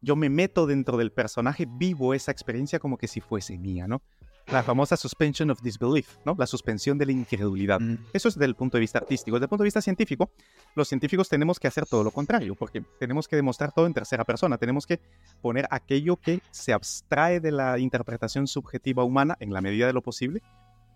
yo 0.00 0.16
me 0.16 0.30
meto 0.30 0.66
dentro 0.66 0.96
del 0.96 1.12
personaje, 1.12 1.66
vivo 1.68 2.14
esa 2.14 2.32
experiencia 2.32 2.78
como 2.78 2.96
que 2.96 3.08
si 3.08 3.20
fuese 3.20 3.58
mía, 3.58 3.86
¿no? 3.86 4.02
La 4.48 4.62
famosa 4.62 4.96
suspension 4.96 5.50
of 5.50 5.62
disbelief, 5.62 6.16
¿no? 6.24 6.34
La 6.38 6.46
suspensión 6.46 6.98
de 6.98 7.06
la 7.06 7.12
incredulidad. 7.12 7.80
Mm. 7.80 7.98
Eso 8.12 8.28
es 8.28 8.34
desde 8.34 8.46
el 8.46 8.54
punto 8.54 8.76
de 8.76 8.80
vista 8.80 8.98
artístico. 8.98 9.36
Desde 9.36 9.44
el 9.44 9.48
punto 9.48 9.62
de 9.62 9.66
vista 9.66 9.80
científico, 9.80 10.30
los 10.74 10.88
científicos 10.88 11.28
tenemos 11.28 11.58
que 11.58 11.68
hacer 11.68 11.86
todo 11.86 12.02
lo 12.02 12.10
contrario, 12.10 12.54
porque 12.54 12.82
tenemos 12.98 13.28
que 13.28 13.36
demostrar 13.36 13.72
todo 13.72 13.86
en 13.86 13.94
tercera 13.94 14.24
persona. 14.24 14.58
Tenemos 14.58 14.86
que 14.86 15.00
poner 15.40 15.66
aquello 15.70 16.16
que 16.16 16.40
se 16.50 16.72
abstrae 16.72 17.40
de 17.40 17.52
la 17.52 17.78
interpretación 17.78 18.46
subjetiva 18.46 19.04
humana 19.04 19.36
en 19.40 19.52
la 19.52 19.60
medida 19.60 19.86
de 19.86 19.92
lo 19.92 20.02
posible 20.02 20.42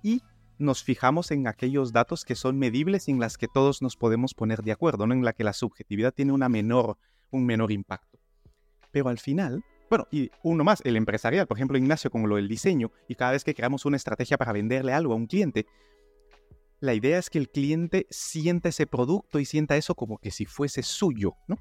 y 0.03 0.23
nos 0.59 0.85
fijamos 0.85 1.31
en 1.31 1.49
aquellos 1.49 1.93
datos 1.93 2.25
que 2.25 2.35
son 2.35 2.59
medibles 2.59 3.09
y 3.09 3.13
en 3.13 3.21
las 3.21 3.39
que 3.39 3.49
todos 3.49 3.83
nos 3.83 3.97
podemos 3.97 4.35
poner 4.35 4.63
de 4.63 4.73
acuerdo, 4.73 5.07
¿no? 5.07 5.15
en 5.15 5.25
la 5.25 5.33
que 5.33 5.45
la 5.45 5.53
subjetividad 5.53 6.13
tiene 6.13 6.33
una 6.33 6.49
menor, 6.49 6.97
un 7.31 7.45
menor 7.45 7.73
impacto. 7.73 8.19
Pero 8.93 9.09
al 9.09 9.19
final, 9.19 9.65
bueno, 9.97 10.09
y 10.11 10.31
uno 10.43 10.65
más, 10.65 10.81
el 10.85 10.97
empresarial, 10.97 11.47
por 11.47 11.57
ejemplo, 11.57 11.79
Ignacio, 11.79 12.11
con 12.11 12.29
lo 12.29 12.35
del 12.35 12.49
diseño, 12.49 12.91
y 13.07 13.15
cada 13.15 13.31
vez 13.31 13.45
que 13.45 13.55
creamos 13.55 13.85
una 13.85 13.97
estrategia 13.97 14.37
para 14.37 14.53
venderle 14.53 14.93
algo 14.93 15.13
a 15.13 15.17
un 15.17 15.27
cliente, 15.27 15.67
la 16.81 16.95
idea 16.95 17.17
es 17.19 17.31
que 17.31 17.39
el 17.39 17.49
cliente 17.49 18.07
sienta 18.11 18.71
ese 18.71 18.89
producto 18.89 19.39
y 19.39 19.45
sienta 19.45 19.77
eso 19.77 19.95
como 19.95 20.19
que 20.19 20.33
si 20.33 20.47
fuese 20.47 20.83
suyo, 20.83 21.35
¿no? 21.47 21.59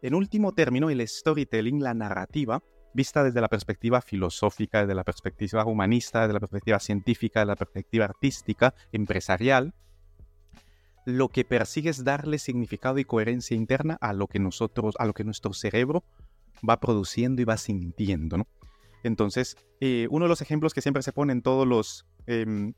En 0.00 0.14
último 0.14 0.52
término, 0.52 0.88
el 0.88 1.06
storytelling, 1.06 1.82
la 1.82 1.92
narrativa, 1.92 2.62
vista 2.94 3.22
desde 3.22 3.40
la 3.42 3.48
perspectiva 3.48 4.00
filosófica, 4.00 4.80
desde 4.80 4.94
la 4.94 5.04
perspectiva 5.04 5.66
humanista, 5.66 6.22
desde 6.22 6.32
la 6.32 6.40
perspectiva 6.40 6.78
científica, 6.78 7.40
desde 7.40 7.50
la 7.50 7.56
perspectiva 7.56 8.06
artística, 8.06 8.74
empresarial, 8.92 9.74
lo 11.04 11.28
que 11.28 11.44
persigue 11.44 11.90
es 11.90 12.02
darle 12.02 12.38
significado 12.38 12.98
y 12.98 13.04
coherencia 13.04 13.56
interna 13.56 13.98
a 14.00 14.14
lo 14.14 14.26
que 14.26 14.38
nosotros, 14.38 14.94
a 14.98 15.04
lo 15.04 15.12
que 15.12 15.24
nuestro 15.24 15.52
cerebro 15.52 16.04
va 16.68 16.80
produciendo 16.80 17.42
y 17.42 17.44
va 17.44 17.56
sintiendo, 17.56 18.38
¿no? 18.38 18.46
Entonces, 19.02 19.56
eh, 19.80 20.08
uno 20.10 20.24
de 20.24 20.28
los 20.28 20.40
ejemplos 20.40 20.74
que 20.74 20.82
siempre 20.82 21.02
se 21.02 21.12
pone 21.12 21.32
en 21.32 21.42
todos 21.42 21.66
los, 21.66 22.06
em, 22.26 22.74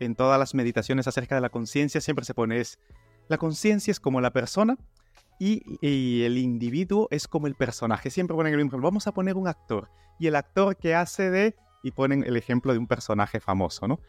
en 0.00 0.14
todas 0.14 0.38
las 0.38 0.54
meditaciones 0.54 1.06
acerca 1.08 1.34
de 1.34 1.40
la 1.40 1.50
conciencia, 1.50 2.00
siempre 2.00 2.24
se 2.24 2.34
pone 2.34 2.60
es, 2.60 2.78
la 3.28 3.38
conciencia 3.38 3.90
es 3.90 4.00
como 4.00 4.20
la 4.20 4.32
persona 4.32 4.76
y, 5.38 5.78
el 6.24 6.38
individuo 6.38 7.08
es 7.10 7.28
como 7.28 7.46
el 7.46 7.54
personaje. 7.54 8.10
Siempre 8.10 8.34
ponen 8.34 8.54
el 8.54 8.64
mismo 8.64 8.80
Vamos 8.80 9.06
a 9.06 9.12
poner 9.12 9.36
un 9.36 9.46
actor. 9.46 9.88
Y 10.18 10.26
el 10.26 10.36
actor 10.36 10.76
que 10.76 10.94
hace 10.94 11.30
de. 11.30 11.54
Y 11.82 11.92
ponen 11.92 12.24
el 12.24 12.36
ejemplo 12.36 12.72
de 12.72 12.78
un 12.78 12.88
personaje 12.88 13.38
famoso, 13.38 13.86
¿no? 13.86 14.00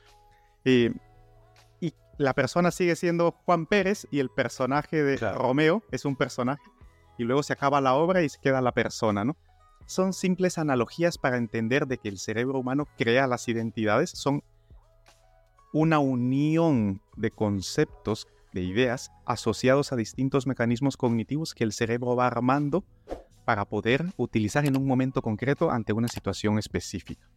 y 0.65 1.93
la 2.17 2.33
persona 2.33 2.69
sigue 2.69 2.95
siendo 2.95 3.31
Juan 3.45 3.65
Pérez 3.65 4.05
y 4.11 4.19
el 4.19 4.29
personaje 4.29 5.01
de 5.01 5.17
Romeo 5.17 5.83
es 5.91 6.03
un 6.03 6.15
personaje. 6.15 6.61
Y 7.19 7.25
luego 7.25 7.43
se 7.43 7.51
acaba 7.51 7.81
la 7.81 7.95
obra 7.95 8.23
y 8.23 8.29
se 8.29 8.39
queda 8.39 8.61
la 8.61 8.71
persona, 8.71 9.25
¿no? 9.25 9.35
Son 9.85 10.13
simples 10.13 10.57
analogías 10.57 11.17
para 11.17 11.35
entender 11.35 11.85
de 11.85 11.97
que 11.97 12.07
el 12.07 12.17
cerebro 12.17 12.59
humano 12.59 12.87
crea 12.97 13.27
las 13.27 13.49
identidades. 13.49 14.09
Son 14.11 14.41
una 15.73 15.99
unión 15.99 17.01
de 17.17 17.29
conceptos 17.29 18.25
de 18.53 18.61
ideas 18.61 19.11
asociados 19.25 19.91
a 19.91 19.97
distintos 19.97 20.47
mecanismos 20.47 20.95
cognitivos 20.95 21.53
que 21.53 21.65
el 21.65 21.73
cerebro 21.73 22.15
va 22.15 22.27
armando 22.27 22.85
para 23.43 23.65
poder 23.65 24.05
utilizar 24.15 24.65
en 24.65 24.77
un 24.77 24.87
momento 24.87 25.21
concreto 25.21 25.71
ante 25.71 25.91
una 25.91 26.07
situación 26.07 26.57
específica. 26.57 27.27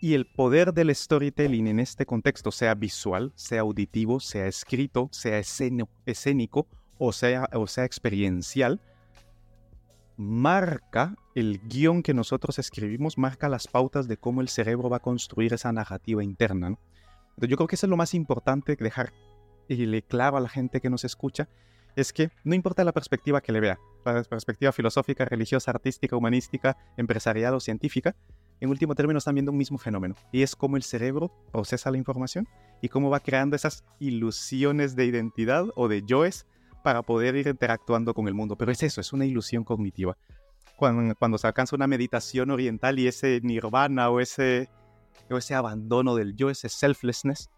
Y 0.00 0.14
el 0.14 0.24
poder 0.24 0.72
del 0.72 0.94
storytelling 0.94 1.66
en 1.66 1.80
este 1.80 2.06
contexto, 2.06 2.52
sea 2.52 2.76
visual, 2.76 3.32
sea 3.34 3.62
auditivo, 3.62 4.20
sea 4.20 4.46
escrito, 4.46 5.08
sea 5.10 5.40
escénico 5.40 6.68
o 6.98 7.12
sea, 7.12 7.48
o 7.52 7.66
sea 7.66 7.84
experiencial, 7.84 8.80
marca 10.16 11.14
el 11.34 11.60
guion 11.68 12.02
que 12.02 12.12
nosotros 12.12 12.58
escribimos, 12.58 13.18
marca 13.18 13.48
las 13.48 13.68
pautas 13.68 14.08
de 14.08 14.16
cómo 14.16 14.40
el 14.40 14.48
cerebro 14.48 14.90
va 14.90 14.96
a 14.98 15.00
construir 15.00 15.54
esa 15.54 15.72
narrativa 15.72 16.24
interna. 16.24 16.66
Entonces 16.66 17.48
yo 17.48 17.56
creo 17.56 17.68
que 17.68 17.76
eso 17.76 17.86
es 17.86 17.90
lo 17.90 17.96
más 17.96 18.14
importante, 18.14 18.74
dejar 18.76 19.12
y 19.68 19.86
le 19.86 20.02
claro 20.02 20.36
a 20.36 20.40
la 20.40 20.48
gente 20.48 20.80
que 20.80 20.90
nos 20.90 21.04
escucha 21.04 21.48
es 21.94 22.12
que 22.12 22.30
no 22.44 22.54
importa 22.54 22.84
la 22.84 22.92
perspectiva 22.92 23.40
que 23.40 23.52
le 23.52 23.60
vea, 23.60 23.78
la 24.04 24.22
perspectiva 24.22 24.72
filosófica, 24.72 25.24
religiosa, 25.24 25.70
artística, 25.70 26.16
humanística, 26.16 26.76
empresarial 26.96 27.54
o 27.54 27.60
científica, 27.60 28.14
en 28.60 28.70
último 28.70 28.94
término 28.94 29.18
están 29.18 29.34
viendo 29.34 29.52
un 29.52 29.58
mismo 29.58 29.78
fenómeno 29.78 30.14
y 30.32 30.42
es 30.42 30.56
cómo 30.56 30.76
el 30.76 30.82
cerebro 30.82 31.32
procesa 31.52 31.90
la 31.90 31.98
información 31.98 32.48
y 32.82 32.88
cómo 32.88 33.10
va 33.10 33.20
creando 33.20 33.56
esas 33.56 33.84
ilusiones 34.00 34.96
de 34.96 35.06
identidad 35.06 35.66
o 35.76 35.88
de 35.88 36.02
yoes 36.02 36.46
para 36.88 37.02
poder 37.02 37.36
ir 37.36 37.46
interactuando 37.46 38.14
con 38.14 38.28
el 38.28 38.32
mundo. 38.32 38.56
Pero 38.56 38.72
es 38.72 38.82
eso, 38.82 39.02
es 39.02 39.12
una 39.12 39.26
ilusión 39.26 39.62
cognitiva. 39.62 40.16
Cuando, 40.74 41.14
cuando 41.16 41.36
se 41.36 41.46
alcanza 41.46 41.76
una 41.76 41.86
meditación 41.86 42.50
oriental 42.50 42.98
y 42.98 43.06
ese 43.06 43.40
nirvana 43.42 44.08
o 44.08 44.20
ese, 44.20 44.70
o 45.30 45.36
ese 45.36 45.54
abandono 45.54 46.14
del 46.14 46.34
yo, 46.34 46.48
ese 46.48 46.70
selflessness, 46.70 47.50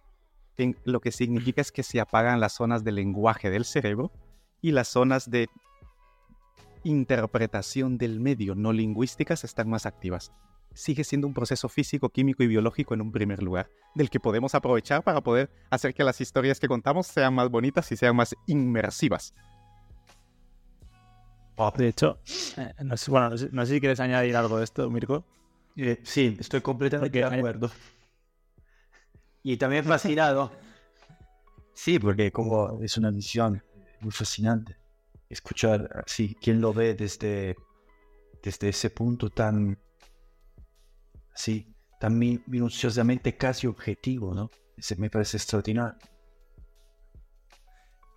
lo 0.83 0.99
que 0.99 1.13
significa 1.13 1.61
es 1.61 1.71
que 1.71 1.85
se 1.85 2.01
apagan 2.01 2.41
las 2.41 2.55
zonas 2.55 2.83
de 2.83 2.91
lenguaje 2.91 3.51
del 3.51 3.65
cerebro 3.65 4.11
y 4.61 4.73
las 4.73 4.89
zonas 4.89 5.31
de 5.31 5.49
interpretación 6.83 7.99
del 7.99 8.19
medio 8.19 8.57
no 8.57 8.73
lingüísticas 8.73 9.45
están 9.45 9.71
más 9.71 9.87
activas. 9.87 10.33
Sigue 10.75 11.05
siendo 11.05 11.27
un 11.27 11.35
proceso 11.35 11.69
físico, 11.69 12.09
químico 12.09 12.43
y 12.43 12.47
biológico 12.47 12.95
en 12.95 13.01
un 13.01 13.13
primer 13.13 13.43
lugar, 13.43 13.71
del 13.95 14.09
que 14.09 14.21
podemos 14.21 14.55
aprovechar 14.55 15.03
para 15.03 15.21
poder 15.21 15.51
hacer 15.71 15.95
que 15.95 16.05
las 16.05 16.21
historias 16.21 16.61
que 16.61 16.69
contamos 16.69 17.07
sean 17.07 17.35
más 17.35 17.51
bonitas 17.51 17.91
y 17.93 17.97
sean 17.97 18.17
más 18.17 18.35
inmersivas. 18.47 19.35
De 21.77 21.89
hecho, 21.89 22.19
eh, 22.57 22.73
no, 22.83 22.97
sé, 22.97 23.11
bueno, 23.11 23.29
no 23.29 23.67
sé, 23.67 23.75
si 23.75 23.81
quieres 23.81 24.01
añadir 24.01 24.35
algo 24.35 24.57
de 24.57 24.65
esto, 24.65 24.89
Mirko. 24.89 25.27
Eh, 25.77 26.01
sí, 26.03 26.37
estoy 26.41 26.63
completamente 26.63 27.19
de 27.19 27.25
acuerdo. 27.25 27.71
Y 29.43 29.59
también 29.59 29.85
fascinado. 29.85 30.51
Sí, 31.75 31.99
porque 31.99 32.33
como 32.33 32.83
es 32.83 32.97
una 32.97 33.11
visión 33.11 33.63
muy 34.01 34.11
fascinante. 34.11 34.77
Escuchar 35.29 36.03
así, 36.07 36.35
quién 36.41 36.63
lo 36.63 36.73
ve 36.73 36.95
desde, 36.95 37.57
desde 38.43 38.71
ese 38.71 38.89
punto 38.89 39.29
tan, 39.29 39.79
así, 41.41 41.67
tan 41.99 42.19
minuciosamente 42.19 43.37
casi 43.37 43.67
objetivo, 43.67 44.35
¿no? 44.35 44.51
Ese 44.77 44.97
me 44.97 45.09
parece 45.09 45.39
extraordinario. 45.39 45.97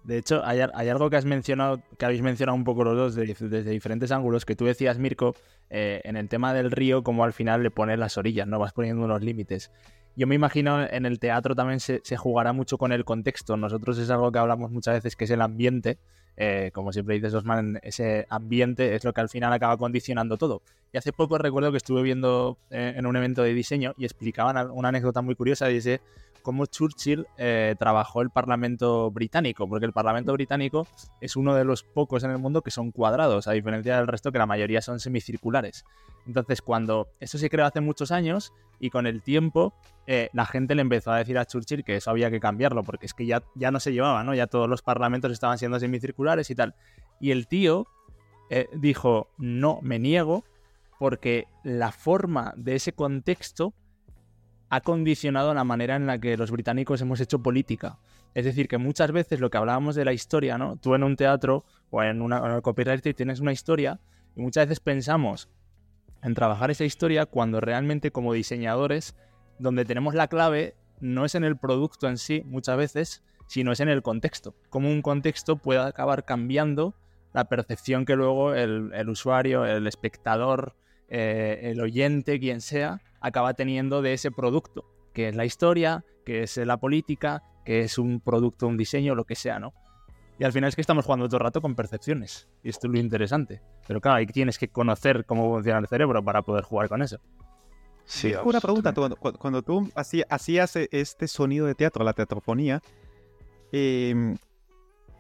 De 0.03 0.17
hecho, 0.17 0.41
hay, 0.43 0.59
algo 0.59 1.09
que 1.09 1.15
has 1.15 1.23
mencionado, 1.23 1.81
que 1.97 2.05
habéis 2.05 2.21
mencionado 2.21 2.57
un 2.57 2.65
poco 2.65 2.83
los 2.83 2.97
dos 2.97 3.15
desde, 3.15 3.63
diferentes 3.63 4.11
ángulos, 4.11 4.43
que 4.45 4.57
tú 4.57 4.65
decías, 4.65 4.99
Mirko, 4.99 5.33
eh, 5.69 6.01
en 6.03 6.17
el 6.17 6.27
tema 6.27 6.53
del 6.53 6.71
río, 6.71 7.03
como 7.03 7.23
al 7.23 7.31
final 7.31 7.63
le 7.63 7.71
pones 7.71 7.97
las 7.97 8.17
orillas, 8.17 8.45
¿no? 8.45 8.59
Vas 8.59 8.73
poniendo 8.73 9.05
unos 9.05 9.21
límites. 9.21 9.71
Yo 10.17 10.27
me 10.27 10.35
imagino 10.35 10.85
en 10.85 11.05
el 11.05 11.19
teatro 11.19 11.55
también 11.55 11.79
se, 11.79 12.01
jugará 12.17 12.51
mucho 12.51 12.77
con 12.77 12.91
el 12.91 13.05
contexto. 13.05 13.55
Nosotros 13.55 13.97
es 13.97 14.09
algo 14.09 14.31
que 14.31 14.39
hablamos 14.39 14.71
muchas 14.71 14.95
veces, 14.95 15.15
que 15.15 15.23
es 15.23 15.31
el 15.31 15.41
ambiente. 15.41 15.97
Eh, 16.35 16.71
como 16.73 16.91
siempre 16.91 17.15
dices, 17.15 17.33
Osman, 17.33 17.79
ese 17.83 18.25
ambiente 18.29 18.95
es 18.95 19.03
lo 19.03 19.13
que 19.13 19.21
al 19.21 19.29
final 19.29 19.53
acaba 19.53 19.77
condicionando 19.77 20.37
todo. 20.37 20.61
Y 20.91 20.97
hace 20.97 21.13
poco 21.13 21.37
recuerdo 21.37 21.71
que 21.71 21.77
estuve 21.77 22.01
viendo 22.01 22.57
eh, 22.69 22.93
en 22.95 23.05
un 23.05 23.15
evento 23.15 23.43
de 23.43 23.53
diseño 23.53 23.93
y 23.97 24.05
explicaban 24.05 24.71
una 24.71 24.89
anécdota 24.89 25.21
muy 25.21 25.35
curiosa 25.35 25.69
y 25.71 25.77
ese 25.77 26.01
cómo 26.43 26.65
Churchill 26.67 27.25
eh, 27.37 27.75
trabajó 27.79 28.21
el 28.21 28.29
Parlamento 28.29 29.09
británico, 29.09 29.67
porque 29.67 29.85
el 29.85 29.93
Parlamento 29.93 30.33
británico 30.33 30.85
es 31.21 31.35
uno 31.35 31.55
de 31.55 31.63
los 31.63 31.83
pocos 31.83 32.23
en 32.23 32.31
el 32.31 32.37
mundo 32.37 32.61
que 32.61 32.69
son 32.69 32.91
cuadrados, 32.91 33.47
a 33.47 33.53
diferencia 33.53 33.97
del 33.97 34.07
resto 34.07 34.31
que 34.31 34.37
la 34.37 34.45
mayoría 34.45 34.81
son 34.81 34.99
semicirculares. 34.99 35.85
Entonces, 36.27 36.61
cuando 36.61 37.07
eso 37.19 37.37
se 37.37 37.49
creó 37.49 37.65
hace 37.65 37.81
muchos 37.81 38.11
años 38.11 38.53
y 38.79 38.89
con 38.89 39.07
el 39.07 39.21
tiempo 39.21 39.73
eh, 40.05 40.29
la 40.33 40.45
gente 40.45 40.75
le 40.75 40.81
empezó 40.81 41.11
a 41.11 41.17
decir 41.17 41.37
a 41.37 41.45
Churchill 41.45 41.83
que 41.83 41.95
eso 41.95 42.11
había 42.11 42.29
que 42.29 42.39
cambiarlo, 42.39 42.83
porque 42.83 43.05
es 43.05 43.13
que 43.13 43.25
ya, 43.25 43.41
ya 43.55 43.71
no 43.71 43.79
se 43.79 43.93
llevaba, 43.93 44.23
¿no? 44.23 44.35
Ya 44.35 44.47
todos 44.47 44.69
los 44.69 44.81
parlamentos 44.81 45.31
estaban 45.31 45.57
siendo 45.57 45.79
semicirculares 45.79 46.49
y 46.49 46.55
tal. 46.55 46.75
Y 47.19 47.31
el 47.31 47.47
tío 47.47 47.87
eh, 48.49 48.67
dijo, 48.73 49.29
no, 49.37 49.79
me 49.81 49.99
niego, 49.99 50.43
porque 50.99 51.47
la 51.63 51.91
forma 51.91 52.53
de 52.55 52.75
ese 52.75 52.93
contexto 52.93 53.73
ha 54.75 54.81
condicionado 54.81 55.53
la 55.53 55.63
manera 55.63 55.95
en 55.95 56.07
la 56.07 56.17
que 56.17 56.35
los 56.35 56.49
británicos 56.49 56.99
hemos 56.99 57.21
hecho 57.21 57.43
política. 57.43 57.99
Es 58.33 58.43
decir, 58.45 58.67
que 58.67 58.79
muchas 58.79 59.11
veces 59.11 59.39
lo 59.39 59.51
que 59.51 59.57
hablábamos 59.57 59.93
de 59.93 60.03
la 60.03 60.13
historia, 60.13 60.57
¿no? 60.57 60.77
Tú 60.77 60.95
en 60.95 61.03
un 61.03 61.15
teatro 61.15 61.63
o 61.91 62.01
en 62.01 62.23
una 62.23 62.59
copyright 62.61 63.15
tienes 63.15 63.39
una 63.39 63.51
historia 63.51 63.99
y 64.35 64.41
muchas 64.41 64.65
veces 64.65 64.79
pensamos 64.79 65.47
en 66.23 66.33
trabajar 66.33 66.71
esa 66.71 66.85
historia 66.85 67.27
cuando 67.27 67.61
realmente 67.61 68.09
como 68.09 68.33
diseñadores, 68.33 69.15
donde 69.59 69.85
tenemos 69.85 70.15
la 70.15 70.27
clave 70.27 70.73
no 70.99 71.23
es 71.23 71.35
en 71.35 71.43
el 71.43 71.55
producto 71.55 72.07
en 72.07 72.17
sí 72.17 72.41
muchas 72.43 72.75
veces, 72.75 73.23
sino 73.45 73.73
es 73.73 73.79
en 73.79 73.89
el 73.89 74.01
contexto. 74.01 74.55
Cómo 74.71 74.89
un 74.89 75.03
contexto 75.03 75.57
puede 75.57 75.81
acabar 75.81 76.25
cambiando 76.25 76.95
la 77.31 77.45
percepción 77.45 78.05
que 78.05 78.15
luego 78.15 78.55
el, 78.55 79.07
usuario, 79.07 79.65
el 79.65 79.85
espectador, 79.85 80.75
eh, 81.15 81.69
el 81.71 81.79
oyente, 81.79 82.39
quien 82.39 82.59
sea, 82.59 82.99
acaba 83.21 83.53
teniendo 83.53 84.01
de 84.01 84.13
ese 84.13 84.31
producto, 84.31 84.83
que 85.13 85.29
es 85.29 85.35
la 85.35 85.45
historia, 85.45 86.03
que 86.25 86.41
es 86.41 86.57
la 86.57 86.77
política, 86.77 87.43
que 87.63 87.81
es 87.81 87.99
un 87.99 88.19
producto, 88.19 88.65
un 88.65 88.77
diseño, 88.77 89.13
lo 89.13 89.23
que 89.23 89.35
sea, 89.35 89.59
¿no? 89.59 89.73
Y 90.39 90.43
al 90.43 90.51
final 90.51 90.69
es 90.69 90.75
que 90.75 90.81
estamos 90.81 91.05
jugando 91.05 91.27
todo 91.27 91.37
el 91.37 91.43
rato 91.43 91.61
con 91.61 91.75
percepciones. 91.75 92.49
Y 92.63 92.69
esto 92.69 92.87
es 92.87 92.93
lo 92.93 92.99
interesante. 92.99 93.61
Pero 93.87 94.01
claro, 94.01 94.17
ahí 94.17 94.25
tienes 94.25 94.57
que 94.57 94.69
conocer 94.69 95.23
cómo 95.25 95.53
funciona 95.53 95.77
el 95.77 95.87
cerebro 95.87 96.23
para 96.23 96.41
poder 96.41 96.63
jugar 96.63 96.89
con 96.89 97.03
eso. 97.03 97.19
Sí, 98.05 98.33
una 98.43 98.59
pregunta. 98.59 98.91
Cuando, 98.91 99.61
tú 99.61 99.91
hacías 99.95 100.75
este 100.75 101.27
sonido 101.27 101.67
de 101.67 101.75
teatro, 101.75 102.03
la 102.03 102.13
teatrofonía, 102.13 102.81
em, 103.71 104.35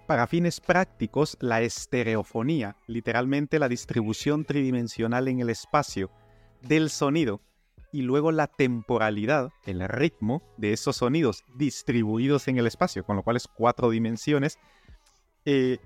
para 0.07 0.27
fines 0.27 0.59
prácticos, 0.59 1.37
la 1.39 1.61
estereofonía, 1.61 2.75
literalmente 2.87 3.59
la 3.59 3.69
distribución 3.69 4.45
tridimensional 4.45 5.27
en 5.27 5.39
el 5.39 5.49
espacio 5.49 6.11
del 6.61 6.89
sonido, 6.89 7.41
y 7.93 8.01
luego 8.01 8.31
la 8.31 8.47
temporalidad, 8.47 9.51
el 9.65 9.87
ritmo 9.87 10.41
de 10.57 10.73
esos 10.73 10.97
sonidos 10.97 11.43
distribuidos 11.55 12.47
en 12.47 12.57
el 12.57 12.65
espacio, 12.65 13.05
con 13.05 13.15
lo 13.15 13.21
cual 13.21 13.37
es 13.37 13.47
cuatro 13.47 13.91
dimensiones. 13.91 14.57
Eh, 15.45 15.77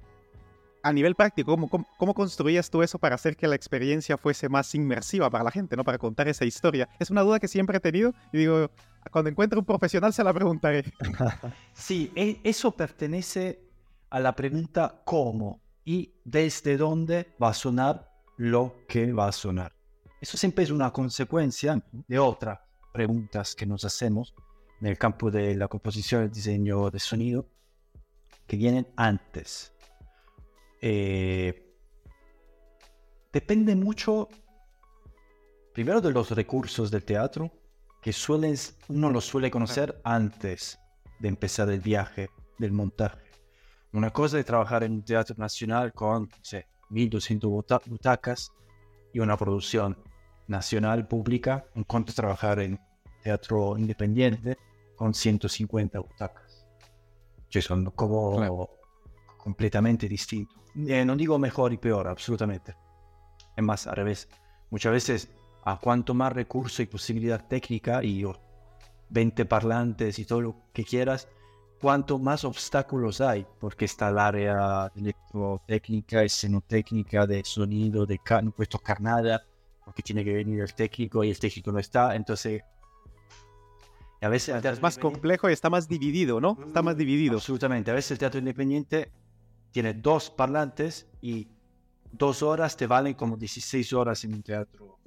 a 0.84 0.94
nivel 0.94 1.16
práctico, 1.16 1.52
¿cómo, 1.52 1.86
¿cómo, 1.98 2.14
construías 2.14 2.70
tú 2.70 2.82
eso 2.82 2.98
para 2.98 3.16
hacer 3.16 3.36
que 3.36 3.46
la 3.46 3.56
experiencia 3.56 4.18
fuese 4.18 4.48
más 4.48 4.74
inmersiva 4.74 5.30
para 5.30 5.44
la 5.44 5.52
gente, 5.52 5.76
¿no? 5.76 5.84
Para 5.84 5.98
contar 5.98 6.30
esa 6.30 6.46
historia. 6.46 6.88
Es 6.98 7.10
una 7.10 7.24
duda 7.24 7.42
que 7.42 7.50
siempre 7.50 7.78
he 7.78 7.82
tenido 7.82 8.14
y 8.32 8.38
digo, 8.38 8.72
cuando 9.12 9.30
encuentre 9.30 9.60
un 9.60 9.66
profesional 9.66 10.14
se 10.14 10.24
la 10.24 10.34
preguntaré. 10.34 10.86
sí, 11.74 12.14
e, 12.16 12.40
eso 12.46 12.72
pertenece 12.72 13.67
a 14.10 14.20
la 14.20 14.36
pregunta 14.36 15.02
cómo 15.06 15.62
y 15.86 16.14
desde 16.24 16.78
dónde 16.78 17.36
va 17.42 17.50
a 17.50 17.54
sonar 17.54 18.12
lo 18.38 18.86
que 18.88 19.12
va 19.14 19.28
a 19.28 19.32
sonar. 19.32 19.74
Eso 20.22 20.38
siempre 20.38 20.64
es 20.64 20.72
una 20.72 20.92
consecuencia 20.92 21.82
de 22.08 22.20
otras 22.20 22.60
preguntas 22.94 23.56
que 23.56 23.66
nos 23.66 23.86
hacemos 23.86 24.34
en 24.82 24.88
el 24.88 24.98
campo 24.98 25.32
de 25.32 25.56
la 25.56 25.68
composición 25.68 26.24
el 26.24 26.32
diseño 26.32 26.90
de 26.90 27.00
sonido 27.00 27.48
que 28.48 28.58
vienen 28.58 28.88
antes 28.96 29.74
eh, 30.82 31.74
depende 33.34 33.76
mucho, 33.76 34.30
primero 35.74 36.02
de 36.02 36.12
los 36.12 36.32
recursos 36.32 36.92
del 36.92 37.04
teatro, 37.04 37.52
que 38.02 38.14
suelen, 38.14 38.56
uno 38.90 39.10
los 39.10 39.26
suele 39.26 39.50
conocer 39.50 40.00
antes 40.04 40.80
de 41.20 41.28
empezar 41.28 41.70
el 41.70 41.82
viaje 41.82 42.30
del 42.58 42.72
montaje. 42.72 43.27
Una 43.98 44.12
cosa 44.12 44.38
es 44.38 44.46
trabajar 44.46 44.84
en 44.84 44.92
un 44.92 45.02
teatro 45.02 45.34
nacional 45.40 45.92
con, 45.92 46.30
no 46.30 46.44
sé, 46.44 46.68
1200 46.92 47.50
butacas 47.88 48.52
y 49.12 49.20
una 49.20 49.36
producción 49.36 49.98
nacional 50.46 51.08
pública, 51.08 51.66
en 51.74 51.84
cuanto 51.84 52.12
a 52.12 52.16
trabajar 52.16 52.60
en 52.60 52.80
teatro 53.24 53.76
independiente 53.76 54.56
con 54.96 55.16
150 55.16 55.98
butacas. 55.98 56.68
Que 57.50 57.60
son 57.60 57.86
como 57.86 58.70
completamente 59.36 60.08
distintos. 60.08 60.56
Eh, 60.76 61.04
no 61.04 61.16
digo 61.16 61.40
mejor 61.40 61.74
y 61.74 61.78
peor, 61.78 62.08
absolutamente. 62.08 62.76
Es 63.56 63.64
más, 63.64 63.88
al 63.88 63.96
revés. 63.96 64.30
Muchas 64.70 64.92
veces, 64.92 65.30
a 65.64 65.80
cuanto 65.80 66.14
más 66.14 66.34
recurso 66.34 66.84
y 66.84 66.86
posibilidad 66.86 67.48
técnica 67.48 68.04
y 68.04 68.24
20 69.10 69.46
parlantes 69.46 70.20
y 70.20 70.26
todo 70.26 70.42
lo 70.42 70.56
que 70.72 70.84
quieras, 70.84 71.28
cuanto 71.80 72.20
más 72.20 72.44
obstáculos 72.44 73.22
hay, 73.22 73.46
porque 73.60 73.86
está 73.86 74.10
el 74.10 74.18
área 74.18 74.92
electrotécnica, 74.96 76.24
escenotécnica, 76.24 77.28
de 77.28 77.44
sonido, 77.44 78.06
de 78.06 78.20
no 78.44 78.52
puedes 78.52 78.70
tocar 78.70 79.00
nada, 79.02 79.44
porque 79.86 80.02
tiene 80.04 80.24
que 80.24 80.34
venir 80.34 80.62
el 80.62 80.74
técnico 80.74 81.24
y 81.24 81.30
el 81.30 81.40
técnico 81.40 81.72
no 81.72 81.80
está, 81.80 82.16
entonces... 82.16 82.62
a 84.22 84.30
veces 84.30 84.64
es 84.64 84.82
más 84.82 84.98
complejo 84.98 85.50
y 85.50 85.54
está 85.54 85.70
más 85.70 85.88
dividido, 85.88 86.42
¿no? 86.42 86.58
Está 86.66 86.82
más 86.82 86.98
dividido. 86.98 87.36
Absolutamente. 87.36 87.92
A 87.92 87.94
veces 87.94 88.12
el 88.12 88.18
teatro 88.18 88.40
independiente 88.40 89.12
tiene 89.72 89.94
dos 89.94 90.30
parlantes 90.30 91.08
y 91.22 91.48
dos 92.12 92.42
horas 92.42 92.76
te 92.76 92.88
valen 92.88 93.14
como 93.14 93.38
16 93.38 93.94
horas 93.94 94.24
en 94.24 94.34
un 94.34 94.42
teatro 94.42 95.00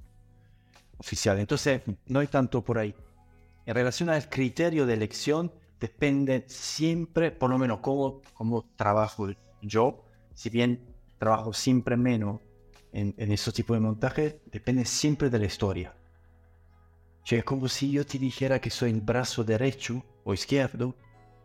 oficial. 0.98 1.38
Entonces, 1.38 1.82
no 2.06 2.20
hay 2.20 2.28
tanto 2.28 2.62
por 2.62 2.78
ahí. 2.78 2.94
En 3.66 3.74
relación 3.74 4.10
al 4.10 4.28
criterio 4.28 4.86
de 4.86 4.94
elección, 4.94 5.52
depende 5.80 6.44
siempre, 6.46 7.30
por 7.30 7.50
lo 7.50 7.58
menos 7.58 7.80
como, 7.80 8.20
como 8.34 8.64
trabajo 8.76 9.28
yo, 9.62 10.04
si 10.34 10.50
bien 10.50 10.84
trabajo 11.18 11.52
siempre 11.52 11.96
menos 11.96 12.40
en, 12.92 13.14
en 13.16 13.32
ese 13.32 13.52
tipo 13.52 13.74
de 13.74 13.80
montaje, 13.80 14.40
depende 14.46 14.84
siempre 14.84 15.30
de 15.30 15.38
la 15.38 15.46
historia. 15.46 15.94
O 17.30 17.34
es 17.34 17.44
como 17.44 17.68
si 17.68 17.92
yo 17.92 18.04
te 18.04 18.18
dijera 18.18 18.60
que 18.60 18.70
soy 18.70 18.90
el 18.90 19.00
brazo 19.00 19.44
derecho 19.44 20.04
o 20.24 20.34
izquierdo 20.34 20.96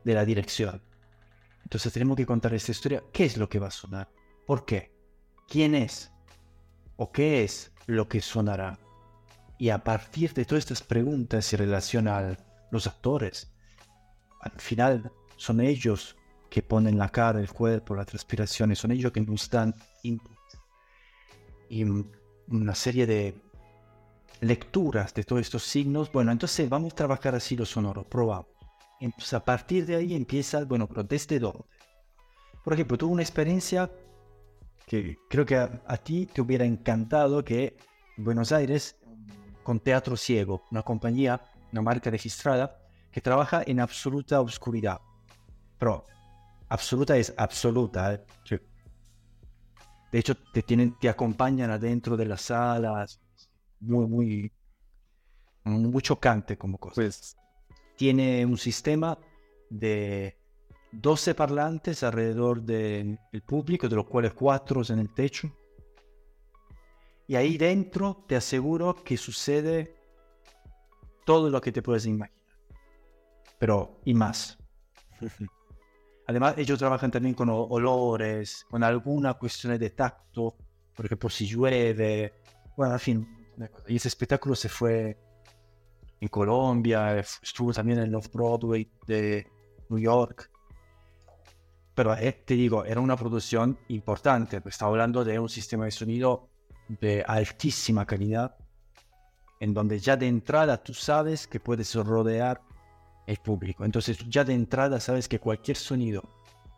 de 0.03 0.13
la 0.13 0.25
dirección. 0.25 0.81
Entonces 1.63 1.93
tenemos 1.93 2.17
que 2.17 2.25
contar 2.25 2.53
esta 2.53 2.71
historia. 2.71 3.03
¿Qué 3.11 3.25
es 3.25 3.37
lo 3.37 3.49
que 3.49 3.59
va 3.59 3.67
a 3.67 3.71
sonar? 3.71 4.09
¿Por 4.45 4.65
qué? 4.65 4.91
¿Quién 5.47 5.75
es? 5.75 6.11
¿O 6.95 7.11
qué 7.11 7.43
es 7.43 7.71
lo 7.87 8.07
que 8.07 8.21
sonará? 8.21 8.79
Y 9.57 9.69
a 9.69 9.83
partir 9.83 10.33
de 10.33 10.45
todas 10.45 10.63
estas 10.63 10.81
preguntas 10.81 11.45
se 11.45 11.57
relaciona 11.57 12.37
los 12.71 12.87
actores. 12.87 13.54
Al 14.45 14.59
final 14.59 15.11
son 15.35 15.59
ellos 15.59 16.15
que 16.49 16.61
ponen 16.61 16.97
la 16.97 17.09
cara, 17.09 17.39
el 17.39 17.51
cuerpo, 17.51 17.95
la 17.95 18.05
transpiración, 18.05 18.75
son 18.75 18.91
ellos 18.91 19.11
que 19.11 19.21
nos 19.21 19.49
dan 19.49 19.75
input. 20.03 20.31
Y 21.69 21.83
una 22.47 22.75
serie 22.75 23.05
de 23.05 23.35
lecturas 24.41 25.13
de 25.13 25.23
todos 25.23 25.41
estos 25.41 25.63
signos. 25.63 26.11
Bueno, 26.11 26.31
entonces 26.31 26.69
vamos 26.69 26.93
a 26.93 26.95
trabajar 26.95 27.35
así 27.35 27.55
lo 27.55 27.65
sonoro, 27.65 28.03
probamos. 28.03 28.47
Entonces 28.99 29.33
a 29.33 29.43
partir 29.43 29.85
de 29.85 29.95
ahí 29.95 30.15
empieza, 30.15 30.63
bueno, 30.63 30.87
pero 30.87 31.03
¿desde 31.03 31.39
dónde? 31.39 31.65
Por 32.63 32.73
ejemplo, 32.73 32.97
tuve 32.97 33.11
una 33.11 33.21
experiencia 33.21 33.91
que 34.85 35.17
creo 35.29 35.45
que 35.45 35.55
a, 35.55 35.97
ti 35.97 36.27
te 36.27 36.41
hubiera 36.41 36.65
encantado 36.65 37.43
que 37.43 37.75
en 38.17 38.23
Buenos 38.23 38.51
Aires, 38.51 38.95
con 39.63 39.79
Teatro 39.79 40.15
Ciego, 40.15 40.63
una 40.71 40.83
compañía, 40.83 41.41
una 41.71 41.81
marca 41.81 42.09
registrada, 42.09 42.84
que 43.15 43.21
trabaja 43.21 43.63
en 43.65 43.79
absoluta 43.79 44.41
oscuridad. 44.41 44.99
Pero 45.79 46.03
absoluta 46.67 47.15
es 47.15 47.33
absoluta. 47.37 48.13
¿eh? 48.13 48.25
De 50.11 50.19
hecho, 50.19 50.35
te, 50.35 50.61
tienen, 50.61 50.99
te 50.99 51.07
acompañan 51.07 51.69
adentro 51.71 52.17
de 52.17 52.25
las 52.25 52.41
salas. 52.41 53.21
Muy, 53.79 54.05
muy, 54.05 54.51
muy 55.63 56.01
chocante 56.01 56.57
como 56.57 56.77
cosa. 56.77 56.95
Pues 56.95 57.37
tiene 57.95 58.45
un 58.45 58.57
sistema 58.57 59.17
de 59.69 60.37
12 60.91 61.35
parlantes 61.35 62.03
alrededor 62.03 62.63
del 62.63 63.17
público, 63.45 63.87
de 63.87 63.95
los 63.95 64.07
cuales 64.07 64.33
4 64.33 64.81
en 64.89 64.99
el 64.99 65.13
techo. 65.13 65.49
Y 67.27 67.35
ahí 67.35 67.57
dentro 67.57 68.25
te 68.27 68.35
aseguro 68.35 68.93
que 68.93 69.15
sucede 69.15 69.95
todo 71.25 71.49
lo 71.49 71.61
que 71.61 71.71
te 71.71 71.81
puedes 71.81 72.05
imaginar. 72.05 72.34
Pero, 73.59 74.01
y 74.05 74.13
más. 74.13 74.57
Además, 76.27 76.55
ellos 76.57 76.79
trabajan 76.79 77.11
también 77.11 77.35
con 77.35 77.49
olores, 77.49 78.65
con 78.69 78.83
alguna 78.83 79.35
cuestión 79.35 79.77
de 79.77 79.89
tacto, 79.91 80.55
por 80.95 81.05
ejemplo, 81.05 81.29
si 81.29 81.45
llueve. 81.45 82.33
Bueno, 82.75 82.93
en 82.93 82.99
fin. 82.99 83.47
Y 83.87 83.97
ese 83.97 84.07
espectáculo 84.07 84.55
se 84.55 84.69
fue 84.69 85.17
en 86.19 86.27
Colombia, 86.27 87.19
estuvo 87.19 87.71
también 87.71 87.99
en 87.99 88.15
Off 88.15 88.29
Broadway 88.33 88.89
de 89.05 89.47
New 89.89 89.99
York. 89.99 90.49
Pero 91.93 92.13
eh, 92.15 92.43
te 92.45 92.55
digo, 92.55 92.83
era 92.83 92.99
una 92.99 93.15
producción 93.15 93.79
importante, 93.87 94.61
estaba 94.65 94.91
hablando 94.91 95.23
de 95.23 95.39
un 95.39 95.47
sistema 95.47 95.85
de 95.85 95.91
sonido 95.91 96.49
de 96.87 97.23
altísima 97.25 98.05
calidad, 98.05 98.57
en 99.59 99.73
donde 99.73 99.99
ya 99.99 100.17
de 100.17 100.27
entrada 100.27 100.83
tú 100.83 100.93
sabes 100.93 101.47
que 101.47 101.59
puedes 101.59 101.95
rodear 101.95 102.61
el 103.27 103.37
público. 103.37 103.85
Entonces 103.85 104.17
ya 104.29 104.43
de 104.43 104.53
entrada 104.53 104.99
sabes 104.99 105.27
que 105.27 105.39
cualquier 105.39 105.77
sonido, 105.77 106.23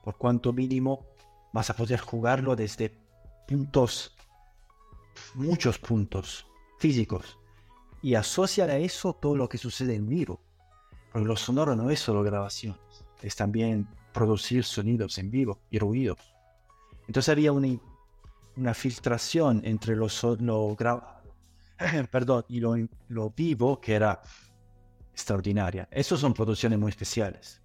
por 0.04 0.18
cuanto 0.18 0.54
mínimo, 0.54 1.06
vas 1.54 1.70
a 1.70 1.76
poder 1.76 2.00
jugarlo 2.00 2.56
desde 2.56 2.94
puntos, 3.48 4.16
muchos 5.36 5.80
puntos 5.80 6.46
físicos 6.80 7.38
y 8.02 8.16
asociar 8.16 8.70
a 8.70 8.78
eso 8.78 9.14
todo 9.14 9.36
lo 9.36 9.50
que 9.50 9.58
sucede 9.58 9.96
en 9.96 10.08
vivo. 10.08 10.40
Porque 11.12 11.28
lo 11.28 11.36
sonoro 11.36 11.76
no 11.76 11.90
es 11.90 12.00
solo 12.00 12.24
grabación, 12.24 12.78
es 13.22 13.36
también 13.36 13.88
producir 14.14 14.64
sonidos 14.64 15.18
en 15.18 15.32
vivo 15.32 15.60
y 15.70 15.80
ruidos. 15.80 16.20
Entonces 17.08 17.30
había 17.30 17.52
una, 17.52 17.80
una 18.56 18.74
filtración 18.74 19.62
entre 19.64 19.96
lo, 19.96 20.08
lo 20.40 20.76
grabado 20.76 21.18
y 22.50 22.60
lo, 22.60 22.76
lo 23.10 23.30
vivo 23.32 23.80
que 23.80 23.94
era 23.94 24.22
extraordinaria. 25.18 25.88
Esas 25.90 26.20
son 26.20 26.32
producciones 26.32 26.78
muy 26.78 26.92
especiales. 26.92 27.60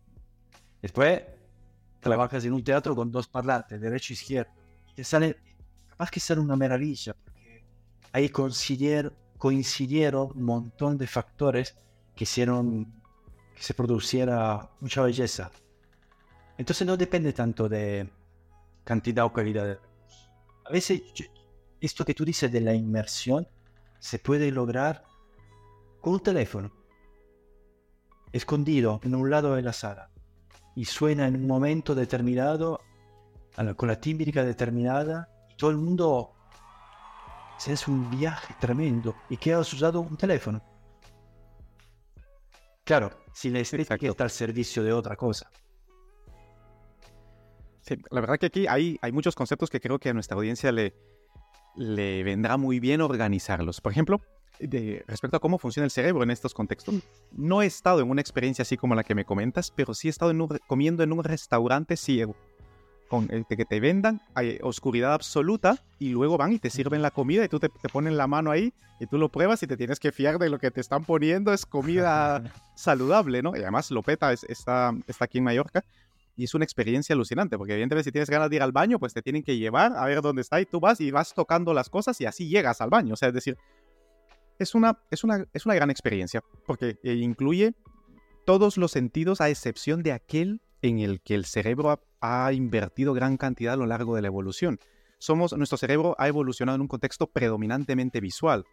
Después 0.81 1.23
trabajas 2.01 2.43
en 2.47 2.55
un 2.55 2.65
teatro 2.65 2.97
con 2.97 3.13
dos 3.13 3.29
parlantes, 3.29 3.79
derecho 3.79 4.13
e 4.13 4.15
izquierdo. 4.15 4.51
Te 4.97 5.05
sale, 5.05 5.37
capaz 5.91 6.11
que 6.11 6.19
sale 6.19 6.41
una 6.41 6.57
maravilla, 6.57 7.15
porque 7.15 7.63
ahí 8.13 8.31
coincidieron 8.31 9.13
coincidieron 9.37 10.31
un 10.37 10.45
montón 10.45 10.97
de 10.97 11.07
factores 11.09 11.75
que 12.15 12.25
hicieron 12.25 12.85
que 13.57 13.63
se 13.63 13.75
produciera 13.75 14.71
mucha 14.81 15.03
belleza. 15.03 15.51
Entonces 16.57 16.87
no 16.87 16.97
depende 16.97 17.33
tanto 17.33 17.69
de 17.69 18.09
cantidad 18.85 19.25
o 19.25 19.33
calidad 19.33 19.65
de. 19.67 19.79
A 20.65 20.71
veces 20.71 21.03
esto 21.81 22.05
que 22.05 22.15
tú 22.15 22.25
dices 22.25 22.53
de 22.53 22.61
la 22.61 22.73
inmersión 22.73 23.47
se 23.99 24.21
puede 24.21 24.51
lograr 24.53 25.05
con 26.01 26.15
un 26.15 26.21
teléfono 26.21 26.82
escondido 28.33 29.01
en 29.05 29.15
un 29.15 29.31
lado 29.31 29.55
de 29.55 29.63
la 29.63 29.73
sala 29.73 30.11
y 30.75 30.85
suena 30.85 31.27
en 31.27 31.37
un 31.37 31.47
momento 31.47 31.95
determinado 31.95 32.81
con 33.77 33.89
la 33.89 34.01
tímbrica 34.01 34.45
determinada 34.45 35.29
y 35.51 35.57
todo 35.57 35.71
el 35.71 35.77
mundo 35.77 36.33
es 37.71 37.87
un 37.87 38.11
viaje 38.11 38.55
tremendo 38.59 39.15
y 39.29 39.37
que 39.37 39.55
has 39.55 39.73
usado 39.73 40.01
un 40.01 40.17
teléfono. 40.17 40.61
Claro, 42.85 43.11
si 43.33 43.51
la 43.51 43.61
estética 43.61 43.95
Exacto. 43.95 44.11
está 44.11 44.25
al 44.25 44.31
servicio 44.31 44.83
de 44.83 44.93
otra 44.93 45.17
cosa. 45.17 45.51
Sí, 47.83 47.97
la 48.11 48.21
verdad 48.21 48.39
que 48.39 48.47
aquí 48.47 48.67
hay, 48.67 48.99
hay 49.01 49.13
muchos 49.13 49.35
conceptos 49.35 49.71
que 49.71 49.81
creo 49.81 49.99
que 49.99 50.09
a 50.09 50.15
nuestra 50.15 50.37
audiencia 50.37 50.73
le, 50.73 50.95
le 51.77 52.23
vendrá 52.25 52.57
muy 52.57 52.81
bien 52.81 53.01
organizarlos. 53.01 53.81
Por 53.81 53.93
ejemplo, 53.93 54.21
de, 54.67 55.05
respecto 55.07 55.37
a 55.37 55.41
cómo 55.41 55.59
funciona 55.59 55.85
el 55.85 55.91
cerebro 55.91 56.23
en 56.23 56.31
estos 56.31 56.55
contextos. 56.55 56.95
No 57.33 57.63
he 57.63 57.67
estado 57.67 58.01
en 58.01 58.11
una 58.11 58.21
experiencia 58.21 58.63
así 58.63 58.77
como 58.77 58.95
la 58.95 59.05
que 59.05 59.15
me 59.15 59.25
comentas, 59.25 59.71
pero 59.71 59.95
sí 59.95 60.09
he 60.09 60.11
estado 60.11 60.31
en 60.31 60.41
un 60.41 60.49
comiendo 60.67 61.03
en 61.03 61.13
un 61.13 61.23
restaurante 61.25 61.97
ciego. 61.97 62.35
Con 63.09 63.29
el 63.31 63.45
que 63.45 63.67
te 63.67 63.79
vendan, 63.79 64.23
hay 64.35 64.59
oscuridad 64.63 65.13
absoluta 65.13 65.85
y 65.99 66.09
luego 66.11 66.39
van 66.39 66.55
y 66.55 66.59
te 66.59 66.71
sirven 66.71 67.03
la 67.03 67.11
comida 67.11 67.45
y 67.45 67.49
tú 67.49 67.61
te, 67.61 67.69
te 67.69 67.91
ponen 67.91 68.17
la 68.17 68.27
mano 68.27 68.51
ahí 68.51 68.73
y 69.01 69.07
tú 69.07 69.19
lo 69.19 69.29
pruebas 69.29 69.63
y 69.63 69.67
te 69.67 69.77
tienes 69.77 70.01
que 70.01 70.13
fiar 70.13 70.39
de 70.39 70.49
lo 70.49 70.59
que 70.59 70.71
te 70.71 70.81
están 70.81 71.05
poniendo 71.05 71.53
es 71.53 71.67
comida 71.67 72.43
saludable, 72.75 73.43
¿no? 73.43 73.55
Y 73.55 73.61
además 73.61 73.91
Lopeta 73.91 74.33
es- 74.33 74.45
está, 74.45 74.95
está 75.07 75.27
aquí 75.27 75.39
en 75.39 75.45
Mallorca 75.45 75.85
y 76.39 76.45
es 76.45 76.55
una 76.55 76.65
experiencia 76.65 77.13
alucinante, 77.15 77.59
porque 77.59 77.75
evidentemente 77.75 78.05
si 78.05 78.13
tienes 78.13 78.31
ganas 78.31 78.49
de 78.49 78.57
ir 78.57 78.63
al 78.63 78.73
baño, 78.73 78.99
pues 78.99 79.13
te 79.13 79.21
tienen 79.21 79.43
que 79.43 79.59
llevar 79.59 79.93
a 79.95 80.07
ver 80.07 80.23
dónde 80.23 80.41
está 80.41 80.59
y 80.63 80.65
tú 80.65 80.81
vas 80.81 80.99
y 81.03 81.11
vas 81.11 81.35
tocando 81.35 81.75
las 81.75 81.91
cosas 81.91 82.19
y 82.23 82.25
así 82.25 82.49
llegas 82.49 82.81
al 82.81 82.89
baño. 82.89 83.13
O 83.13 83.17
sea, 83.19 83.29
es 83.29 83.35
decir, 83.35 83.59
es 84.59 84.75
una, 84.75 84.99
es 85.11 85.25
una, 85.25 85.47
es 85.53 85.67
una 85.67 85.75
gran 85.75 85.91
experiencia, 85.91 86.43
porque 86.67 86.99
eh, 87.03 87.15
incluye 87.15 87.75
todos 88.45 88.77
los 88.77 88.93
sentidos 88.93 89.41
a 89.41 89.51
excepción 89.51 90.03
de 90.03 90.13
aquel 90.13 90.61
en 90.83 90.99
el 90.99 91.21
que 91.21 91.35
el 91.35 91.45
cerebro 91.45 92.01
ha, 92.21 92.53
invertido 92.53 93.15
gran 93.15 93.37
cantidad 93.37 93.75
a 93.75 93.77
lo 93.77 93.87
largo 93.87 94.17
de 94.17 94.23
la 94.23 94.29
evolución. 94.29 94.79
Somos, 95.19 95.53
nuestro 95.57 95.79
cerebro 95.79 96.17
ha 96.19 96.29
evolucionado 96.29 96.77
en 96.77 96.83
un 96.83 96.89
contexto 96.89 97.29
predominantemente 97.29 98.21
visual. 98.21 98.65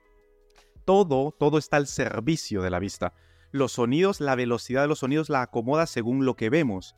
Todo, 0.86 1.32
todo 1.38 1.60
está 1.60 1.78
al 1.78 1.86
servicio 1.86 2.64
de 2.64 2.72
la 2.72 2.80
vista. 2.80 3.14
Los 3.52 3.74
sonidos, 3.74 4.22
la 4.22 4.36
velocidad 4.36 4.82
de 4.82 4.88
los 4.88 5.00
sonidos 5.00 5.30
la 5.30 5.44
acomoda 5.44 5.86
según 5.86 6.26
lo 6.26 6.36
que 6.36 6.50
vemos. 6.50 6.96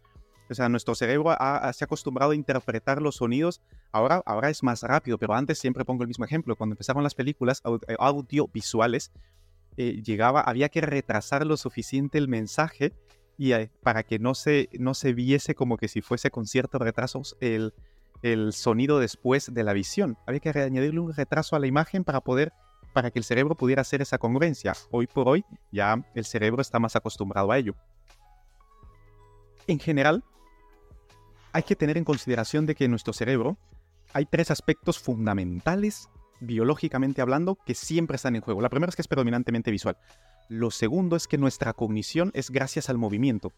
O 0.51 0.53
sea, 0.53 0.67
nuestro 0.67 0.95
cerebro 0.95 1.31
se 1.31 1.37
ha 1.83 1.85
acostumbrado 1.85 2.31
a 2.31 2.35
interpretar 2.35 3.01
los 3.01 3.15
sonidos. 3.15 3.61
Ahora, 3.93 4.21
ahora 4.25 4.49
es 4.49 4.63
más 4.63 4.83
rápido, 4.83 5.17
pero 5.17 5.33
antes 5.33 5.57
siempre 5.57 5.85
pongo 5.85 6.03
el 6.03 6.09
mismo 6.09 6.25
ejemplo. 6.25 6.57
Cuando 6.57 6.73
empezaron 6.73 7.03
las 7.03 7.15
películas 7.15 7.61
eh, 7.87 7.95
audiovisuales, 7.97 9.13
eh, 9.77 10.01
llegaba, 10.03 10.41
había 10.41 10.67
que 10.67 10.81
retrasar 10.81 11.47
lo 11.47 11.55
suficiente 11.55 12.17
el 12.17 12.27
mensaje 12.27 12.93
y 13.37 13.53
eh, 13.53 13.71
para 13.81 14.03
que 14.03 14.19
no 14.19 14.35
se, 14.35 14.67
no 14.77 14.93
se 14.93 15.13
viese 15.13 15.55
como 15.55 15.77
que 15.77 15.87
si 15.87 16.01
fuese 16.01 16.31
con 16.31 16.45
ciertos 16.45 16.81
retrasos 16.81 17.37
el, 17.39 17.73
el 18.21 18.51
sonido 18.51 18.99
después 18.99 19.53
de 19.53 19.63
la 19.63 19.71
visión. 19.71 20.17
Había 20.27 20.41
que 20.41 20.49
añadirle 20.49 20.99
un 20.99 21.13
retraso 21.13 21.55
a 21.55 21.59
la 21.59 21.67
imagen 21.67 22.03
para 22.03 22.19
poder 22.19 22.51
para 22.91 23.09
que 23.09 23.19
el 23.19 23.23
cerebro 23.23 23.55
pudiera 23.55 23.83
hacer 23.83 24.01
esa 24.01 24.17
congruencia. 24.17 24.73
Hoy 24.91 25.07
por 25.07 25.29
hoy 25.29 25.45
ya 25.71 26.03
el 26.13 26.25
cerebro 26.25 26.61
está 26.61 26.77
más 26.77 26.97
acostumbrado 26.97 27.53
a 27.53 27.57
ello. 27.57 27.73
En 29.67 29.79
general, 29.79 30.25
hay 31.53 31.63
que 31.63 31.75
tener 31.75 31.97
en 31.97 32.03
consideración 32.05 32.65
de 32.65 32.75
que 32.75 32.85
en 32.85 32.91
nuestro 32.91 33.13
cerebro 33.13 33.57
hay 34.13 34.25
tres 34.25 34.51
aspectos 34.51 34.99
fundamentales, 34.99 36.09
biológicamente 36.39 37.21
hablando, 37.21 37.57
que 37.65 37.75
siempre 37.75 38.15
están 38.15 38.35
en 38.35 38.41
juego. 38.41 38.61
La 38.61 38.69
primera 38.69 38.89
es 38.89 38.95
que 38.95 39.01
es 39.01 39.07
predominantemente 39.07 39.71
visual. 39.71 39.97
Lo 40.49 40.71
segundo 40.71 41.15
es 41.15 41.27
que 41.27 41.37
nuestra 41.37 41.73
cognición 41.73 42.31
es 42.33 42.49
gracias 42.49 42.89
al 42.89 42.97
movimiento. 42.97 43.53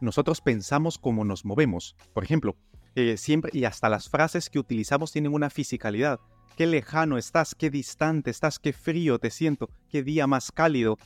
Nosotros 0.00 0.40
pensamos 0.40 0.98
como 0.98 1.24
nos 1.24 1.44
movemos. 1.44 1.94
Por 2.12 2.24
ejemplo, 2.24 2.56
eh, 2.96 3.16
siempre 3.16 3.50
y 3.54 3.64
hasta 3.64 3.88
las 3.88 4.08
frases 4.08 4.50
que 4.50 4.58
utilizamos 4.58 5.12
tienen 5.12 5.32
una 5.34 5.50
fisicalidad. 5.50 6.18
Qué 6.56 6.66
lejano 6.66 7.16
estás, 7.16 7.54
qué 7.54 7.70
distante 7.70 8.30
estás, 8.30 8.58
qué 8.58 8.72
frío 8.72 9.18
te 9.18 9.30
siento, 9.30 9.70
qué 9.88 10.02
día 10.02 10.26
más 10.26 10.50
cálido. 10.52 10.98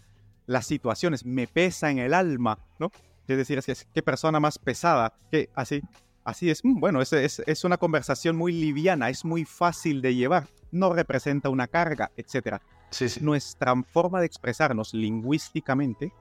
Las 0.47 0.67
situaciones 0.67 1.25
me 1.27 1.47
pesa 1.47 1.91
en 1.91 1.99
el 1.99 2.15
alma, 2.15 2.59
¿no? 2.79 2.91
Es 3.29 3.37
decir, 3.37 3.59
es- 3.65 3.87
qué 3.93 4.03
persona 4.03 4.41
más 4.41 4.59
pesada, 4.59 5.13
que 5.31 5.51
así, 5.55 5.83
así 6.27 6.51
es. 6.51 6.65
mm, 6.65 6.79
Bueno, 6.79 7.01
es, 7.01 7.13
es, 7.13 7.43
es 7.47 7.65
una 7.65 7.79
conversación 7.79 8.37
muy 8.37 8.53
liviana, 8.53 9.09
es 9.09 9.25
muy 9.25 9.45
fácil 9.45 10.03
de 10.03 10.15
llevar, 10.15 10.49
no 10.71 10.93
representa 10.93 11.49
una 11.49 11.67
carga, 11.67 12.11
etc. 12.17 12.59
Sí, 12.91 13.09
sí. 13.09 13.21
Nuestra 13.23 13.75
forma 13.83 14.21
de 14.21 14.27
expresarnos 14.27 14.93
lingüísticamente 14.93 16.13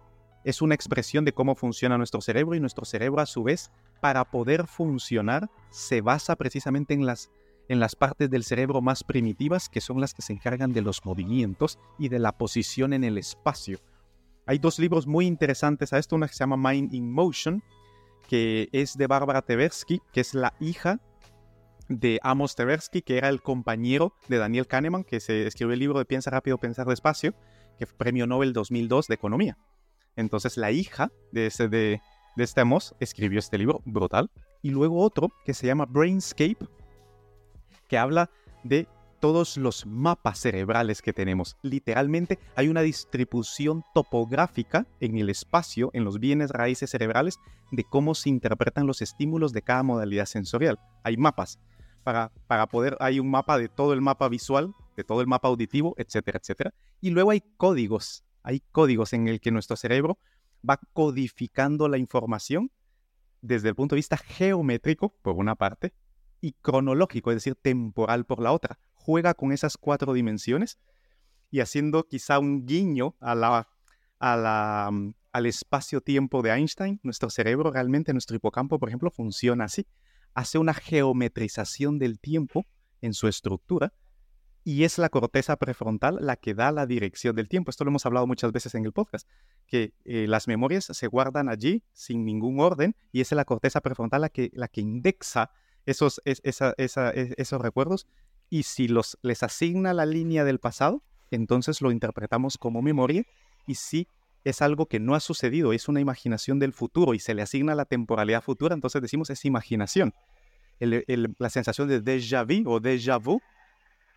es 0.45 0.61
una 0.61 0.75
expresión 0.75 1.25
de 1.25 1.33
cómo 1.33 1.55
funciona 1.55 1.97
nuestro 1.97 2.21
cerebro 2.21 2.55
y 2.55 2.59
nuestro 2.59 2.85
cerebro 2.85 3.19
a 3.19 3.25
su 3.25 3.43
vez, 3.43 3.71
para 3.99 4.23
poder 4.23 4.67
funcionar, 4.67 5.49
se 5.71 6.01
basa 6.01 6.35
precisamente 6.35 6.93
en 6.93 7.05
las, 7.05 7.31
en 7.67 7.79
las 7.79 7.95
partes 7.95 8.29
del 8.29 8.43
cerebro 8.43 8.79
más 8.81 9.03
primitivas, 9.03 9.69
que 9.69 9.81
son 9.81 9.99
las 9.99 10.13
que 10.13 10.21
se 10.21 10.33
encargan 10.33 10.71
de 10.71 10.83
los 10.83 11.03
movimientos 11.03 11.79
y 11.97 12.09
de 12.09 12.19
la 12.19 12.31
posición 12.31 12.93
en 12.93 13.03
el 13.03 13.17
espacio. 13.17 13.79
Hay 14.45 14.59
dos 14.59 14.77
libros 14.77 15.07
muy 15.07 15.25
interesantes 15.25 15.91
a 15.91 15.97
esto, 15.97 16.15
una 16.15 16.27
que 16.27 16.33
se 16.35 16.39
llama 16.39 16.57
Mind 16.57 16.93
in 16.93 17.11
Motion, 17.11 17.63
que 18.27 18.69
es 18.71 18.97
de 18.97 19.07
Bárbara 19.07 19.41
Tversky, 19.41 20.01
que 20.11 20.21
es 20.21 20.33
la 20.33 20.53
hija 20.59 20.99
de 21.87 22.19
Amos 22.23 22.55
Tversky, 22.55 23.01
que 23.01 23.17
era 23.17 23.29
el 23.29 23.41
compañero 23.41 24.13
de 24.27 24.37
Daniel 24.37 24.67
Kahneman, 24.67 25.03
que 25.03 25.19
se 25.19 25.45
escribió 25.47 25.73
el 25.73 25.79
libro 25.79 25.99
de 25.99 26.05
Piensa 26.05 26.31
rápido, 26.31 26.57
pensar 26.57 26.87
despacio, 26.87 27.33
que 27.77 27.85
fue 27.85 27.97
premio 27.97 28.25
Nobel 28.27 28.53
2002 28.53 29.07
de 29.07 29.15
economía. 29.15 29.57
Entonces 30.15 30.57
la 30.57 30.71
hija 30.71 31.11
de, 31.31 31.47
ese, 31.47 31.67
de, 31.67 32.01
de 32.35 32.43
este 32.43 32.61
Amos 32.61 32.95
escribió 32.99 33.39
este 33.39 33.57
libro 33.57 33.81
brutal. 33.85 34.31
Y 34.61 34.71
luego 34.71 34.99
otro 34.99 35.31
que 35.45 35.53
se 35.53 35.67
llama 35.67 35.85
Brainscape, 35.85 36.57
que 37.87 37.97
habla 37.97 38.31
de 38.63 38.87
todos 39.25 39.57
los 39.57 39.87
mapas 39.87 40.37
cerebrales 40.37 41.01
que 41.01 41.11
tenemos. 41.11 41.57
Literalmente 41.63 42.37
hay 42.55 42.67
una 42.67 42.81
distribución 42.81 43.83
topográfica 43.95 44.85
en 44.99 45.17
el 45.17 45.31
espacio, 45.31 45.89
en 45.93 46.03
los 46.03 46.19
bienes 46.19 46.51
raíces 46.51 46.91
cerebrales, 46.91 47.39
de 47.71 47.83
cómo 47.85 48.13
se 48.13 48.29
interpretan 48.29 48.85
los 48.85 49.01
estímulos 49.01 49.51
de 49.51 49.63
cada 49.63 49.81
modalidad 49.81 50.27
sensorial. 50.27 50.77
Hay 51.03 51.17
mapas. 51.17 51.57
Para, 52.03 52.31
para 52.45 52.67
poder, 52.67 52.97
hay 52.99 53.19
un 53.19 53.31
mapa 53.31 53.57
de 53.57 53.67
todo 53.67 53.93
el 53.93 54.01
mapa 54.01 54.29
visual, 54.29 54.75
de 54.95 55.03
todo 55.03 55.21
el 55.21 55.27
mapa 55.27 55.47
auditivo, 55.47 55.95
etcétera, 55.97 56.37
etcétera. 56.39 56.75
Y 57.01 57.09
luego 57.09 57.31
hay 57.31 57.41
códigos. 57.57 58.23
Hay 58.43 58.61
códigos 58.71 59.11
en 59.13 59.27
el 59.27 59.39
que 59.39 59.49
nuestro 59.49 59.75
cerebro 59.75 60.19
va 60.69 60.79
codificando 60.93 61.87
la 61.87 61.97
información 61.97 62.69
desde 63.41 63.69
el 63.69 63.75
punto 63.75 63.95
de 63.95 64.01
vista 64.01 64.17
geométrico, 64.17 65.15
por 65.23 65.33
una 65.33 65.55
parte, 65.55 65.95
y 66.41 66.51
cronológico, 66.61 67.31
es 67.31 67.37
decir, 67.37 67.55
temporal 67.55 68.25
por 68.25 68.39
la 68.39 68.51
otra. 68.51 68.77
Juega 69.05 69.35
con 69.35 69.51
esas 69.51 69.77
cuatro 69.77 70.13
dimensiones 70.13 70.79
y 71.51 71.59
haciendo 71.59 72.07
quizá 72.07 72.39
un 72.39 72.65
guiño 72.65 73.15
a 73.19 73.35
la, 73.35 74.89
mm, 74.91 75.13
al 75.31 75.45
espacio-tiempo 75.45 76.41
de 76.41 76.49
Einstein, 76.49 76.99
nuestro 77.03 77.29
cerebro 77.29 77.69
realmente, 77.69 78.13
nuestro 78.13 78.35
hipocampo, 78.35 78.79
por 78.79 78.89
ejemplo, 78.89 79.11
funciona 79.11 79.65
así. 79.65 79.85
Hace 80.33 80.57
una 80.57 80.73
geometrización 80.73 81.99
del 81.99 82.19
tiempo 82.19 82.65
en 82.99 83.13
su 83.13 83.27
estructura 83.27 83.93
y 84.63 84.85
es 84.85 84.97
la 84.97 85.09
corteza 85.09 85.55
prefrontal 85.57 86.17
la 86.19 86.35
que 86.35 86.55
da 86.55 86.71
la 86.71 86.87
dirección 86.87 87.35
del 87.35 87.47
tiempo. 87.47 87.69
Esto 87.69 87.83
lo 87.83 87.91
hemos 87.91 88.07
hablado 88.07 88.25
muchas 88.25 88.51
veces 88.51 88.73
en 88.73 88.85
el 88.85 88.91
podcast, 88.91 89.29
que 89.67 89.93
eh, 90.03 90.25
las 90.27 90.47
memorias 90.47 90.85
se 90.85 91.05
guardan 91.05 91.47
allí 91.47 91.83
sin 91.93 92.25
ningún 92.25 92.59
orden 92.59 92.95
y 93.11 93.21
es 93.21 93.31
la 93.33 93.45
corteza 93.45 93.81
prefrontal 93.81 94.21
la 94.21 94.29
que, 94.29 94.49
la 94.55 94.67
que 94.67 94.81
indexa 94.81 95.51
esos, 95.85 96.23
es, 96.25 96.41
es, 96.43 96.97
esos 97.37 97.61
recuerdos 97.61 98.07
y 98.55 98.63
si 98.63 98.87
los, 98.87 99.17
les 99.21 99.43
asigna 99.43 99.93
la 99.93 100.05
línea 100.05 100.45
del 100.45 100.59
pasado, 100.59 101.03
entonces 101.29 101.81
lo 101.81 101.91
interpretamos 101.91 102.57
como 102.57 102.81
memoria 102.81 103.25
y 103.67 103.75
si 103.75 104.07
es 104.45 104.61
algo 104.61 104.85
que 104.85 104.97
no 104.97 105.13
ha 105.13 105.19
sucedido, 105.19 105.73
es 105.73 105.89
una 105.89 105.99
imaginación 105.99 106.57
del 106.57 106.71
futuro 106.71 107.13
y 107.13 107.19
se 107.19 107.33
le 107.33 107.41
asigna 107.41 107.75
la 107.75 107.83
temporalidad 107.83 108.41
futura, 108.41 108.73
entonces 108.73 109.01
decimos 109.01 109.29
es 109.29 109.43
imaginación. 109.43 110.13
La 110.79 111.49
sensación 111.49 111.89
de 111.89 112.01
déjà 112.01 112.45
vu 112.45 112.71
o 112.71 112.79
déjà 112.79 113.21
vu, 113.21 113.41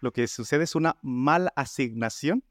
lo 0.01 0.12
que 0.12 0.28
sucede 0.28 0.62
es 0.62 0.76
una 0.76 0.97
mal 1.03 1.51
asignación 1.57 2.45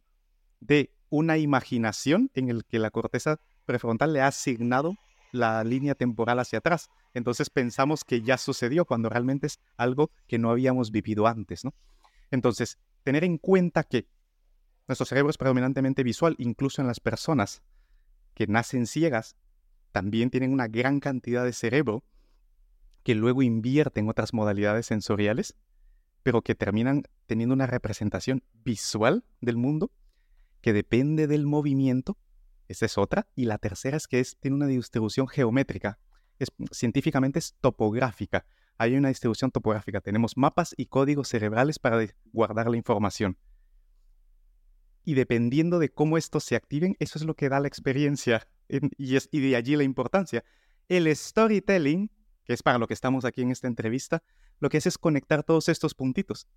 de 0.59 0.91
una 1.09 1.38
imaginación 1.38 2.31
en 2.33 2.49
el 2.49 2.65
que 2.65 2.79
la 2.79 2.91
corteza 2.91 3.39
prefrontal 3.65 4.11
le 4.11 4.19
ha 4.19 4.27
asignado 4.27 4.97
la 5.32 5.63
línea 5.63 5.95
temporal 5.95 6.39
hacia 6.39 6.59
atrás. 6.59 6.89
Entonces 7.13 7.49
pensamos 7.49 8.03
que 8.03 8.21
ya 8.21 8.38
sucedió 8.38 8.86
cuando 8.86 9.09
realmente 9.09 9.47
es 9.47 9.59
algo 9.75 10.11
que 10.28 10.38
no 10.38 10.51
habíamos 10.51 10.91
vivido 10.91 11.28
antes, 11.28 11.63
¿no? 11.65 11.73
Entonces, 12.32 12.78
tener 13.03 13.23
en 13.23 13.38
cuenta 13.38 13.84
que 13.84 14.07
nuestro 14.88 15.05
cerebro 15.05 15.30
es 15.30 15.38
predominantemente 15.38 16.03
visual, 16.03 16.36
incluso 16.38 16.82
en 16.82 16.88
las 16.88 16.99
personas 16.99 17.61
que 18.34 18.47
nacen 18.47 18.86
ciegas, 18.86 19.36
también 19.91 20.30
tienen 20.30 20.53
una 20.53 20.67
gran 20.67 20.99
cantidad 20.99 21.43
de 21.43 21.53
cerebro 21.53 22.03
que 23.03 23.15
luego 23.15 23.41
invierte 23.41 23.99
en 23.99 24.09
otras 24.09 24.34
modalidades 24.34 24.86
sensoriales, 24.86 25.55
pero 26.23 26.41
que 26.41 26.55
terminan 26.55 27.03
teniendo 27.25 27.55
una 27.55 27.67
representación 27.67 28.43
visual 28.63 29.23
del 29.39 29.57
mundo 29.57 29.91
que 30.61 30.73
depende 30.73 31.28
del 31.28 31.45
movimiento. 31.45 32.17
Esa 32.68 32.86
es 32.86 32.97
otra. 32.97 33.28
Y 33.36 33.45
la 33.45 33.57
tercera 33.57 33.97
es 33.97 34.07
que 34.07 34.20
es, 34.20 34.38
tiene 34.38 34.55
una 34.55 34.68
distribución 34.68 35.28
geométrica. 35.28 35.99
Es, 36.39 36.49
científicamente 36.72 37.39
es 37.39 37.55
topográfica. 37.61 38.45
Hay 38.78 38.95
una 38.95 39.09
distribución 39.09 39.51
topográfica. 39.51 40.01
Tenemos 40.01 40.38
mapas 40.38 40.74
y 40.78 40.86
códigos 40.86 41.30
cerebrales 41.30 41.80
para 41.80 42.05
guardar 42.32 42.70
la 42.70 42.78
información. 42.78 43.38
Y 45.03 45.13
dependiendo 45.13 45.80
de 45.80 45.89
cómo 45.89 46.18
estos 46.18 46.43
se 46.43 46.55
activen, 46.55 46.95
eso 46.99 47.18
es 47.18 47.26
lo 47.26 47.36
que 47.36 47.49
da 47.49 47.59
la 47.59 47.68
experiencia 47.68 48.47
y, 48.70 49.15
es, 49.15 49.30
y 49.32 49.39
de 49.39 49.55
allí 49.55 49.76
la 49.76 49.84
importancia. 49.84 50.43
El 50.89 51.13
storytelling, 51.15 52.11
que 52.43 52.53
es 52.53 52.61
para 52.61 52.78
lo 52.78 52.88
que 52.88 52.93
estamos 52.93 53.26
aquí 53.26 53.41
en 53.41 53.51
esta 53.51 53.68
entrevista, 53.68 54.24
lo 54.59 54.70
que 54.70 54.78
hace 54.78 54.89
es 54.89 54.97
conectar 54.97 55.43
todos 55.43 55.70
estos 55.70 55.93
puntitos. 55.93 56.47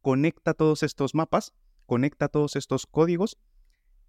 Conecta 0.00 0.54
todos 0.54 0.82
estos 0.82 1.14
mapas, 1.14 1.52
conecta 1.86 2.28
todos 2.28 2.56
estos 2.56 2.86
códigos 2.86 3.38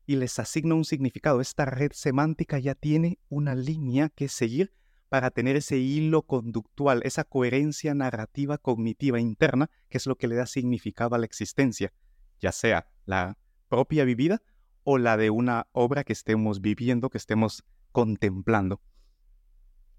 y 0.06 0.16
les 0.16 0.40
asigna 0.40 0.76
un 0.76 0.86
significado. 0.86 1.42
Esta 1.42 1.66
red 1.66 1.92
semántica 1.94 2.60
ya 2.60 2.76
tiene 2.76 3.20
una 3.30 3.56
línea 3.56 4.10
que 4.10 4.28
seguir 4.28 4.74
para 5.10 5.30
tener 5.30 5.58
ese 5.58 5.78
hilo 5.78 6.22
conductual, 6.22 7.02
esa 7.04 7.24
coherencia 7.24 7.94
narrativa 7.94 8.58
cognitiva 8.58 9.20
interna, 9.20 9.70
que 9.90 9.98
es 9.98 10.08
lo 10.08 10.16
que 10.16 10.28
le 10.28 10.36
da 10.36 10.46
significado 10.46 11.16
a 11.16 11.18
la 11.18 11.26
existencia, 11.26 11.92
ya 12.40 12.52
sea 12.52 12.88
la 13.06 13.38
propia 13.68 14.06
vivida 14.06 14.42
o 14.84 14.98
la 14.98 15.18
de 15.18 15.30
una 15.30 15.68
obra 15.74 16.04
que 16.04 16.14
estemos 16.14 16.62
viviendo, 16.62 17.10
que 17.10 17.18
estemos 17.18 17.66
contemplando. 17.92 18.82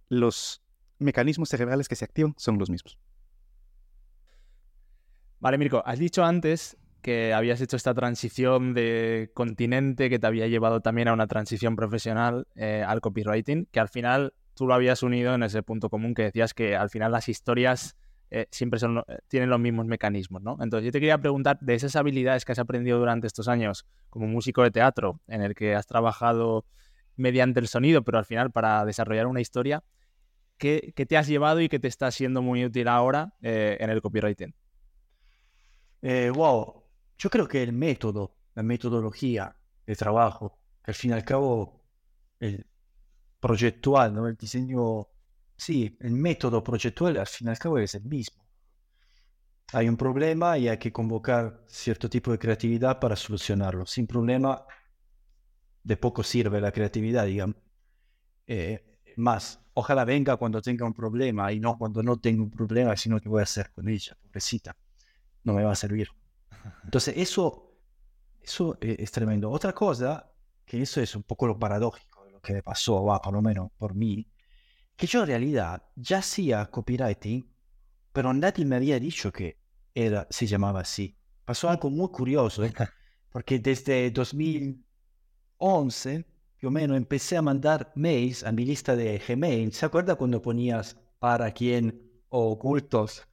Los 0.09 0.63
mecanismos 0.99 1.51
cerebrales 1.51 1.89
que 1.89 1.97
se 1.97 2.05
activan 2.05 2.35
son 2.39 2.59
los 2.59 2.71
mismos. 2.71 2.99
Vale, 5.41 5.59
Mirko, 5.59 5.83
has 5.85 5.99
dicho 5.99 6.25
antes 6.25 6.79
que 7.03 7.35
habías 7.35 7.61
hecho 7.61 7.77
esta 7.77 7.93
transición 7.93 8.75
de 8.75 9.31
continente 9.35 10.09
que 10.09 10.19
te 10.19 10.27
había 10.27 10.47
llevado 10.47 10.81
también 10.81 11.09
a 11.09 11.13
una 11.13 11.27
transición 11.27 11.75
profesional 11.75 12.47
eh, 12.55 12.85
al 12.87 13.01
copywriting, 13.01 13.67
que 13.67 13.81
al 13.81 13.89
final 13.89 14.35
tú 14.55 14.67
lo 14.67 14.75
habías 14.75 15.03
unido 15.03 15.35
en 15.35 15.43
ese 15.43 15.63
punto 15.63 15.91
común 15.91 16.15
que 16.15 16.23
decías 16.23 16.55
que 16.55 16.77
al 16.77 16.91
final 16.91 17.11
las 17.11 17.29
historias 17.29 17.97
eh, 18.31 18.47
siempre 18.51 18.79
son, 18.79 18.99
eh, 18.99 19.19
tienen 19.27 19.51
los 19.51 19.59
mismos 19.59 19.87
mecanismos, 19.87 20.43
¿no? 20.43 20.57
Entonces 20.61 20.87
yo 20.87 20.93
te 20.93 21.01
quería 21.01 21.19
preguntar 21.19 21.59
de 21.61 21.75
esas 21.75 21.97
habilidades 21.97 22.45
que 22.45 22.53
has 22.53 22.61
aprendido 22.61 22.99
durante 22.99 23.27
estos 23.27 23.49
años 23.49 23.85
como 24.09 24.29
músico 24.29 24.63
de 24.63 24.71
teatro, 24.71 25.21
en 25.27 25.43
el 25.43 25.55
que 25.55 25.75
has 25.75 25.87
trabajado 25.87 26.65
mediante 27.17 27.59
el 27.59 27.67
sonido, 27.67 28.03
pero 28.05 28.19
al 28.19 28.25
final 28.25 28.53
para 28.53 28.85
desarrollar 28.85 29.27
una 29.27 29.41
historia, 29.41 29.83
¿qué, 30.57 30.93
te 30.95 31.17
has 31.17 31.27
llevado 31.27 31.61
y 31.61 31.69
qué 31.69 31.81
te 31.81 31.89
está 31.89 32.11
siendo 32.13 32.43
muy 32.43 32.65
útil 32.65 32.89
ahora 32.89 33.35
en 33.43 33.91
el 33.91 34.01
copywriting? 34.01 34.55
wow, 36.35 36.82
yo 37.23 37.31
creo 37.31 37.47
que 37.47 37.63
el 37.63 37.73
método, 37.73 38.35
la 38.57 38.65
metodología 38.65 39.55
de 39.87 39.95
trabajo, 39.95 40.59
que 40.83 40.91
al 40.91 40.95
fin 40.97 41.13
y 41.13 41.15
al 41.15 41.25
cabo 41.25 41.81
el 42.41 42.67
proyectual, 43.39 44.13
¿no? 44.13 44.27
el 44.27 44.37
diseño, 44.37 45.07
sí, 45.57 45.97
el 46.01 46.11
método 46.11 46.65
proyectual 46.65 47.19
al 47.19 47.29
fin 47.29 47.47
y 47.47 47.51
al 47.51 47.59
cabo 47.61 47.79
es 47.79 47.95
el 47.95 48.03
mismo. 48.07 48.45
Hay 49.73 49.89
un 49.89 49.97
problema 49.97 50.59
y 50.59 50.67
hay 50.67 50.79
que 50.79 50.93
convocar 50.93 51.63
cierto 51.69 52.11
tipo 52.11 52.33
de 52.33 52.41
creatividad 52.41 52.99
para 52.99 53.15
solucionarlo. 53.15 53.87
Sin 53.87 54.09
problema, 54.09 54.67
de 55.85 55.97
poco 55.97 56.25
sirve 56.25 56.61
la 56.61 56.73
creatividad, 56.73 57.27
digamos. 57.27 57.55
Eh, 58.49 58.99
más, 59.17 59.61
ojalá 59.75 60.05
venga 60.05 60.37
cuando 60.37 60.61
tenga 60.61 60.85
un 60.87 60.93
problema 60.93 61.53
y 61.53 61.61
no 61.61 61.79
cuando 61.79 62.03
no 62.03 62.17
tenga 62.17 62.43
un 62.43 62.51
problema, 62.51 62.97
sino 62.97 63.21
que 63.21 63.29
voy 63.29 63.41
a 63.41 63.45
hacer 63.45 63.71
con 63.71 63.89
ella, 63.89 64.19
pobrecita. 64.21 64.77
No 65.45 65.53
me 65.53 65.63
va 65.63 65.71
a 65.71 65.77
servir. 65.77 66.09
Entonces, 66.85 67.15
eso, 67.17 67.75
eso 68.43 68.77
e, 68.81 68.97
es 68.99 69.11
tremendo. 69.11 69.51
Otra 69.51 69.73
cosa, 69.73 70.31
que 70.65 70.83
eso 70.83 71.01
es 71.01 71.15
un 71.17 71.23
poco 71.23 71.47
lo 71.47 71.59
paradójico 71.59 72.25
de 72.25 72.33
lo 72.33 72.41
que 72.41 72.55
me 72.55 72.63
pasó, 72.63 73.05
va, 73.05 73.21
por 73.21 73.33
lo 73.33 73.43
menos 73.43 73.71
por 73.77 73.95
mí, 73.95 74.29
que 74.97 75.07
yo 75.07 75.23
en 75.23 75.29
realidad 75.29 75.83
ya 75.97 76.19
hacía 76.19 76.67
copywriting, 76.67 77.49
pero 78.13 78.33
nadie 78.33 78.65
me 78.65 78.77
había 78.77 79.01
dicho 79.01 79.33
que 79.33 79.59
era, 79.95 80.27
se 80.31 80.47
llamaba 80.47 80.81
así. 80.81 81.17
Pasó 81.45 81.69
algo 81.69 81.91
muy 81.91 82.09
curioso, 82.09 82.65
¿eh? 82.65 82.73
porque 83.33 83.59
desde 83.59 84.11
2011, 84.11 86.25
più 86.59 86.69
o 86.69 86.73
menos, 86.73 86.97
empecé 86.97 87.37
a 87.37 87.43
mandar 87.43 87.93
mails 87.97 88.45
a 88.45 88.53
mi 88.53 88.65
lista 88.65 88.95
de 88.95 89.19
Gmail. 89.19 89.73
¿Se 89.73 89.87
acuerda 89.87 90.15
cuando 90.15 90.41
ponías 90.41 90.97
para 91.19 91.51
quién 91.53 92.01
o 92.29 92.53
ocultos? 92.53 93.27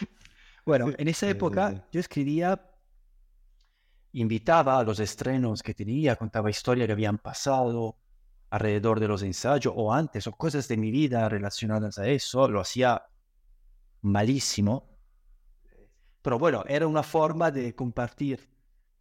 Bueno, 0.66 0.92
en 0.96 1.08
esa 1.08 1.28
época 1.28 1.86
yo 1.92 2.00
escribía, 2.00 2.58
invitaba 4.14 4.78
a 4.78 4.84
los 4.84 5.00
estrenos 5.00 5.62
que 5.62 5.74
tenía, 5.74 6.16
contaba 6.16 6.50
historias 6.50 6.86
que 6.86 6.92
habían 6.92 7.18
pasado 7.18 7.98
alrededor 8.50 9.00
de 9.00 9.08
los 9.08 9.22
ensayos 9.22 9.72
o 9.76 9.92
antes, 9.92 10.26
o 10.26 10.32
cosas 10.32 10.68
de 10.68 10.76
mi 10.76 10.90
vida 10.90 11.28
relacionadas 11.28 11.98
a 11.98 12.06
eso. 12.06 12.48
Lo 12.48 12.60
hacía 12.60 13.02
malísimo. 14.02 14.88
Pero 16.22 16.38
bueno, 16.38 16.64
era 16.68 16.86
una 16.86 17.02
forma 17.02 17.50
de 17.50 17.74
compartir 17.74 18.48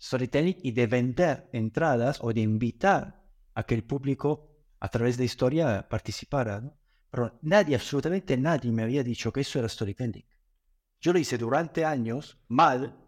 storytelling 0.01 0.57
y 0.63 0.71
de 0.71 0.87
vender 0.87 1.49
entradas 1.53 2.19
o 2.21 2.33
de 2.33 2.41
invitar 2.41 3.23
a 3.53 3.63
que 3.63 3.75
el 3.75 3.83
público 3.83 4.49
a 4.79 4.89
través 4.89 5.15
de 5.17 5.25
historia 5.25 5.87
participara. 5.87 6.63
Pero 7.09 7.37
nadie, 7.43 7.75
absolutamente 7.75 8.35
nadie 8.35 8.71
me 8.71 8.83
había 8.83 9.03
dicho 9.03 9.31
que 9.31 9.41
eso 9.41 9.59
era 9.59 9.69
storytelling. 9.69 10.25
Yo 10.99 11.13
lo 11.13 11.19
hice 11.19 11.37
durante 11.37 11.85
años, 11.85 12.39
mal, 12.47 13.02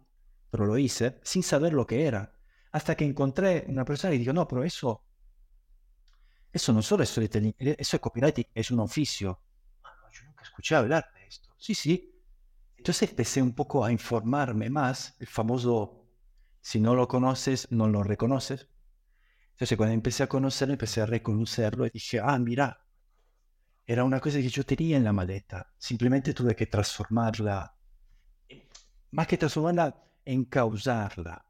pero 0.56 0.64
lo 0.64 0.78
hice 0.78 1.20
sin 1.22 1.42
saber 1.42 1.74
lo 1.74 1.86
que 1.86 2.06
era. 2.06 2.32
Hasta 2.72 2.94
que 2.94 3.04
encontré 3.04 3.66
una 3.68 3.84
persona 3.84 4.14
y 4.14 4.18
dijo, 4.18 4.32
no, 4.32 4.48
pero 4.48 4.64
eso, 4.64 5.04
eso 6.50 6.72
no 6.72 6.80
solo 6.80 7.02
es 7.02 7.10
storytelling, 7.10 7.54
eh, 7.58 7.76
eso 7.78 7.96
es 7.96 8.00
copywriting, 8.00 8.46
es 8.54 8.70
un 8.70 8.80
oficio. 8.80 9.38
Ah, 9.84 9.92
yo 10.10 10.24
nunca 10.24 10.44
escuché 10.44 10.74
hablar 10.74 11.10
de 11.14 11.26
esto. 11.26 11.50
Sí, 11.58 11.74
sí. 11.74 12.10
Entonces 12.78 13.10
empecé 13.10 13.42
un 13.42 13.54
poco 13.54 13.84
a 13.84 13.92
informarme 13.92 14.70
más, 14.70 15.14
el 15.20 15.26
famoso, 15.26 16.06
si 16.62 16.80
no 16.80 16.94
lo 16.94 17.06
conoces, 17.06 17.70
no 17.70 17.86
lo 17.86 18.02
reconoces. 18.02 18.66
Entonces 19.50 19.76
cuando 19.76 19.92
empecé 19.92 20.22
a 20.22 20.26
conocerlo, 20.26 20.72
empecé 20.72 21.02
a 21.02 21.06
reconocerlo 21.06 21.84
y 21.84 21.90
dije, 21.90 22.18
ah, 22.22 22.38
mira, 22.38 22.80
era 23.84 24.04
una 24.04 24.20
cosa 24.20 24.38
que 24.38 24.48
yo 24.48 24.64
tenía 24.64 24.96
en 24.96 25.04
la 25.04 25.12
maleta. 25.12 25.70
Simplemente 25.76 26.32
tuve 26.32 26.56
que 26.56 26.64
transformarla 26.64 27.76
más 29.16 29.26
que 29.26 29.38
transformarla, 29.38 29.94
encauzarla. 30.26 31.46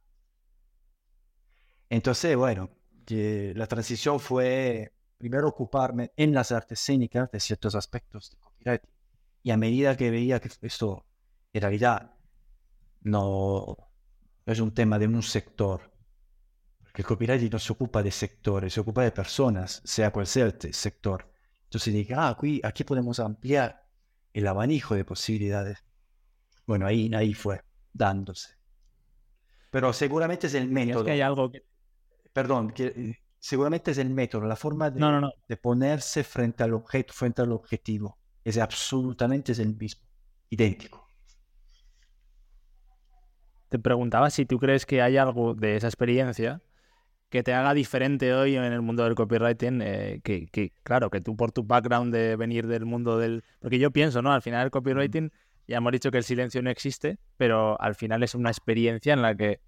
Entonces, 1.89 2.37
bueno, 2.37 2.70
la 3.09 3.66
transición 3.66 4.20
fue 4.20 4.93
primero 5.18 5.49
ocuparme 5.49 6.12
en 6.16 6.33
las 6.33 6.53
artes 6.53 6.81
escénicas 6.81 7.31
de 7.31 7.41
ciertos 7.41 7.74
aspectos 7.74 8.31
de 8.31 8.37
copyright. 8.39 8.83
Y 9.43 9.51
a 9.51 9.57
medida 9.57 9.97
que 9.97 10.11
veía 10.11 10.41
que 10.41 10.51
esto 10.62 11.07
en 11.53 11.61
realidad 11.61 12.12
no 13.03 13.77
es 14.45 14.61
un 14.61 14.74
tema 14.74 14.99
de 14.99 15.07
un 15.07 15.22
sector, 15.22 15.93
porque 16.83 17.03
el 17.03 17.07
copyright 17.07 17.53
no 17.53 17.59
se 17.59 17.72
ocupa 17.72 18.03
de 18.03 18.11
sectores, 18.11 18.72
se 18.74 18.81
ocupa 18.81 19.03
de 19.03 19.12
personas, 19.12 19.81
sea 19.85 20.12
cual 20.12 20.27
sea 20.27 20.47
el 20.47 20.74
sector. 20.74 21.31
Entonces 21.64 21.95
dije, 21.95 22.14
ah, 22.14 22.29
aquí, 22.29 22.61
aquí 22.62 22.85
podemos 22.85 23.20
ampliar 23.20 23.87
el 24.33 24.47
abanico 24.47 24.95
de 24.95 25.05
posibilidades. 25.05 25.85
Bueno, 26.66 26.87
ahí, 26.87 27.11
ahí 27.14 27.33
fue, 27.33 27.62
dándose. 27.93 28.55
Pero 29.77 29.93
seguramente 29.93 30.47
es 30.47 30.55
el 30.55 30.70
método. 30.70 31.05
que 31.05 31.11
hay 31.11 31.20
algo 31.20 31.53
que... 31.53 31.62
Perdón, 32.33 32.70
que, 32.70 32.87
eh, 32.87 33.18
seguramente 33.39 33.91
es 33.91 33.99
el 33.99 34.09
método, 34.09 34.47
la 34.47 34.57
forma 34.57 34.89
de, 34.89 35.31
de 35.47 35.57
ponerse 35.59 36.24
frente 36.24 36.62
al 36.62 36.72
objeto, 36.72 37.12
frente 37.12 37.43
al 37.43 37.53
objetivo. 37.53 38.16
Es 38.43 38.57
absolutamente 38.57 39.53
es 39.53 39.59
el 39.59 39.77
mismo, 39.77 40.01
idéntico. 40.49 41.07
Te 43.68 43.79
preguntaba 43.79 44.31
si 44.31 44.47
tú 44.47 44.59
crees 44.59 44.87
que 44.87 45.03
hay 45.03 45.18
algo 45.18 45.53
de 45.53 45.77
esa 45.77 45.89
experiencia 45.89 46.62
que 47.29 47.43
te 47.43 47.53
haga 47.53 47.74
diferente 47.74 48.33
hoy 48.33 48.57
en 48.57 48.72
el 48.72 48.81
mundo 48.81 49.05
del 49.05 49.14
copywriting, 49.14 49.83
eh, 49.83 50.22
que, 50.24 50.47
que, 50.47 50.72
claro, 50.85 51.11
que 51.11 51.20
tú 51.20 51.37
por 51.37 51.53
tu 51.53 51.64
background 51.64 52.14
de 52.14 52.37
venir 52.37 52.66
del 52.66 52.87
mundo 52.87 53.18
del... 53.18 53.45
Porque 53.61 53.79
yo 53.79 53.91
pienso, 53.91 54.22
¿no? 54.22 54.33
Al 54.33 54.41
final 54.41 54.64
el 54.64 54.70
copywriting 54.70 55.31
ya 55.67 55.79
hemos 55.79 55.93
dicho 55.93 56.11
que 56.11 56.19
el 56.19 56.25
silencio 56.25 56.62
no 56.62 56.71
existe, 56.71 57.19
pero 57.37 57.81
al 57.81 57.95
final 57.95 58.23
es 58.23 58.35
una 58.35 58.51
experiencia 58.51 59.12
en 59.12 59.23
la 59.23 59.35
que 59.35 59.61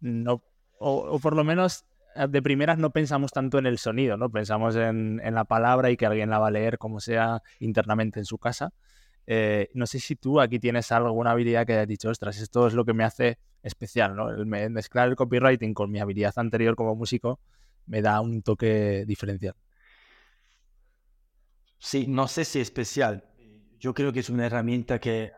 no, 0.00 0.42
o, 0.78 1.18
por 1.20 1.36
lo 1.36 1.44
menos 1.44 1.84
eh, 2.14 2.26
de 2.28 2.42
primeras 2.42 2.78
no 2.78 2.90
pensamos 2.90 3.30
tanto 3.32 3.58
en 3.58 3.66
el 3.66 3.78
sonido, 3.78 4.16
¿no? 4.16 4.30
Pensamos 4.30 4.76
en, 4.76 5.20
la 5.22 5.44
palabra 5.44 5.90
y 5.90 5.96
que 5.96 6.06
alguien 6.06 6.30
la 6.30 6.38
va 6.38 6.48
a 6.48 6.50
leer 6.50 6.78
como 6.78 7.00
sea 7.00 7.42
internamente 7.60 8.18
en 8.18 8.24
su 8.24 8.38
casa. 8.38 8.72
Eh, 9.28 9.70
no 9.74 9.86
sé 9.86 9.98
si 9.98 10.14
tú 10.16 10.40
aquí 10.40 10.58
tienes 10.58 10.92
alguna 10.92 11.32
habilidad 11.32 11.66
que 11.66 11.72
hayas 11.72 11.88
dicho, 11.88 12.10
ostras, 12.10 12.38
esto 12.38 12.66
es 12.66 12.74
lo 12.74 12.84
que 12.84 12.94
me 12.94 13.04
hace 13.04 13.38
especial, 13.62 14.14
¿no? 14.14 14.30
El 14.30 14.46
mezclar 14.46 15.08
el 15.08 15.16
copywriting 15.16 15.74
con 15.74 15.90
mi 15.90 15.98
habilidad 15.98 16.32
anterior 16.36 16.76
como 16.76 16.94
músico 16.94 17.40
me 17.86 18.02
da 18.02 18.20
un 18.20 18.42
toque 18.42 19.04
diferencial. 19.06 19.54
Sí, 21.78 22.06
no 22.08 22.28
sé 22.28 22.44
si 22.44 22.60
especial, 22.60 23.24
yo 23.78 23.94
creo 23.94 24.12
que 24.12 24.20
es 24.20 24.30
una 24.30 24.46
herramienta 24.46 24.98
que 24.98 25.32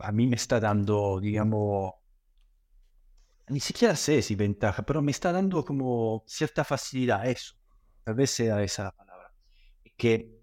a 0.00 0.12
mí 0.12 0.26
me 0.26 0.36
está 0.36 0.60
dando, 0.60 1.20
digamos, 1.20 1.94
ni 3.48 3.60
siquiera 3.60 3.96
sé 3.96 4.22
si 4.22 4.34
ventaja, 4.34 4.82
pero 4.84 5.02
me 5.02 5.10
está 5.10 5.32
dando 5.32 5.64
como 5.64 6.24
cierta 6.26 6.64
facilidad 6.64 7.26
eso. 7.26 7.54
Tal 8.04 8.14
vez 8.14 8.30
sea 8.30 8.62
esa 8.62 8.92
palabra. 8.92 9.32
Que 9.96 10.38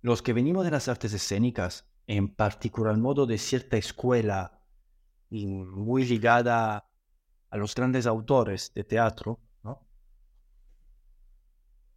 los 0.00 0.22
que 0.22 0.32
venimos 0.32 0.64
de 0.64 0.70
las 0.70 0.88
artes 0.88 1.12
escénicas, 1.12 1.88
en 2.06 2.34
particular 2.34 2.96
modo 2.98 3.26
de 3.26 3.38
cierta 3.38 3.76
escuela 3.76 4.60
muy 5.30 6.04
ligada 6.04 6.88
a 7.50 7.56
los 7.56 7.74
grandes 7.74 8.06
autores 8.06 8.72
de 8.74 8.84
teatro. 8.84 9.40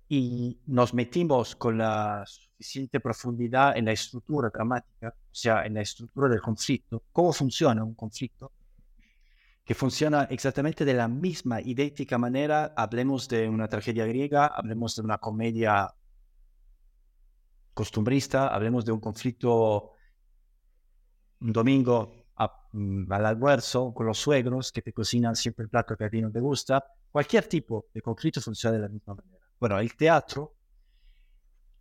Y 0.10 0.60
nos 0.68 0.94
metimos 0.94 1.56
con 1.56 1.78
la 1.78 2.24
suficiente 2.26 3.00
profundidad 3.00 3.78
en 3.78 3.86
la 3.86 3.92
estructura 3.92 4.50
dramática, 4.50 5.10
o 5.10 5.36
sea, 5.36 5.66
en 5.66 5.74
la 5.74 5.82
estructura 5.82 6.30
del 6.30 6.42
conflicto, 6.42 7.04
cómo 7.12 7.34
funciona 7.34 7.84
un 7.84 7.94
conflicto, 7.94 8.52
que 9.66 9.76
funciona 9.76 10.24
exactamente 10.30 10.86
de 10.86 10.94
la 10.94 11.10
misma, 11.10 11.60
idéntica 11.60 12.18
manera, 12.18 12.74
hablemos 12.78 13.28
de 13.28 13.50
una 13.50 13.68
tragedia 13.68 14.06
griega, 14.06 14.48
hablemos 14.48 14.96
de 14.96 15.02
una 15.02 15.18
comedia 15.18 15.94
costumbrista, 17.74 18.48
hablemos 18.48 18.86
de 18.86 18.94
un 18.94 19.02
conflicto 19.02 19.92
un 21.42 21.54
domingo 21.54 22.26
mm, 22.72 23.12
al 23.12 23.26
almuerzo 23.26 23.94
con 23.94 24.06
los 24.06 24.18
suegros 24.18 24.72
que 24.72 24.82
te 24.82 24.94
cocinan 24.94 25.36
siempre 25.36 25.64
el 25.64 25.70
plato 25.70 25.96
que 25.96 26.06
a 26.06 26.10
ti 26.10 26.22
no 26.22 26.32
te 26.32 26.40
gusta, 26.40 26.84
cualquier 27.12 27.48
tipo 27.48 27.88
de 27.94 28.02
conflicto 28.02 28.42
funciona 28.42 28.78
de 28.78 28.82
la 28.84 28.90
misma 28.90 29.16
manera. 29.16 29.37
Bueno, 29.60 29.80
el 29.80 29.96
teatro 29.96 30.56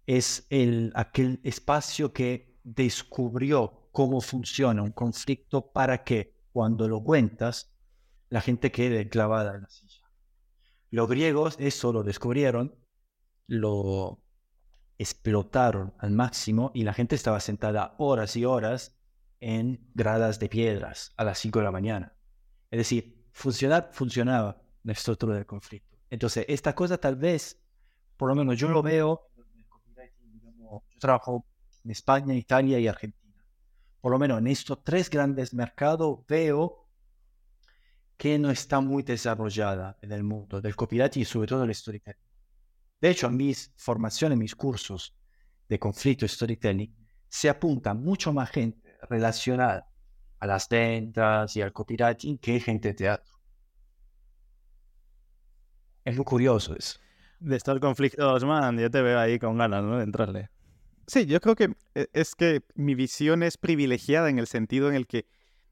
es 0.06 0.46
el, 0.50 0.92
aquel 0.94 1.40
espacio 1.42 2.12
que 2.12 2.58
descubrió 2.62 3.88
cómo 3.92 4.20
funciona 4.20 4.82
un 4.82 4.92
conflicto 4.92 5.70
para 5.72 6.04
que 6.04 6.34
cuando 6.52 6.88
lo 6.88 7.02
cuentas 7.02 7.72
la 8.28 8.40
gente 8.40 8.72
quede 8.72 9.08
clavada 9.08 9.54
en 9.54 9.62
la 9.62 9.68
silla. 9.68 10.02
Los 10.90 11.08
griegos 11.08 11.56
eso 11.58 11.92
lo 11.92 12.02
descubrieron, 12.02 12.74
lo 13.46 14.22
explotaron 14.98 15.94
al 15.98 16.12
máximo 16.12 16.70
y 16.74 16.84
la 16.84 16.94
gente 16.94 17.14
estaba 17.14 17.40
sentada 17.40 17.94
horas 17.98 18.36
y 18.36 18.44
horas 18.44 18.96
en 19.40 19.90
gradas 19.94 20.38
de 20.38 20.48
piedras 20.48 21.12
a 21.16 21.24
las 21.24 21.38
5 21.38 21.58
de 21.58 21.64
la 21.64 21.70
mañana. 21.70 22.16
Es 22.70 22.78
decir, 22.78 23.26
funcionar 23.32 23.90
funcionaba 23.92 24.62
la 24.82 24.92
estructura 24.92 25.34
del 25.34 25.46
conflicto. 25.46 25.98
Entonces, 26.10 26.46
esta 26.48 26.74
cosa 26.74 26.98
tal 26.98 27.16
vez, 27.16 27.65
por 28.16 28.28
lo 28.28 28.34
menos 28.34 28.58
yo 28.58 28.68
lo 28.68 28.82
veo, 28.82 29.28
yo 29.36 30.82
trabajo 30.98 31.46
en 31.84 31.90
España, 31.90 32.34
Italia 32.34 32.78
y 32.78 32.88
Argentina. 32.88 33.44
Por 34.00 34.12
lo 34.12 34.18
menos 34.18 34.38
en 34.38 34.46
estos 34.46 34.82
tres 34.82 35.10
grandes 35.10 35.52
mercados 35.52 36.20
veo 36.26 36.86
que 38.16 38.38
no 38.38 38.50
está 38.50 38.80
muy 38.80 39.02
desarrollada 39.02 39.98
en 40.00 40.12
el 40.12 40.22
mundo 40.22 40.60
del 40.60 40.74
copyright 40.74 41.16
y 41.18 41.24
sobre 41.24 41.48
todo 41.48 41.60
del 41.60 41.74
storytelling. 41.74 42.20
De 43.00 43.10
hecho, 43.10 43.26
en 43.26 43.36
mis 43.36 43.72
formaciones, 43.76 44.38
mis 44.38 44.54
cursos 44.54 45.14
de 45.68 45.78
conflicto 45.78 46.24
y 46.24 46.28
storytelling, 46.28 46.96
se 47.28 47.48
apunta 47.48 47.92
mucho 47.92 48.32
más 48.32 48.50
gente 48.50 48.96
relacionada 49.10 49.88
a 50.38 50.46
las 50.46 50.68
ventas 50.68 51.54
y 51.56 51.62
al 51.62 51.72
copywriting 51.72 52.38
que 52.38 52.60
gente 52.60 52.88
de 52.88 52.94
teatro. 52.94 53.34
Es 56.04 56.16
muy 56.16 56.24
curioso 56.24 56.74
eso. 56.74 56.98
De 57.38 57.56
estos 57.56 57.78
conflictos, 57.80 58.44
man, 58.44 58.78
yo 58.78 58.90
te 58.90 59.02
veo 59.02 59.18
ahí 59.18 59.38
con 59.38 59.58
ganas, 59.58 59.82
¿no? 59.84 59.98
De 59.98 60.04
entrarle. 60.04 60.50
Sí, 61.06 61.26
yo 61.26 61.40
creo 61.40 61.54
que 61.54 61.74
eh, 61.94 62.08
es 62.12 62.34
que 62.34 62.62
mi 62.74 62.94
visión 62.94 63.42
es 63.42 63.58
privilegiada 63.58 64.28
en 64.28 64.38
el 64.38 64.46
sentido 64.46 64.88
en 64.88 64.94
el 64.94 65.06
que 65.06 65.26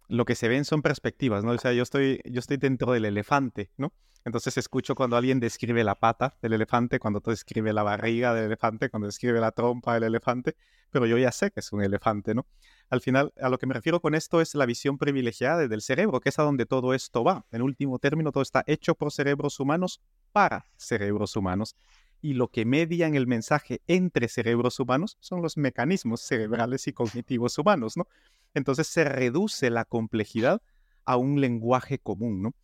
lo 0.09 0.25
que 0.25 0.35
se 0.35 0.49
ven 0.49 0.65
son 0.65 0.83
perspectivas, 0.83 1.43
¿no? 1.45 1.53
O 1.53 1.59
sea, 1.59 1.73
yo 1.73 1.83
estoy, 1.83 2.21
yo 2.25 2.41
estoy 2.41 2.59
dentro 2.59 2.93
del 2.93 3.05
elefante, 3.05 3.71
¿no? 3.77 3.93
Entonces 4.25 4.57
escucho 4.57 4.95
cuando 4.95 5.17
alguien 5.17 5.41
describe 5.41 5.85
la 5.85 5.97
pata 5.97 6.37
del 6.41 6.55
elefante, 6.55 6.99
cuando 6.99 7.21
tú 7.21 7.31
describe 7.31 7.73
la 7.73 7.83
barriga 7.83 8.33
del 8.33 8.47
elefante, 8.47 8.89
cuando 8.89 9.07
describe 9.07 9.41
la 9.41 9.51
trompa 9.51 9.95
del 9.95 10.05
elefante, 10.05 10.57
pero 10.91 11.07
yo 11.07 11.19
ya 11.19 11.31
sé 11.31 11.51
que 11.51 11.61
es 11.61 11.73
un 11.73 11.83
elefante, 11.83 12.35
¿no? 12.35 12.47
Al 12.91 13.01
final, 13.01 13.33
a 13.41 13.49
lo 13.49 13.59
que 13.59 13.67
me 13.67 13.75
refiero 13.75 14.01
con 14.01 14.15
esto 14.15 14.41
es 14.41 14.55
la 14.55 14.67
visión 14.67 14.99
privilegiada 14.99 15.67
del 15.67 15.83
cerebro, 15.83 16.21
que 16.21 16.29
es 16.29 16.39
a 16.39 16.43
donde 16.43 16.67
todo 16.67 16.95
esto 16.95 17.25
va. 17.25 17.45
En 17.51 17.63
último 17.63 17.99
término, 17.99 18.31
todo 18.31 18.43
está 18.43 18.63
hecho 18.67 18.95
por 18.95 19.11
cerebros 19.13 19.59
humanos 19.59 20.01
para 20.33 20.67
cerebros 20.77 21.37
humanos. 21.37 21.77
Y 22.21 22.35
lo 22.35 22.49
que 22.49 22.65
media 22.65 23.07
en 23.07 23.15
el 23.15 23.27
mensaje 23.27 23.81
entre 23.87 24.29
cerebros 24.29 24.81
humanos 24.81 25.17
son 25.21 25.43
los 25.43 25.57
mecanismos 25.57 26.21
cerebrales 26.21 26.87
y 26.87 26.93
cognitivos 26.93 27.59
humanos, 27.59 27.97
¿no? 27.97 28.07
Entonces 28.55 28.87
se 28.87 29.05
reduce 29.05 29.71
la 29.71 29.85
complejidad 29.85 30.63
a 31.05 31.17
un 31.17 31.41
lenguaje 31.41 31.99
común, 31.99 32.43
¿no? 32.43 32.55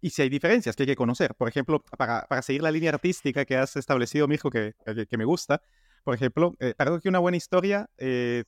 Y 0.00 0.10
si 0.10 0.22
hay 0.22 0.28
diferencias 0.28 0.76
que 0.76 0.82
hay 0.82 0.88
que 0.88 0.96
conocer, 0.96 1.34
por 1.34 1.48
ejemplo, 1.48 1.82
para, 1.96 2.26
seguir 2.42 2.62
la 2.62 2.70
línea 2.70 2.90
artística 2.90 3.44
que 3.44 3.56
has 3.56 3.76
establecido, 3.76 4.28
mijo, 4.28 4.50
que, 4.50 4.74
que, 5.08 5.16
me 5.16 5.24
gusta, 5.24 5.62
por 6.02 6.14
ejemplo, 6.14 6.54
eh, 6.60 6.74
para 6.76 7.00
que 7.00 7.08
una 7.08 7.20
buena 7.20 7.38
historia 7.38 7.88
eh, 7.96 8.44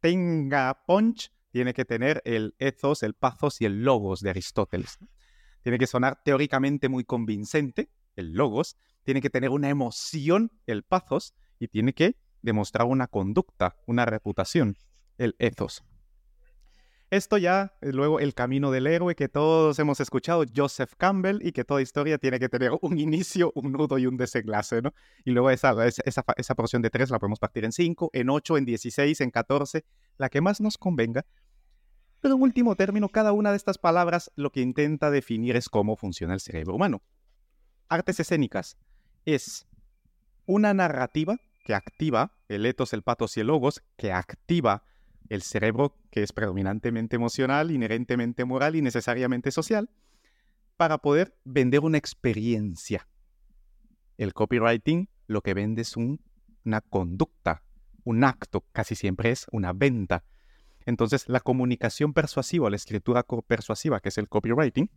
tenga 0.00 0.84
punch, 0.86 1.32
tiene 1.50 1.74
que 1.74 1.84
tener 1.84 2.22
el 2.24 2.54
ethos, 2.58 3.02
el 3.02 3.14
pathos 3.14 3.60
y 3.60 3.64
el 3.64 3.84
logos 3.84 4.20
de 4.20 4.30
Aristóteles. 4.30 4.98
Tiene 5.62 5.78
que 5.78 5.86
sonar 5.86 6.22
teóricamente 6.24 6.88
muy 6.88 7.04
convincente, 7.04 7.90
el 8.16 8.32
logos, 8.32 8.76
tiene 9.04 9.20
que 9.20 9.30
tener 9.30 9.50
una 9.50 9.68
emoción, 9.68 10.52
el 10.66 10.82
pathos, 10.82 11.34
y 11.58 11.68
tiene 11.68 11.92
que 11.92 12.16
demostrar 12.42 12.86
una 12.86 13.06
conducta, 13.08 13.76
una 13.86 14.04
reputación, 14.04 14.76
el 15.16 15.34
ethos. 15.38 15.84
Esto 17.10 17.38
ya, 17.38 17.72
eh, 17.80 17.90
luego 17.92 18.20
el 18.20 18.34
camino 18.34 18.70
del 18.70 18.86
héroe 18.86 19.14
que 19.14 19.28
todos 19.28 19.78
hemos 19.78 19.98
escuchado, 19.98 20.44
Joseph 20.54 20.92
Campbell, 20.98 21.38
y 21.40 21.52
que 21.52 21.64
toda 21.64 21.80
historia 21.80 22.18
tiene 22.18 22.38
que 22.38 22.50
tener 22.50 22.72
un 22.82 22.98
inicio, 22.98 23.50
un 23.54 23.72
nudo 23.72 23.96
y 23.96 24.06
un 24.06 24.18
desenlace, 24.18 24.82
¿no? 24.82 24.92
Y 25.24 25.30
luego 25.30 25.50
esa, 25.50 25.74
esa, 25.86 26.24
esa 26.36 26.54
porción 26.54 26.82
de 26.82 26.90
tres 26.90 27.08
la 27.08 27.18
podemos 27.18 27.38
partir 27.38 27.64
en 27.64 27.72
cinco, 27.72 28.10
en 28.12 28.28
ocho, 28.28 28.58
en 28.58 28.66
dieciséis, 28.66 29.22
en 29.22 29.30
catorce, 29.30 29.86
la 30.18 30.28
que 30.28 30.42
más 30.42 30.60
nos 30.60 30.76
convenga. 30.76 31.24
Pero 32.20 32.34
en 32.34 32.42
último 32.42 32.76
término, 32.76 33.08
cada 33.08 33.32
una 33.32 33.52
de 33.52 33.56
estas 33.56 33.78
palabras 33.78 34.30
lo 34.34 34.50
que 34.50 34.60
intenta 34.60 35.10
definir 35.10 35.56
es 35.56 35.70
cómo 35.70 35.96
funciona 35.96 36.34
el 36.34 36.40
cerebro 36.40 36.74
humano. 36.74 37.00
Artes 37.88 38.20
escénicas 38.20 38.76
es 39.24 39.66
una 40.44 40.74
narrativa 40.74 41.38
que 41.64 41.74
activa 41.74 42.36
el 42.48 42.66
etos, 42.66 42.92
el 42.92 43.02
patos 43.02 43.36
y 43.36 43.40
el 43.40 43.46
logos, 43.46 43.82
que 43.96 44.12
activa 44.12 44.84
el 45.28 45.42
cerebro 45.42 45.96
que 46.10 46.22
es 46.22 46.32
predominantemente 46.32 47.16
emocional, 47.16 47.70
inherentemente 47.70 48.44
moral 48.44 48.76
y 48.76 48.82
necesariamente 48.82 49.50
social, 49.50 49.90
para 50.76 50.98
poder 50.98 51.36
vender 51.44 51.80
una 51.80 51.98
experiencia. 51.98 53.08
El 54.16 54.32
copywriting 54.32 55.08
lo 55.26 55.42
que 55.42 55.54
vende 55.54 55.82
es 55.82 55.96
una 55.96 56.80
conducta, 56.88 57.62
un 58.04 58.24
acto, 58.24 58.64
casi 58.72 58.94
siempre 58.94 59.30
es 59.30 59.46
una 59.52 59.72
venta. 59.72 60.24
Entonces, 60.86 61.28
la 61.28 61.40
comunicación 61.40 62.14
persuasiva, 62.14 62.70
la 62.70 62.76
escritura 62.76 63.24
persuasiva, 63.46 64.00
que 64.00 64.08
es 64.08 64.18
el 64.18 64.28
copywriting, 64.28 64.90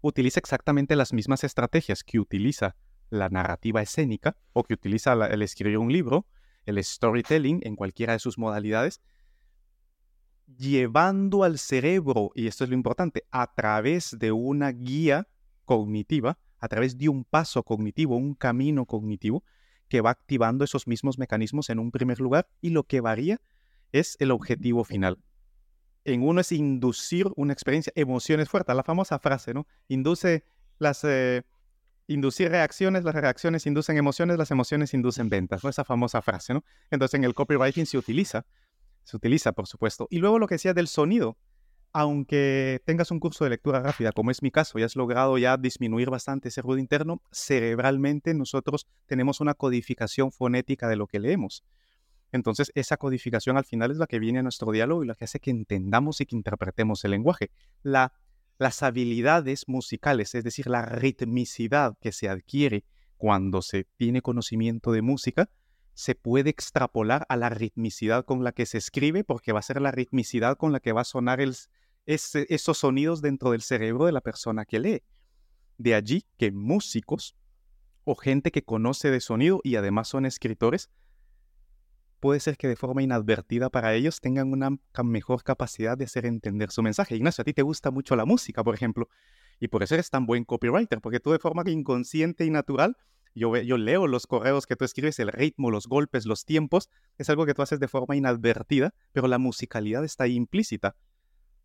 utiliza 0.00 0.38
exactamente 0.38 0.94
las 0.94 1.12
mismas 1.12 1.42
estrategias 1.42 2.04
que 2.04 2.20
utiliza 2.20 2.76
la 3.10 3.28
narrativa 3.28 3.82
escénica 3.82 4.36
o 4.52 4.62
que 4.64 4.74
utiliza 4.74 5.14
el 5.26 5.42
escribir 5.42 5.78
un 5.78 5.92
libro 5.92 6.26
el 6.68 6.82
storytelling 6.84 7.60
en 7.62 7.76
cualquiera 7.76 8.12
de 8.12 8.18
sus 8.18 8.38
modalidades, 8.38 9.00
llevando 10.56 11.44
al 11.44 11.58
cerebro, 11.58 12.30
y 12.34 12.46
esto 12.46 12.64
es 12.64 12.70
lo 12.70 12.76
importante, 12.76 13.24
a 13.30 13.52
través 13.54 14.18
de 14.18 14.32
una 14.32 14.70
guía 14.72 15.28
cognitiva, 15.64 16.38
a 16.58 16.68
través 16.68 16.98
de 16.98 17.08
un 17.08 17.24
paso 17.24 17.62
cognitivo, 17.62 18.16
un 18.16 18.34
camino 18.34 18.84
cognitivo, 18.84 19.44
que 19.88 20.02
va 20.02 20.10
activando 20.10 20.64
esos 20.64 20.86
mismos 20.86 21.18
mecanismos 21.18 21.70
en 21.70 21.78
un 21.78 21.90
primer 21.90 22.20
lugar 22.20 22.48
y 22.60 22.70
lo 22.70 22.84
que 22.84 23.00
varía 23.00 23.40
es 23.92 24.16
el 24.20 24.30
objetivo 24.30 24.84
final. 24.84 25.18
En 26.04 26.22
uno 26.22 26.42
es 26.42 26.52
inducir 26.52 27.26
una 27.36 27.54
experiencia, 27.54 27.92
emociones 27.96 28.50
fuertes, 28.50 28.76
la 28.76 28.82
famosa 28.82 29.18
frase, 29.18 29.54
¿no? 29.54 29.66
Induce 29.88 30.44
las... 30.78 31.04
Eh, 31.04 31.42
inducir 32.08 32.50
reacciones, 32.50 33.04
las 33.04 33.14
reacciones 33.14 33.66
inducen 33.66 33.96
emociones, 33.96 34.38
las 34.38 34.50
emociones 34.50 34.94
inducen 34.94 35.28
ventas, 35.28 35.62
¿no? 35.62 35.70
Esa 35.70 35.84
famosa 35.84 36.20
frase, 36.22 36.54
¿no? 36.54 36.64
Entonces 36.90 37.18
en 37.18 37.24
el 37.24 37.34
copywriting 37.34 37.86
se 37.86 37.98
utiliza, 37.98 38.44
se 39.04 39.16
utiliza, 39.16 39.52
por 39.52 39.66
supuesto. 39.68 40.08
Y 40.10 40.18
luego 40.18 40.38
lo 40.38 40.48
que 40.48 40.56
decía 40.56 40.74
del 40.74 40.88
sonido, 40.88 41.36
aunque 41.92 42.80
tengas 42.84 43.10
un 43.10 43.20
curso 43.20 43.44
de 43.44 43.50
lectura 43.50 43.80
rápida, 43.80 44.12
como 44.12 44.30
es 44.30 44.42
mi 44.42 44.50
caso, 44.50 44.78
y 44.78 44.82
has 44.82 44.96
logrado 44.96 45.36
ya 45.38 45.56
disminuir 45.56 46.10
bastante 46.10 46.48
ese 46.48 46.62
ruido 46.62 46.80
interno, 46.80 47.22
cerebralmente 47.30 48.34
nosotros 48.34 48.86
tenemos 49.06 49.40
una 49.40 49.54
codificación 49.54 50.32
fonética 50.32 50.88
de 50.88 50.96
lo 50.96 51.06
que 51.06 51.20
leemos. 51.20 51.62
Entonces, 52.32 52.70
esa 52.74 52.96
codificación 52.96 53.56
al 53.56 53.64
final 53.64 53.90
es 53.90 53.98
la 53.98 54.06
que 54.06 54.18
viene 54.18 54.40
a 54.40 54.42
nuestro 54.42 54.70
diálogo 54.72 55.02
y 55.02 55.06
la 55.06 55.14
que 55.14 55.24
hace 55.24 55.40
que 55.40 55.50
entendamos 55.50 56.20
y 56.20 56.26
que 56.26 56.36
interpretemos 56.36 57.04
el 57.04 57.12
lenguaje. 57.12 57.50
La 57.82 58.12
las 58.58 58.82
habilidades 58.82 59.68
musicales, 59.68 60.34
es 60.34 60.44
decir, 60.44 60.66
la 60.66 60.82
ritmicidad 60.82 61.96
que 62.00 62.12
se 62.12 62.28
adquiere 62.28 62.84
cuando 63.16 63.62
se 63.62 63.84
tiene 63.96 64.20
conocimiento 64.20 64.92
de 64.92 65.02
música, 65.02 65.48
se 65.94 66.14
puede 66.14 66.50
extrapolar 66.50 67.26
a 67.28 67.36
la 67.36 67.48
ritmicidad 67.48 68.24
con 68.24 68.44
la 68.44 68.52
que 68.52 68.66
se 68.66 68.78
escribe, 68.78 69.24
porque 69.24 69.52
va 69.52 69.60
a 69.60 69.62
ser 69.62 69.80
la 69.80 69.90
ritmicidad 69.90 70.56
con 70.56 70.72
la 70.72 70.80
que 70.80 70.92
va 70.92 71.00
a 71.00 71.04
sonar 71.04 71.40
esos 72.06 72.78
sonidos 72.78 73.20
dentro 73.20 73.50
del 73.50 73.62
cerebro 73.62 74.06
de 74.06 74.12
la 74.12 74.20
persona 74.20 74.64
que 74.64 74.78
lee. 74.78 75.02
De 75.76 75.94
allí 75.94 76.24
que 76.36 76.52
músicos 76.52 77.36
o 78.04 78.14
gente 78.14 78.50
que 78.50 78.62
conoce 78.62 79.10
de 79.10 79.20
sonido 79.20 79.60
y 79.64 79.76
además 79.76 80.08
son 80.08 80.24
escritores, 80.24 80.90
puede 82.20 82.40
ser 82.40 82.56
que 82.56 82.68
de 82.68 82.76
forma 82.76 83.02
inadvertida 83.02 83.70
para 83.70 83.94
ellos 83.94 84.20
tengan 84.20 84.52
una 84.52 84.70
mejor 85.04 85.42
capacidad 85.42 85.96
de 85.96 86.04
hacer 86.04 86.26
entender 86.26 86.70
su 86.70 86.82
mensaje. 86.82 87.16
Ignacio, 87.16 87.42
a 87.42 87.44
ti 87.44 87.52
te 87.52 87.62
gusta 87.62 87.90
mucho 87.90 88.16
la 88.16 88.24
música, 88.24 88.64
por 88.64 88.74
ejemplo, 88.74 89.08
y 89.60 89.68
por 89.68 89.82
eso 89.82 89.94
eres 89.94 90.10
tan 90.10 90.26
buen 90.26 90.44
copywriter, 90.44 91.00
porque 91.00 91.20
tú 91.20 91.32
de 91.32 91.38
forma 91.38 91.62
inconsciente 91.66 92.44
y 92.44 92.50
natural 92.50 92.96
yo, 93.38 93.54
leo 93.78 94.06
los 94.06 94.26
correos 94.26 94.66
que 94.66 94.76
tú 94.76 94.84
escribes, 94.84 95.18
el 95.18 95.28
ritmo, 95.28 95.70
los 95.70 95.86
golpes, 95.86 96.26
los 96.26 96.44
tiempos, 96.44 96.90
es 97.18 97.30
algo 97.30 97.46
que 97.46 97.54
tú 97.54 97.62
haces 97.62 97.78
de 97.78 97.88
forma 97.88 98.16
inadvertida, 98.16 98.94
pero 99.12 99.28
la 99.28 99.38
musicalidad 99.38 100.04
está 100.04 100.26
implícita. 100.26 100.96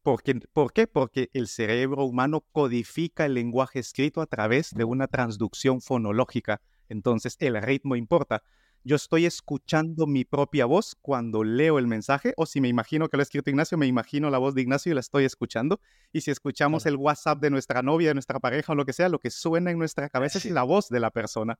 ¿Por 0.03 0.21
qué? 0.21 0.35
¿Por 0.35 0.73
qué? 0.73 0.85
Porque 0.85 1.29
el 1.33 1.47
cerebro 1.47 2.03
humano 2.03 2.45
codifica 2.51 3.25
el 3.25 3.33
lenguaje 3.33 3.79
escrito 3.79 4.21
a 4.21 4.27
través 4.27 4.71
de 4.71 4.83
una 4.83 5.07
transducción 5.07 5.81
fonológica. 5.81 6.61
Entonces, 6.89 7.37
el 7.39 7.59
ritmo 7.61 7.95
importa 7.95 8.43
yo 8.85 8.97
estoy 8.97 9.25
escuchando 9.25 10.07
mi 10.07 10.25
propia 10.25 10.65
voz 10.65 10.95
cuando 11.01 11.43
leo 11.43 11.79
el 11.79 11.87
mensaje, 11.87 12.33
o 12.35 12.45
si 12.45 12.59
me 12.59 12.67
imagino 12.67 13.07
que 13.07 13.15
lo 13.15 13.21
ha 13.21 13.23
escrito 13.23 13.49
Ignacio, 13.49 13.77
me 13.77 13.87
imagino 13.87 14.29
la 14.29 14.37
voz 14.37 14.53
de 14.55 14.61
Ignacio 14.61 14.91
y 14.91 14.95
la 14.95 14.99
estoy 14.99 15.23
escuchando. 15.23 15.79
Y 16.11 16.21
si 16.21 16.31
escuchamos 16.31 16.85
el 16.85 16.97
WhatsApp 16.97 17.39
de 17.39 17.49
nuestra 17.49 17.81
novia, 17.81 18.09
de 18.09 18.15
nuestra 18.15 18.39
pareja 18.39 18.73
o 18.73 18.75
lo 18.75 18.85
que 18.85 18.91
sea, 18.91 19.07
lo 19.07 19.19
que 19.19 19.29
suena 19.29 19.71
en 19.71 19.77
nuestra 19.77 20.09
cabeza 20.09 20.37
es 20.37 20.45
la 20.45 20.63
voz 20.63 20.89
de 20.89 20.99
la 20.99 21.11
persona. 21.11 21.57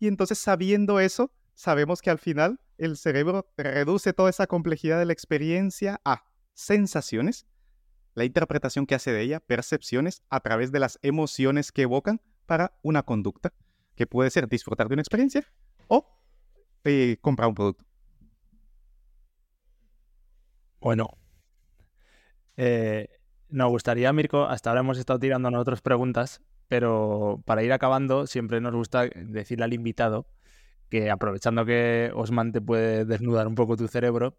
Y 0.00 0.08
entonces, 0.08 0.38
sabiendo 0.38 0.98
eso, 0.98 1.32
sabemos 1.54 2.02
que 2.02 2.10
al 2.10 2.18
final 2.18 2.60
el 2.78 2.96
cerebro 2.96 3.48
reduce 3.56 4.12
toda 4.12 4.30
esa 4.30 4.48
complejidad 4.48 4.98
de 4.98 5.06
la 5.06 5.12
experiencia 5.12 6.00
a 6.04 6.24
sensaciones, 6.52 7.46
la 8.14 8.24
interpretación 8.24 8.86
que 8.86 8.96
hace 8.96 9.12
de 9.12 9.22
ella, 9.22 9.38
percepciones 9.38 10.22
a 10.30 10.40
través 10.40 10.72
de 10.72 10.80
las 10.80 10.98
emociones 11.02 11.70
que 11.70 11.82
evocan 11.82 12.20
para 12.46 12.76
una 12.82 13.04
conducta, 13.04 13.52
que 13.94 14.08
puede 14.08 14.30
ser 14.30 14.48
disfrutar 14.48 14.88
de 14.88 14.94
una 14.94 15.02
experiencia 15.02 15.46
o 15.88 16.06
comprar 17.20 17.48
un 17.48 17.54
producto. 17.54 17.84
Bueno, 20.80 21.10
eh, 22.56 23.08
nos 23.48 23.70
gustaría, 23.70 24.12
Mirko, 24.12 24.44
hasta 24.44 24.70
ahora 24.70 24.80
hemos 24.80 24.98
estado 24.98 25.18
tirando 25.18 25.48
otras 25.58 25.80
preguntas, 25.80 26.40
pero 26.68 27.42
para 27.46 27.62
ir 27.62 27.72
acabando, 27.72 28.26
siempre 28.26 28.60
nos 28.60 28.74
gusta 28.74 29.06
decirle 29.06 29.64
al 29.64 29.72
invitado 29.72 30.26
que 30.88 31.10
aprovechando 31.10 31.64
que 31.66 32.10
Osman 32.14 32.52
te 32.52 32.60
puede 32.60 33.04
desnudar 33.04 33.46
un 33.46 33.54
poco 33.54 33.76
tu 33.76 33.88
cerebro, 33.88 34.36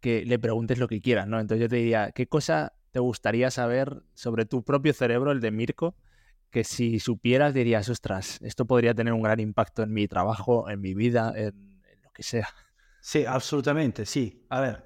que 0.00 0.24
le 0.24 0.38
preguntes 0.38 0.78
lo 0.78 0.88
que 0.88 1.00
quieras, 1.00 1.28
¿no? 1.28 1.38
Entonces 1.38 1.62
yo 1.62 1.68
te 1.68 1.76
diría, 1.76 2.10
¿qué 2.12 2.26
cosa 2.26 2.72
te 2.90 2.98
gustaría 3.00 3.50
saber 3.50 4.02
sobre 4.14 4.44
tu 4.44 4.64
propio 4.64 4.92
cerebro, 4.92 5.32
el 5.32 5.40
de 5.40 5.50
Mirko, 5.50 5.94
que 6.52 6.64
si 6.64 7.00
supieras 7.00 7.54
dirías, 7.54 7.88
ostras, 7.88 8.38
esto 8.42 8.66
podría 8.66 8.94
tener 8.94 9.14
un 9.14 9.22
gran 9.22 9.40
impacto 9.40 9.82
en 9.82 9.92
mi 9.92 10.06
trabajo, 10.06 10.68
en 10.68 10.80
mi 10.80 10.94
vida, 10.94 11.32
en, 11.34 11.80
lo 12.04 12.12
que 12.12 12.22
sea. 12.22 12.46
Sí, 13.00 13.24
absolutamente, 13.24 14.04
sí. 14.04 14.46
A 14.50 14.60
ver, 14.60 14.84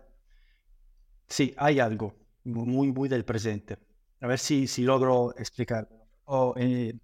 sí, 1.26 1.52
hay 1.58 1.80
algo 1.80 2.14
muy, 2.44 2.92
muy 2.92 3.08
del 3.08 3.24
presente. 3.24 3.78
A 4.20 4.28
ver 4.28 4.38
si, 4.38 4.68
si 4.68 4.84
logro 4.84 5.34
explicar 5.36 5.88
o 6.24 6.54
eh, 6.56 6.96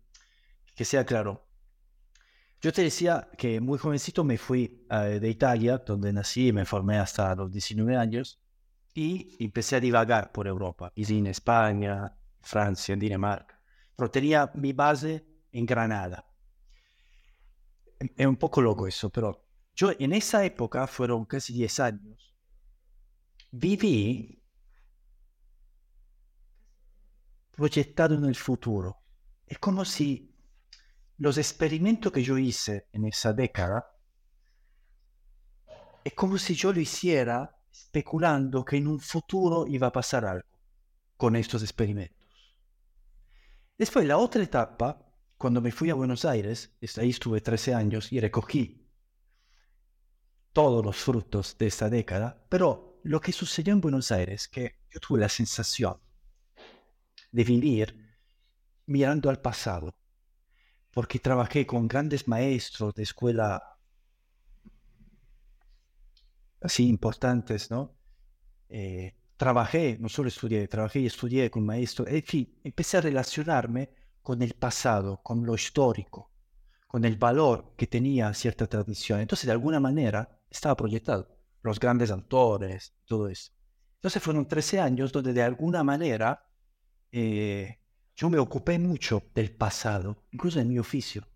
que 0.76 0.84
sea 0.84 1.04
claro. 1.04 1.44
Yo 2.60 2.72
te 2.72 2.82
decía 2.82 3.28
que 3.36 3.60
muy 3.60 3.78
jovencito 3.78 4.22
me 4.22 4.38
fui 4.38 4.86
eh, 4.88 5.18
de 5.20 5.28
Italia, 5.28 5.78
donde 5.78 6.12
nací 6.12 6.48
y 6.48 6.52
me 6.52 6.64
formé 6.64 6.98
hasta 6.98 7.34
los 7.34 7.50
19 7.50 7.96
años, 7.96 8.40
y 8.94 9.44
empecé 9.44 9.76
a 9.76 9.80
divagar 9.80 10.30
por 10.30 10.46
Europa. 10.46 10.92
Viví 10.94 11.18
en 11.18 11.26
España, 11.26 12.16
Francia, 12.40 12.94
Dinamarca 12.94 13.51
pero 14.02 14.10
tenía 14.10 14.50
mi 14.54 14.72
base 14.72 15.24
en 15.52 15.64
Granada. 15.64 16.26
Es 18.16 18.26
un 18.26 18.34
poco 18.34 18.60
loco 18.60 18.88
eso, 18.88 19.10
pero 19.10 19.46
yo 19.76 19.92
en 19.96 20.12
esa 20.12 20.44
época, 20.44 20.88
fueron 20.88 21.24
casi 21.24 21.52
10 21.52 21.78
años, 21.78 22.34
viví 23.52 24.42
proyectado 27.52 28.16
en 28.16 28.24
el 28.24 28.34
futuro. 28.34 29.04
Es 29.46 29.60
como 29.60 29.84
si 29.84 30.34
los 31.18 31.38
experimentos 31.38 32.10
que 32.10 32.24
yo 32.24 32.36
hice 32.36 32.88
en 32.90 33.04
esa 33.04 33.32
década, 33.32 33.86
es 36.02 36.12
como 36.14 36.38
si 36.38 36.56
yo 36.56 36.72
lo 36.72 36.80
hiciera 36.80 37.56
especulando 37.70 38.64
que 38.64 38.78
en 38.78 38.88
un 38.88 38.98
futuro 38.98 39.64
iba 39.68 39.86
a 39.86 39.92
pasar 39.92 40.24
algo 40.24 40.48
con 41.16 41.36
estos 41.36 41.62
experimentos. 41.62 42.21
Después, 43.78 44.06
la 44.06 44.18
otra 44.18 44.42
etapa, 44.42 45.04
cuando 45.36 45.60
me 45.60 45.72
fui 45.72 45.90
a 45.90 45.94
Buenos 45.94 46.24
Aires, 46.24 46.76
ahí 46.98 47.10
estuve 47.10 47.40
13 47.40 47.74
años 47.74 48.12
y 48.12 48.20
recogí 48.20 48.86
todos 50.52 50.84
los 50.84 50.96
frutos 50.96 51.56
de 51.58 51.66
esta 51.66 51.88
década, 51.88 52.44
pero 52.48 53.00
lo 53.04 53.20
que 53.20 53.32
sucedió 53.32 53.72
en 53.72 53.80
Buenos 53.80 54.12
Aires, 54.12 54.48
que 54.48 54.76
yo 54.90 55.00
tuve 55.00 55.20
la 55.20 55.28
sensación 55.28 55.98
de 57.32 57.44
vivir 57.44 58.16
mirando 58.86 59.30
al 59.30 59.40
pasado, 59.40 59.96
porque 60.92 61.18
trabajé 61.18 61.66
con 61.66 61.88
grandes 61.88 62.28
maestros 62.28 62.94
de 62.94 63.02
escuela 63.02 63.78
así 66.60 66.86
importantes, 66.86 67.70
¿no? 67.70 67.96
Eh, 68.68 69.14
trabajé, 69.42 69.98
no 69.98 70.08
solo 70.08 70.28
estudié, 70.28 70.68
trabajé 70.68 71.00
y 71.00 71.06
estudié 71.06 71.50
con 71.50 71.66
maestros, 71.66 72.06
en 72.06 72.22
fin, 72.22 72.60
empecé 72.62 72.98
a 72.98 73.00
relacionarme 73.00 73.90
con 74.22 74.40
el 74.40 74.54
pasado, 74.54 75.20
con 75.20 75.44
lo 75.44 75.56
histórico, 75.56 76.30
con 76.86 77.04
el 77.04 77.16
valor 77.16 77.74
que 77.76 77.88
tenía 77.88 78.32
cierta 78.34 78.68
tradición. 78.68 79.18
Entonces, 79.18 79.46
de 79.46 79.52
alguna 79.52 79.80
manera, 79.80 80.38
estaba 80.48 80.76
proyectado. 80.76 81.26
Los 81.60 81.80
grandes 81.80 82.12
autores, 82.12 82.94
todo 83.04 83.26
eso. 83.26 83.50
Entonces, 83.96 84.22
fueron 84.22 84.46
13 84.46 84.78
años 84.78 85.10
donde 85.10 85.32
de 85.32 85.42
alguna 85.42 85.82
manera 85.82 86.48
eh, 87.10 87.80
yo 88.14 88.30
me 88.30 88.38
ocupé 88.38 88.78
mucho 88.78 89.24
del 89.34 89.50
pasado, 89.56 90.22
incluso 90.30 90.60
en 90.60 90.68
mi 90.68 90.78
oficio. 90.78 91.26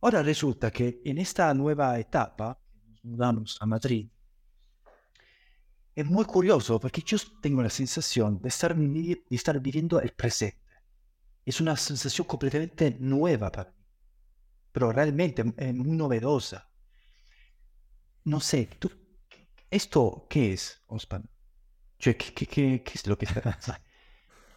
Ahora 0.00 0.22
resulta 0.22 0.70
que 0.70 1.02
en 1.04 1.18
esta 1.18 1.52
nueva 1.52 1.98
etapa, 1.98 2.58
nos 2.88 3.04
mudamos 3.04 3.58
a 3.60 3.66
Madrid, 3.66 4.08
es 5.96 6.04
muy 6.04 6.26
curioso 6.26 6.78
porque 6.78 7.00
yo 7.00 7.16
tengo 7.40 7.62
la 7.62 7.70
sensación 7.70 8.40
de 8.42 8.50
estar, 8.50 8.76
de 8.76 9.24
estar 9.30 9.58
viviendo 9.60 9.98
el 9.98 10.12
presente. 10.12 10.58
Es 11.44 11.60
una 11.60 11.74
sensación 11.74 12.26
completamente 12.26 12.96
nueva 13.00 13.50
para 13.50 13.70
mí, 13.70 13.76
pero 14.72 14.92
realmente 14.92 15.42
es 15.56 15.74
muy 15.74 15.96
novedosa. 15.96 16.68
No 18.24 18.40
sé, 18.40 18.68
¿tú, 18.78 18.90
¿esto 19.70 20.26
qué 20.28 20.52
es, 20.52 20.82
Osman? 20.88 21.30
¿Qué, 21.98 22.14
qué, 22.14 22.46
qué, 22.46 22.82
es 22.92 23.06
lo 23.06 23.16
que 23.16 23.26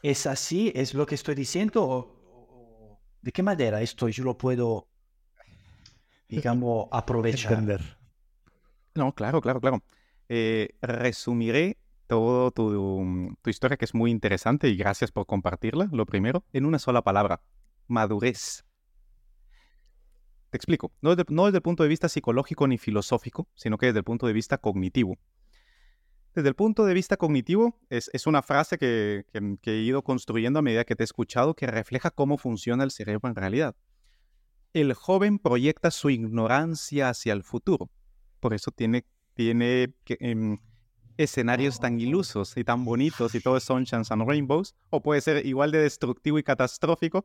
¿Es 0.04 0.28
así? 0.28 0.74
¿Es 0.76 0.94
lo 0.94 1.06
que 1.06 1.16
estoy 1.16 1.36
diciendo? 1.36 1.86
¿O, 1.88 3.00
de 3.22 3.32
qué 3.32 3.44
manera 3.44 3.82
esto 3.82 4.10
yo 4.10 4.26
lo 4.26 4.38
puedo, 4.38 4.90
digamos, 6.28 6.88
aprovechar? 6.92 7.54
Entender. 7.54 7.98
No, 8.94 9.14
claro, 9.16 9.40
claro, 9.40 9.62
claro. 9.62 9.82
Eh, 10.30 10.76
resumiré 10.82 11.80
toda 12.06 12.52
tu, 12.52 13.36
historia, 13.46 13.78
que 13.78 13.86
es 13.86 13.96
muy 13.96 14.12
interesante, 14.12 14.70
y 14.70 14.78
gracias 14.78 15.12
por 15.12 15.26
compartirla, 15.26 15.90
lo 15.92 16.06
primero, 16.06 16.46
en 16.54 16.66
una 16.66 16.80
sola 16.80 17.04
palabra, 17.04 17.42
madurez. 17.88 18.64
Te 20.52 20.58
explico, 20.58 20.92
no 21.02 21.16
desde, 21.16 21.58
el 21.58 21.62
punto 21.62 21.84
de 21.84 21.90
vista 21.90 22.10
psicológico 22.10 22.68
ni 22.68 22.78
filosófico, 22.78 23.48
sino 23.56 23.78
que 23.78 23.88
desde 23.88 24.00
el 24.00 24.04
punto 24.04 24.28
de 24.28 24.34
vista 24.34 24.58
cognitivo. 24.58 25.18
Desde 26.34 26.50
el 26.50 26.56
punto 26.56 26.86
de 26.86 26.94
vista 26.94 27.18
cognitivo, 27.18 27.80
es, 27.90 28.28
una 28.28 28.42
frase 28.44 28.78
que, 28.78 29.26
que, 29.62 29.72
he 29.72 29.82
ido 29.82 30.04
construyendo 30.04 30.60
a 30.60 30.62
medida 30.62 30.86
que 30.86 30.96
te 30.96 31.04
he 31.04 31.06
escuchado 31.06 31.56
que 31.56 31.68
refleja 31.68 32.12
cómo 32.12 32.38
funciona 32.38 32.84
el 32.84 32.92
cerebro 32.92 33.30
en 33.30 33.36
realidad. 33.36 33.76
El 34.74 34.94
joven 34.94 35.40
proyecta 35.40 35.90
su 35.90 36.12
ignorancia 36.12 37.10
hacia 37.10 37.34
el 37.34 37.44
futuro, 37.44 37.90
por 38.40 38.54
eso 38.54 38.72
tiene 38.72 39.06
tiene 39.40 39.96
em, 40.20 40.58
escenarios 41.16 41.80
tan 41.80 41.98
ilusos 41.98 42.58
y 42.58 42.66
tan 42.66 42.84
bonitos 42.84 43.34
y 43.36 43.40
todo 43.40 43.56
es 43.56 43.64
sunshines 43.64 44.12
and 44.12 44.28
rainbows, 44.28 44.76
o 44.90 45.02
puede 45.02 45.22
ser 45.22 45.46
igual 45.46 45.72
de 45.72 45.78
destructivo 45.78 46.40
y 46.40 46.44
catastrófico. 46.44 47.24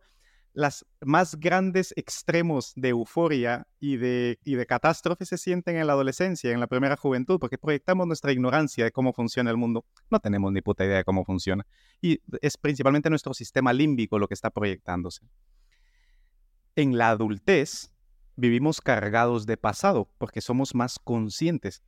Las 0.52 0.86
más 1.00 1.34
grandes 1.34 1.92
extremos 1.96 2.72
de 2.76 2.90
euforia 2.90 3.66
y 3.80 3.96
de, 3.96 4.38
y 4.44 4.54
de 4.54 4.64
catástrofe 4.64 5.24
se 5.24 5.38
sienten 5.38 5.74
en 5.74 5.88
la 5.88 5.94
adolescencia, 5.94 6.52
en 6.52 6.60
la 6.60 6.68
primera 6.68 6.96
juventud, 6.96 7.40
porque 7.40 7.58
proyectamos 7.58 8.06
nuestra 8.06 8.30
ignorancia 8.30 8.84
de 8.84 8.92
cómo 8.92 9.12
funciona 9.12 9.50
el 9.50 9.56
mundo. 9.56 9.84
No 10.08 10.20
tenemos 10.20 10.52
ni 10.52 10.62
puta 10.62 10.84
idea 10.84 10.98
de 10.98 11.04
cómo 11.04 11.24
funciona. 11.24 11.66
Y 12.00 12.20
es 12.40 12.56
principalmente 12.56 13.10
nuestro 13.10 13.34
sistema 13.34 13.72
límbico 13.72 14.20
lo 14.20 14.28
que 14.28 14.34
está 14.34 14.50
proyectándose. 14.50 15.26
En 16.76 16.96
la 16.96 17.10
adultez 17.10 17.90
vivimos 18.36 18.80
cargados 18.80 19.46
de 19.46 19.56
pasado, 19.56 20.08
porque 20.18 20.40
somos 20.40 20.76
más 20.76 21.00
conscientes 21.00 21.82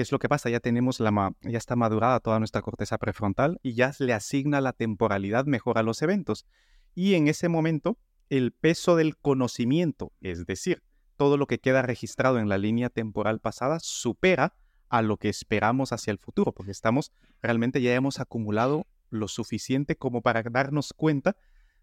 ¿Qué 0.00 0.04
es 0.04 0.12
lo 0.12 0.18
que 0.18 0.30
pasa? 0.30 0.48
Ya 0.48 0.60
tenemos 0.60 0.98
la 0.98 1.34
ya 1.42 1.58
está 1.58 1.76
madurada 1.76 2.20
toda 2.20 2.38
nuestra 2.38 2.62
corteza 2.62 2.96
prefrontal 2.96 3.60
y 3.62 3.74
ya 3.74 3.92
le 3.98 4.14
asigna 4.14 4.62
la 4.62 4.72
temporalidad 4.72 5.44
mejor 5.44 5.76
a 5.76 5.82
los 5.82 6.00
eventos. 6.00 6.46
Y 6.94 7.16
en 7.16 7.28
ese 7.28 7.50
momento, 7.50 7.98
el 8.30 8.52
peso 8.52 8.96
del 8.96 9.18
conocimiento, 9.18 10.14
es 10.22 10.46
decir, 10.46 10.82
todo 11.18 11.36
lo 11.36 11.46
que 11.46 11.58
queda 11.58 11.82
registrado 11.82 12.38
en 12.38 12.48
la 12.48 12.56
línea 12.56 12.88
temporal 12.88 13.40
pasada, 13.40 13.78
supera 13.78 14.54
a 14.88 15.02
lo 15.02 15.18
que 15.18 15.28
esperamos 15.28 15.92
hacia 15.92 16.12
el 16.12 16.18
futuro, 16.18 16.52
porque 16.52 16.72
estamos 16.72 17.12
realmente 17.42 17.82
ya 17.82 17.94
hemos 17.94 18.20
acumulado 18.20 18.86
lo 19.10 19.28
suficiente 19.28 19.96
como 19.96 20.22
para 20.22 20.42
darnos 20.44 20.94
cuenta 20.94 21.36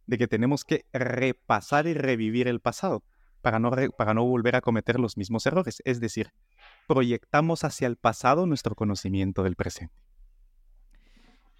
de 0.07 0.17
que 0.17 0.27
tenemos 0.27 0.63
que 0.65 0.87
repasar 0.91 1.85
y 1.85 1.93
revivir 1.93 2.47
el 2.47 2.61
pasado. 2.61 3.03
para 3.43 3.59
no, 3.59 3.69
para 3.95 4.15
no 4.15 4.25
volver 4.25 4.55
a 4.55 4.61
cometer 4.61 4.99
los 4.99 5.17
mismos 5.17 5.45
errores. 5.45 5.83
Es 5.85 5.99
decir, 5.99 6.31
proyectamos 6.87 7.63
hacia 7.63 7.87
el 7.87 7.97
pasado 7.97 8.45
nuestro 8.47 8.75
conocimiento 8.75 9.43
del 9.43 9.55
presente. 9.55 9.93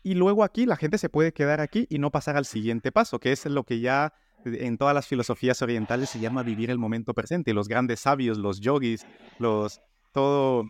Y 0.04 0.16
luego 0.16 0.44
aquí 0.44 0.66
la 0.66 0.78
gente 0.78 0.98
se 0.98 1.10
puede 1.10 1.34
quedar 1.34 1.60
aquí 1.60 1.86
y 1.90 2.00
no 2.00 2.12
pasar 2.12 2.38
al 2.38 2.46
siguiente 2.46 2.92
paso, 2.92 3.20
que 3.20 3.34
es 3.34 3.46
lo 3.46 3.64
que 3.66 3.82
ya 3.82 4.14
en 4.46 4.78
todas 4.78 4.96
las 4.96 5.06
filosofías 5.06 5.62
orientales 5.62 6.10
se 6.10 6.20
llama 6.20 6.44
vivir 6.44 6.70
el 6.70 6.78
momento 6.78 7.14
presente. 7.14 7.54
Los 7.54 7.68
grandes 7.68 8.00
sabios, 8.00 8.38
los 8.38 8.62
yogis, 8.62 9.06
los 9.38 9.82
todo 10.14 10.66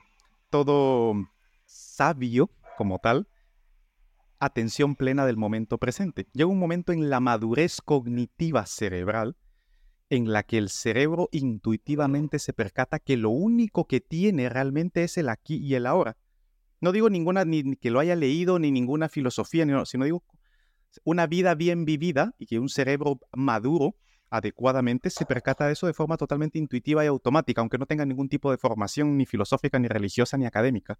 todo 0.49 1.13
sabio 1.65 2.49
como 2.77 2.99
tal, 2.99 3.27
atención 4.39 4.95
plena 4.95 5.25
del 5.25 5.37
momento 5.37 5.77
presente. 5.77 6.27
Llega 6.33 6.49
un 6.49 6.59
momento 6.59 6.91
en 6.93 7.09
la 7.09 7.19
madurez 7.19 7.81
cognitiva 7.81 8.65
cerebral 8.65 9.35
en 10.09 10.31
la 10.31 10.43
que 10.43 10.57
el 10.57 10.69
cerebro 10.69 11.27
intuitivamente 11.31 12.39
se 12.39 12.53
percata 12.53 12.99
que 12.99 13.17
lo 13.17 13.29
único 13.29 13.87
que 13.87 13.99
tiene 13.99 14.49
realmente 14.49 15.03
es 15.03 15.17
el 15.17 15.29
aquí 15.29 15.57
y 15.57 15.75
el 15.75 15.85
ahora. 15.85 16.17
No 16.79 16.91
digo 16.91 17.09
ninguna, 17.09 17.43
ni 17.43 17.75
que 17.75 17.91
lo 17.91 17.99
haya 17.99 18.15
leído, 18.15 18.59
ni 18.59 18.71
ninguna 18.71 19.09
filosofía, 19.09 19.65
sino 19.85 20.05
digo 20.05 20.23
una 21.03 21.27
vida 21.27 21.55
bien 21.55 21.85
vivida 21.85 22.33
y 22.37 22.45
que 22.45 22.59
un 22.59 22.69
cerebro 22.69 23.19
maduro 23.33 23.95
adecuadamente 24.29 25.09
se 25.09 25.25
percata 25.25 25.67
de 25.67 25.73
eso 25.73 25.87
de 25.87 25.93
forma 25.93 26.17
totalmente 26.17 26.59
intuitiva 26.59 27.03
y 27.03 27.07
automática, 27.07 27.61
aunque 27.61 27.77
no 27.77 27.85
tenga 27.85 28.05
ningún 28.05 28.29
tipo 28.29 28.51
de 28.51 28.57
formación 28.57 29.17
ni 29.17 29.25
filosófica, 29.25 29.79
ni 29.79 29.87
religiosa, 29.87 30.37
ni 30.37 30.45
académica. 30.45 30.99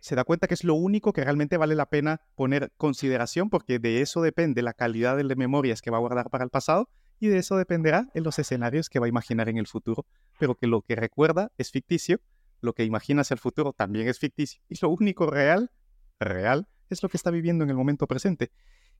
Se 0.00 0.14
da 0.14 0.24
cuenta 0.24 0.46
que 0.46 0.54
es 0.54 0.64
lo 0.64 0.74
único 0.74 1.12
que 1.12 1.22
realmente 1.22 1.58
vale 1.58 1.74
la 1.74 1.86
pena 1.86 2.22
poner 2.34 2.72
consideración 2.76 3.50
porque 3.50 3.78
de 3.78 4.00
eso 4.00 4.22
depende 4.22 4.62
la 4.62 4.72
calidad 4.72 5.16
de 5.16 5.36
memorias 5.36 5.82
que 5.82 5.90
va 5.90 5.98
a 5.98 6.00
guardar 6.00 6.30
para 6.30 6.44
el 6.44 6.50
pasado 6.50 6.88
y 7.20 7.28
de 7.28 7.38
eso 7.38 7.56
dependerá 7.56 8.08
en 8.14 8.24
los 8.24 8.38
escenarios 8.38 8.88
que 8.88 8.98
va 8.98 9.06
a 9.06 9.08
imaginar 9.08 9.48
en 9.48 9.58
el 9.58 9.66
futuro, 9.66 10.06
pero 10.38 10.56
que 10.56 10.66
lo 10.66 10.82
que 10.82 10.96
recuerda 10.96 11.52
es 11.58 11.70
ficticio, 11.70 12.20
lo 12.60 12.72
que 12.72 12.84
imagina 12.84 13.20
hacia 13.20 13.34
el 13.34 13.40
futuro 13.40 13.72
también 13.72 14.08
es 14.08 14.18
ficticio 14.18 14.60
y 14.68 14.74
lo 14.80 14.88
único 14.88 15.26
real, 15.26 15.70
real, 16.18 16.66
es 16.88 17.02
lo 17.02 17.08
que 17.08 17.16
está 17.16 17.30
viviendo 17.30 17.62
en 17.62 17.70
el 17.70 17.76
momento 17.76 18.06
presente. 18.06 18.50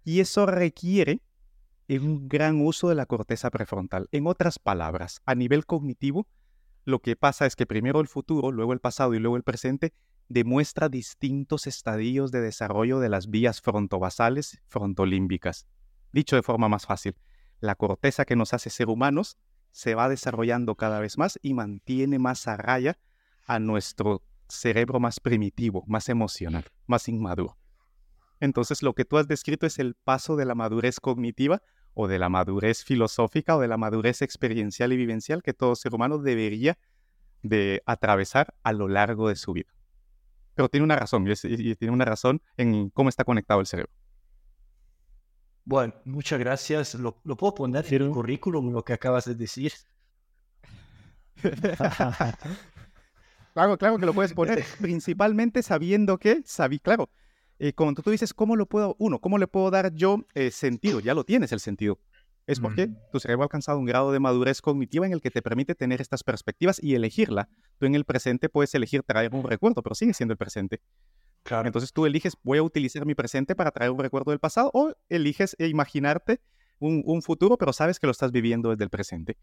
Y 0.05 0.21
eso 0.21 0.47
requiere 0.47 1.23
un 1.89 2.29
gran 2.29 2.65
uso 2.65 2.89
de 2.89 2.95
la 2.95 3.07
corteza 3.07 3.51
prefrontal. 3.51 4.09
En 4.13 4.27
otras 4.27 4.59
palabras, 4.59 5.21
a 5.25 5.35
nivel 5.35 5.67
cognitivo, 5.67 6.29
lo 6.85 7.01
que 7.01 7.17
pasa 7.17 7.47
es 7.47 7.57
que 7.57 7.67
primero 7.67 8.01
el 8.01 8.07
futuro, 8.07 8.53
luego 8.53 8.73
el 8.73 8.81
pasado 8.81 9.15
y 9.15 9.19
luego 9.19 9.37
el 9.37 9.43
presente 9.43 9.93
demuestra 10.29 10.89
distintos 10.89 11.67
estadios 11.67 12.31
de 12.31 12.41
desarrollo 12.41 13.01
de 13.01 13.09
las 13.09 13.29
vías 13.29 13.61
frontobasales 13.61 14.63
frontolímbicas. 14.69 15.67
Dicho 16.13 16.37
de 16.37 16.43
forma 16.43 16.69
más 16.69 16.87
fácil, 16.87 17.17
la 17.61 17.75
corteza 17.75 18.25
que 18.25 18.37
nos 18.37 18.55
hace 18.55 18.71
ser 18.71 18.89
humanos 18.89 19.39
se 19.73 19.95
va 19.95 20.09
desarrollando 20.09 20.75
cada 20.75 21.01
vez 21.01 21.19
más 21.19 21.39
y 21.43 21.55
mantiene 21.55 22.19
más 22.19 22.49
a 22.49 22.57
raya 22.57 22.99
a 23.47 23.59
nuestro 23.59 24.23
cerebro 24.49 25.01
más 25.01 25.21
primitivo, 25.21 25.85
más 25.87 26.09
emocional, 26.09 26.65
más 26.87 27.09
inmaduro. 27.09 27.57
Entonces 28.41 28.83
lo 28.83 28.95
que 28.95 29.05
tú 29.05 29.19
has 29.19 29.29
descrito 29.29 29.67
es 29.67 29.79
el 29.79 29.95
paso 29.95 30.37
de 30.37 30.45
la 30.45 30.55
madurez 30.55 30.99
cognitiva 30.99 31.63
o 31.95 32.09
de 32.09 32.19
la 32.19 32.29
madurez 32.29 32.85
filosófica 32.85 33.57
o 33.57 33.61
de 33.61 33.69
la 33.69 33.77
madurez 33.77 34.23
experiencial 34.23 34.93
y 34.93 34.97
vivencial 34.97 35.43
que 35.43 35.53
todo 35.53 35.77
ser 35.77 35.95
humano 35.95 36.19
debería 36.19 36.79
de 37.43 37.83
atravesar 37.87 38.55
a 38.63 38.73
lo 38.73 38.89
largo 38.89 39.29
de 39.29 39.37
su 39.37 39.53
vida. 39.53 39.73
Pero 40.55 40.69
tiene 40.69 40.85
una 40.85 40.97
razón, 40.97 41.27
y 41.29 41.75
tiene 41.77 41.93
una 41.93 42.05
razón 42.05 42.43
en 42.57 42.91
cómo 42.91 43.09
está 43.09 43.25
conectado 43.25 43.61
el 43.61 43.67
cerebro. 43.67 43.93
Bueno, 45.71 45.95
muchas 46.05 46.41
gracias. 46.41 46.97
¿Lo, 46.97 47.15
puedo 47.23 47.55
poner 47.55 47.87
en 47.95 48.03
el 48.03 48.11
currículum 48.11 48.73
lo 48.73 48.85
que 48.85 48.93
acabas 48.93 49.25
de 49.27 49.37
decir? 49.37 49.73
claro, 53.55 53.79
claro 53.79 53.99
que 53.99 54.05
lo 54.05 54.13
puedes 54.13 54.35
poner, 54.35 54.65
principalmente 54.81 55.63
sabiendo 55.63 56.19
que, 56.19 56.43
sabí, 56.45 56.81
claro, 56.81 57.09
eh, 57.61 57.73
cuando 57.73 58.03
tú 58.03 58.11
dices, 58.11 58.35
¿cómo 58.35 58.57
lo 58.57 58.67
puedo, 58.67 58.97
uno, 58.99 59.21
cómo 59.21 59.39
le 59.39 59.47
puedo 59.47 59.71
dar 59.71 59.95
yo 59.95 60.25
eh, 60.35 60.51
sentido? 60.51 60.99
Ya 60.99 61.15
lo 61.15 61.23
tienes 61.23 61.53
el 61.53 61.61
sentido. 61.61 62.01
Es 62.49 62.59
porque 62.59 62.91
tu 63.13 63.21
cerebro 63.21 63.43
ha 63.43 63.45
alcanzado 63.45 63.79
un 63.79 63.85
grado 63.85 64.11
de 64.11 64.19
madurez 64.19 64.61
cognitiva 64.61 65.07
en 65.07 65.13
el 65.13 65.21
que 65.21 65.31
te 65.31 65.41
permite 65.41 65.77
tener 65.77 66.01
estas 66.01 66.25
perspectivas 66.25 66.83
y 66.83 66.97
elegirla. 66.97 67.49
Tú 67.79 67.87
en 67.87 67.95
el 67.95 68.05
presente 68.05 68.49
puedes 68.49 68.75
elegir 68.75 69.05
traer 69.05 69.33
un 69.33 69.45
recuerdo, 69.45 69.85
pero 69.85 69.95
sigue 69.95 70.15
siendo 70.15 70.33
el 70.33 70.39
presente. 70.39 70.81
Entonces 71.45 71.93
tú 71.93 72.07
eliges, 72.07 72.37
voy 72.43 72.59
a 72.59 72.63
utilizar 72.63 73.07
mi 73.07 73.15
presente 73.15 73.55
para 73.55 73.71
traer 73.71 73.91
un 73.91 73.99
recuerdo 73.99 74.31
del 74.31 74.39
pasado 74.39 74.71
o 74.73 74.93
eliges 75.09 75.57
imaginarte 75.59 76.41
un, 76.79 77.03
un 77.05 77.23
futuro, 77.23 77.57
pero 77.59 77.73
sabes 77.73 77.99
que 77.99 78.07
lo 78.07 78.13
estás 78.13 78.31
viviendo 78.31 78.71
desde 78.71 78.85
el 78.85 78.91
presente. 78.91 79.37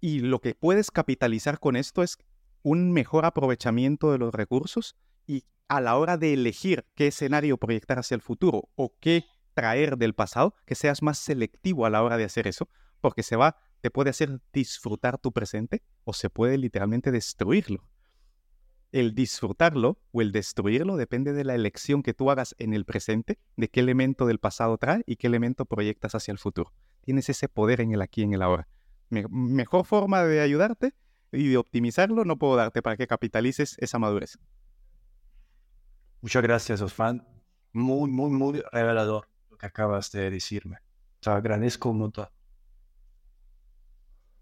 Y 0.00 0.20
lo 0.20 0.40
que 0.40 0.54
puedes 0.54 0.90
capitalizar 0.90 1.58
con 1.58 1.76
esto 1.76 2.02
es 2.02 2.18
un 2.62 2.92
mejor 2.92 3.24
aprovechamiento 3.24 4.12
de 4.12 4.18
los 4.18 4.34
recursos 4.34 4.96
y 5.26 5.44
a 5.68 5.80
la 5.80 5.96
hora 5.96 6.16
de 6.16 6.32
elegir 6.32 6.84
qué 6.94 7.08
escenario 7.08 7.56
proyectar 7.56 7.98
hacia 7.98 8.14
el 8.14 8.22
futuro 8.22 8.68
o 8.74 8.94
qué 9.00 9.24
traer 9.54 9.96
del 9.96 10.14
pasado, 10.14 10.54
que 10.66 10.74
seas 10.74 11.02
más 11.02 11.18
selectivo 11.18 11.86
a 11.86 11.90
la 11.90 12.02
hora 12.02 12.16
de 12.16 12.24
hacer 12.24 12.46
eso, 12.46 12.68
porque 13.00 13.22
se 13.22 13.36
va, 13.36 13.56
te 13.80 13.90
puede 13.90 14.10
hacer 14.10 14.40
disfrutar 14.52 15.18
tu 15.18 15.32
presente 15.32 15.82
o 16.04 16.12
se 16.12 16.30
puede 16.30 16.58
literalmente 16.58 17.10
destruirlo. 17.10 17.89
El 18.92 19.14
disfrutarlo 19.14 19.98
o 20.10 20.20
el 20.20 20.32
destruirlo 20.32 20.96
depende 20.96 21.32
de 21.32 21.44
la 21.44 21.54
elección 21.54 22.02
que 22.02 22.12
tú 22.12 22.30
hagas 22.30 22.56
en 22.58 22.74
el 22.74 22.84
presente, 22.84 23.38
de 23.56 23.68
qué 23.68 23.80
elemento 23.80 24.26
del 24.26 24.38
pasado 24.38 24.76
trae 24.78 25.02
y 25.06 25.16
qué 25.16 25.28
elemento 25.28 25.64
proyectas 25.64 26.14
hacia 26.14 26.32
el 26.32 26.38
futuro. 26.38 26.72
Tienes 27.02 27.28
ese 27.28 27.48
poder 27.48 27.80
en 27.80 27.92
el 27.92 28.02
aquí 28.02 28.22
y 28.22 28.24
en 28.24 28.34
el 28.34 28.42
ahora. 28.42 28.68
mejor 29.08 29.84
forma 29.84 30.24
de 30.24 30.40
ayudarte 30.40 30.94
y 31.32 31.48
de 31.48 31.56
optimizarlo 31.56 32.24
no 32.24 32.36
puedo 32.36 32.56
darte 32.56 32.82
para 32.82 32.96
que 32.96 33.06
capitalices 33.06 33.76
esa 33.78 33.98
madurez. 33.98 34.38
Muchas 36.20 36.42
gracias, 36.42 36.82
Osman. 36.82 37.26
Muy, 37.72 38.10
muy, 38.10 38.30
muy 38.30 38.62
revelador 38.72 39.28
lo 39.50 39.56
que 39.56 39.66
acabas 39.66 40.10
de 40.10 40.30
decirme. 40.30 40.78
Te 41.20 41.30
agradezco 41.30 41.90
un 41.90 41.98
montón. 41.98 42.28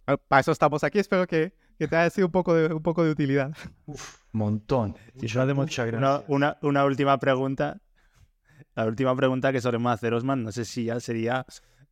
Ah, 0.07 0.17
para 0.17 0.41
eso 0.41 0.53
estamos 0.53 0.83
aquí. 0.83 0.99
Espero 0.99 1.27
que, 1.27 1.53
que 1.79 1.87
te 1.87 1.97
haya 1.97 2.11
sido 2.11 2.27
un 2.27 2.33
poco 2.33 2.55
de, 2.55 2.75
un 2.75 2.83
poco 2.83 3.05
de 3.05 3.11
utilidad. 3.11 3.53
Uf, 3.87 4.19
montón. 4.33 4.97
Muchas 5.15 5.87
gracias. 5.87 6.25
Una, 6.29 6.59
una, 6.61 6.85
última 6.85 7.19
pregunta. 7.19 7.81
La 8.75 8.87
última 8.87 9.15
pregunta 9.15 9.53
que 9.53 9.61
solemos 9.61 9.93
hacer, 9.93 10.13
Osman, 10.15 10.43
no 10.43 10.53
sé 10.53 10.65
si 10.65 10.85
ya 10.85 11.01
sería 11.01 11.47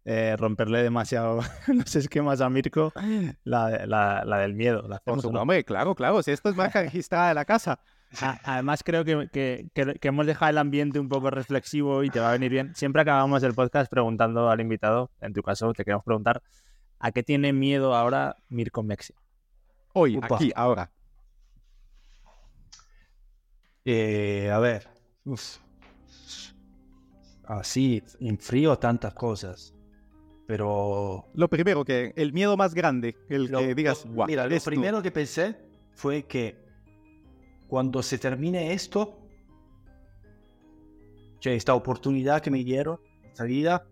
eh, 0.04 0.36
romperle 0.36 0.82
demasiado 0.82 1.40
los 1.66 1.96
esquemas 1.96 2.40
a 2.40 2.50
Mirko, 2.50 2.92
la, 3.44 3.86
la, 3.86 4.24
la 4.24 4.38
del 4.38 4.54
miedo. 4.54 4.86
La 4.88 4.96
hacemos, 4.96 5.24
hombre, 5.24 5.64
claro, 5.64 5.94
claro. 5.94 6.22
Si 6.22 6.32
esto 6.32 6.48
es 6.48 6.56
marca 6.56 6.82
registrada 6.82 7.28
de 7.28 7.34
la 7.34 7.44
casa. 7.44 7.80
Además, 8.44 8.82
creo 8.84 9.04
que, 9.04 9.68
hemos 9.74 10.26
dejado 10.26 10.50
el 10.50 10.58
ambiente 10.58 10.98
un 10.98 11.08
poco 11.08 11.30
reflexivo 11.30 12.02
y 12.02 12.10
te 12.10 12.20
va 12.20 12.30
a 12.30 12.32
venir 12.32 12.50
bien. 12.50 12.74
Siempre 12.74 13.02
acabamos 13.02 13.42
el 13.42 13.54
podcast 13.54 13.90
preguntando 13.90 14.48
al 14.48 14.60
invitado, 14.60 15.10
en 15.20 15.32
tu 15.32 15.42
caso, 15.42 15.72
te 15.72 15.84
queremos 15.84 16.04
preguntar, 16.04 16.42
¿a 16.98 17.12
qué 17.12 17.22
tiene 17.22 17.52
miedo 17.52 17.94
ahora 17.94 18.36
Mirko 18.48 18.82
Mexi? 18.82 19.12
Hoy, 19.98 20.20
aquí, 20.20 20.52
ahora. 20.54 20.90
Eh, 23.82 24.50
a 24.52 24.58
ver. 24.58 24.88
Así, 27.44 28.02
en 28.20 28.38
frío, 28.38 28.78
tantas 28.78 29.14
cosas. 29.14 29.74
Pero. 30.46 31.30
Lo 31.32 31.48
primero 31.48 31.82
que. 31.84 32.12
El 32.14 32.34
miedo 32.34 32.58
más 32.58 32.74
grande. 32.74 33.16
El 33.30 33.50
que 33.50 33.74
digas. 33.74 34.04
mira, 34.04 34.46
lo 34.46 34.60
primero 34.60 35.00
que 35.00 35.10
pensé 35.10 35.56
fue 35.92 36.24
que 36.24 36.56
cuando 37.68 38.02
se 38.02 38.18
termine 38.18 38.74
esto, 38.74 39.26
esta 41.40 41.74
oportunidad 41.74 42.42
que 42.42 42.50
me 42.50 42.62
dieron, 42.64 43.00
esta 43.24 43.44
vida, 43.44 43.86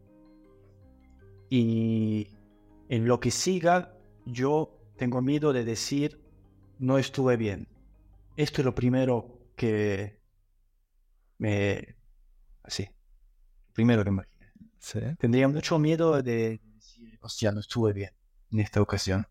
y 1.49 2.29
en 2.89 3.07
lo 3.07 3.21
que 3.21 3.31
siga, 3.31 3.97
yo 4.27 4.84
tengo 4.97 5.23
miedo 5.23 5.53
de 5.53 5.65
decir, 5.65 6.21
no 6.79 6.99
estuve 6.99 7.37
bien. 7.37 7.69
Esto 8.37 8.61
es 8.61 8.65
lo 8.65 8.75
primero 8.75 9.39
que 9.57 10.21
me... 11.39 11.97
Así. 12.63 12.89
Primero 13.73 14.05
que 14.05 14.11
me 14.11 14.23
¿Sí? 14.79 15.01
Tendría 15.19 15.49
mucho 15.49 15.79
miedo 15.79 16.23
de 16.23 16.61
decir, 16.75 17.19
hostia, 17.23 17.53
no 17.53 17.61
estuve 17.61 17.93
bien 17.93 18.11
en 18.53 18.61
esta 18.61 18.81
ocasión. 18.81 19.27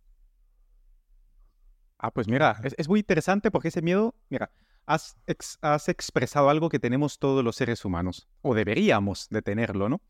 Ah, 1.98 2.12
pues 2.12 2.28
mira, 2.28 2.60
es, 2.78 2.90
muy 2.90 3.00
interesante 3.00 3.50
porque 3.50 3.70
ese 3.70 3.82
miedo, 3.82 4.14
mira, 4.30 4.52
has, 4.86 5.16
has, 5.62 5.88
expresado 5.88 6.50
algo 6.50 6.68
que 6.70 6.80
tenemos 6.80 7.18
todos 7.18 7.44
los 7.44 7.56
seres 7.56 7.86
humanos, 7.86 8.28
o 8.42 8.54
deberíamos 8.54 9.30
de 9.30 9.42
tenerlo, 9.42 9.88
¿no? 9.88 10.02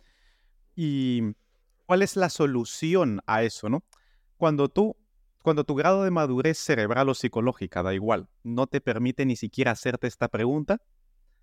Y 0.76 1.36
cuál 1.86 2.02
es 2.02 2.16
la 2.16 2.30
solución 2.30 3.22
a 3.28 3.44
eso, 3.44 3.70
¿no? 3.70 3.84
Cuando 4.38 4.70
tú, 4.70 4.96
cuando 5.44 5.66
tu 5.66 5.76
grado 5.76 6.06
de 6.06 6.10
madurez 6.10 6.58
cerebral 6.58 7.10
o 7.10 7.14
psicológica, 7.14 7.84
da 7.84 7.94
igual, 7.94 8.30
no 8.44 8.66
te 8.66 8.80
permite 8.80 9.26
ni 9.26 9.36
siquiera 9.36 9.72
hacerte 9.72 10.08
esta 10.08 10.30
pregunta, 10.30 10.82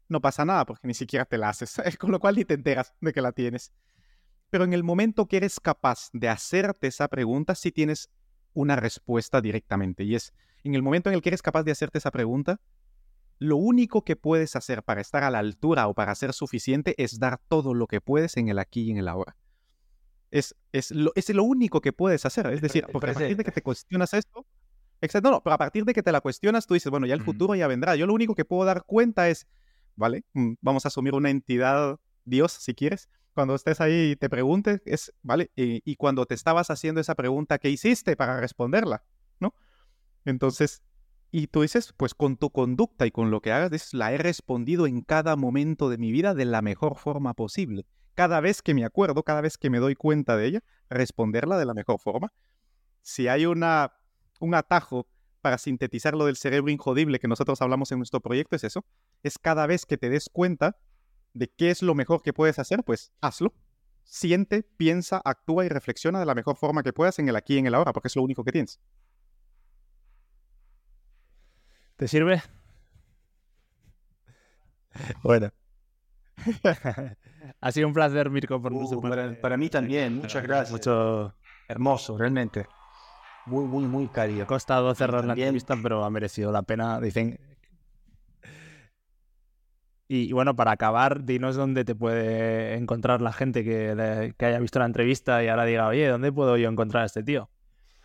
no 0.08 0.22
pasa 0.22 0.46
nada 0.46 0.64
porque 0.64 0.88
ni 0.88 0.94
siquiera 0.94 1.26
te 1.26 1.36
la 1.36 1.50
haces, 1.50 1.76
con 2.00 2.10
lo 2.10 2.18
cual 2.18 2.34
ni 2.36 2.46
te 2.46 2.54
enteras 2.54 2.94
de 3.00 3.12
que 3.12 3.20
la 3.20 3.32
tienes. 3.32 3.72
Pero 4.48 4.64
en 4.64 4.72
el 4.72 4.82
momento 4.82 5.26
que 5.26 5.36
eres 5.36 5.60
capaz 5.60 6.08
de 6.14 6.30
hacerte 6.30 6.86
esa 6.88 7.08
pregunta, 7.08 7.54
sí 7.54 7.70
tienes 7.70 8.10
una 8.54 8.74
respuesta 8.74 9.42
directamente. 9.42 10.02
Y 10.02 10.14
es, 10.14 10.32
en 10.64 10.74
el 10.74 10.82
momento 10.82 11.10
en 11.10 11.14
el 11.14 11.22
que 11.22 11.28
eres 11.28 11.42
capaz 11.42 11.62
de 11.62 11.72
hacerte 11.72 11.98
esa 11.98 12.10
pregunta, 12.10 12.58
lo 13.38 13.58
único 13.58 14.02
que 14.02 14.16
puedes 14.16 14.56
hacer 14.56 14.82
para 14.82 15.02
estar 15.02 15.24
a 15.24 15.30
la 15.30 15.38
altura 15.40 15.88
o 15.88 15.94
para 15.94 16.14
ser 16.14 16.32
suficiente 16.32 16.94
es 16.96 17.18
dar 17.18 17.38
todo 17.48 17.74
lo 17.74 17.86
que 17.86 18.00
puedes 18.00 18.38
en 18.38 18.48
el 18.48 18.58
aquí 18.58 18.84
y 18.84 18.90
en 18.92 18.96
el 18.96 19.08
ahora. 19.08 19.36
Es, 20.30 20.54
es, 20.72 20.90
lo, 20.90 21.12
es 21.14 21.28
lo 21.30 21.44
único 21.44 21.80
que 21.80 21.92
puedes 21.92 22.24
hacer. 22.24 22.46
Es 22.46 22.60
decir, 22.60 22.86
porque 22.92 23.10
a 23.10 23.14
partir 23.14 23.36
de 23.36 23.44
que 23.44 23.50
te 23.50 23.62
cuestionas 23.62 24.14
esto, 24.14 24.46
exacto, 25.00 25.30
no, 25.30 25.42
pero 25.42 25.54
a 25.54 25.58
partir 25.58 25.84
de 25.84 25.92
que 25.92 26.02
te 26.02 26.12
la 26.12 26.20
cuestionas, 26.20 26.66
tú 26.66 26.74
dices, 26.74 26.90
bueno, 26.90 27.06
ya 27.06 27.14
el 27.14 27.22
futuro 27.22 27.54
ya 27.54 27.66
vendrá. 27.66 27.96
Yo 27.96 28.06
lo 28.06 28.14
único 28.14 28.34
que 28.34 28.44
puedo 28.44 28.64
dar 28.64 28.84
cuenta 28.84 29.28
es, 29.28 29.46
¿vale? 29.96 30.24
Mm, 30.34 30.54
vamos 30.60 30.84
a 30.84 30.88
asumir 30.88 31.14
una 31.14 31.30
entidad, 31.30 31.98
Dios, 32.24 32.52
si 32.52 32.74
quieres. 32.74 33.08
Cuando 33.34 33.54
estés 33.54 33.80
ahí 33.80 34.12
y 34.12 34.16
te 34.16 34.28
preguntes, 34.28 34.82
es, 34.84 35.12
¿vale? 35.22 35.50
Y, 35.56 35.82
y 35.84 35.96
cuando 35.96 36.26
te 36.26 36.34
estabas 36.34 36.70
haciendo 36.70 37.00
esa 37.00 37.14
pregunta, 37.14 37.58
¿qué 37.58 37.70
hiciste 37.70 38.16
para 38.16 38.40
responderla? 38.40 39.04
¿No? 39.38 39.54
Entonces, 40.24 40.82
y 41.32 41.46
tú 41.46 41.62
dices, 41.62 41.92
pues 41.96 42.14
con 42.14 42.36
tu 42.36 42.50
conducta 42.50 43.06
y 43.06 43.10
con 43.10 43.30
lo 43.30 43.40
que 43.40 43.52
hagas, 43.52 43.94
la 43.94 44.12
he 44.12 44.18
respondido 44.18 44.86
en 44.86 45.02
cada 45.02 45.36
momento 45.36 45.88
de 45.88 45.98
mi 45.98 46.10
vida 46.10 46.34
de 46.34 46.44
la 46.44 46.60
mejor 46.60 46.96
forma 46.96 47.34
posible. 47.34 47.86
Cada 48.14 48.40
vez 48.40 48.62
que 48.62 48.74
me 48.74 48.84
acuerdo, 48.84 49.22
cada 49.22 49.40
vez 49.40 49.56
que 49.56 49.70
me 49.70 49.78
doy 49.78 49.94
cuenta 49.94 50.36
de 50.36 50.46
ella, 50.46 50.64
responderla 50.88 51.56
de 51.58 51.66
la 51.66 51.74
mejor 51.74 52.00
forma. 52.00 52.32
Si 53.02 53.28
hay 53.28 53.46
una, 53.46 53.92
un 54.40 54.54
atajo 54.54 55.06
para 55.40 55.56
sintetizar 55.56 56.14
lo 56.14 56.26
del 56.26 56.36
cerebro 56.36 56.70
injodible 56.70 57.20
que 57.20 57.28
nosotros 57.28 57.62
hablamos 57.62 57.92
en 57.92 57.98
nuestro 57.98 58.20
proyecto, 58.20 58.56
es 58.56 58.64
eso. 58.64 58.84
Es 59.22 59.38
cada 59.38 59.66
vez 59.66 59.86
que 59.86 59.96
te 59.96 60.10
des 60.10 60.28
cuenta 60.30 60.76
de 61.32 61.48
qué 61.48 61.70
es 61.70 61.82
lo 61.82 61.94
mejor 61.94 62.22
que 62.22 62.32
puedes 62.32 62.58
hacer, 62.58 62.82
pues 62.84 63.12
hazlo. 63.20 63.54
Siente, 64.02 64.64
piensa, 64.64 65.22
actúa 65.24 65.64
y 65.64 65.68
reflexiona 65.68 66.18
de 66.18 66.26
la 66.26 66.34
mejor 66.34 66.56
forma 66.56 66.82
que 66.82 66.92
puedas 66.92 67.20
en 67.20 67.28
el 67.28 67.36
aquí 67.36 67.54
y 67.54 67.58
en 67.58 67.66
el 67.66 67.74
ahora, 67.74 67.92
porque 67.92 68.08
es 68.08 68.16
lo 68.16 68.22
único 68.22 68.42
que 68.42 68.50
tienes. 68.50 68.80
¿Te 72.00 72.08
sirve? 72.08 72.42
Bueno. 75.22 75.50
ha 77.60 77.72
sido 77.72 77.88
un 77.88 77.92
placer, 77.92 78.30
Mirko, 78.30 78.62
por 78.62 78.72
uh, 78.72 79.02
para, 79.02 79.38
para, 79.38 79.58
mí 79.58 79.68
también. 79.68 80.16
Muchas 80.16 80.42
gracias. 80.42 80.70
Mucho 80.72 81.34
hermoso, 81.68 82.16
realmente. 82.16 82.66
Muy, 83.44 83.66
muy, 83.66 83.84
muy 83.84 84.08
cariño. 84.08 84.44
Ha 84.44 84.46
costado 84.46 84.94
cerrar 84.94 85.26
la 85.26 85.34
entrevista, 85.34 85.76
pero 85.82 86.02
ha 86.02 86.08
merecido 86.08 86.50
la 86.50 86.62
pena. 86.62 86.98
Dicen. 87.02 87.38
Y, 90.08 90.32
bueno, 90.32 90.56
para 90.56 90.70
acabar, 90.70 91.26
dinos 91.26 91.56
dónde 91.56 91.84
te 91.84 91.94
puede 91.94 92.76
encontrar 92.76 93.20
la 93.20 93.34
gente 93.34 93.62
que, 93.62 94.34
que 94.38 94.46
haya 94.46 94.58
visto 94.58 94.78
la 94.78 94.86
entrevista 94.86 95.44
y 95.44 95.48
ahora 95.48 95.66
diga, 95.66 95.86
oye, 95.88 96.08
¿dónde 96.08 96.32
puedo 96.32 96.56
yo 96.56 96.70
encontrar 96.70 97.02
a 97.02 97.06
este 97.06 97.22
tío? 97.22 97.50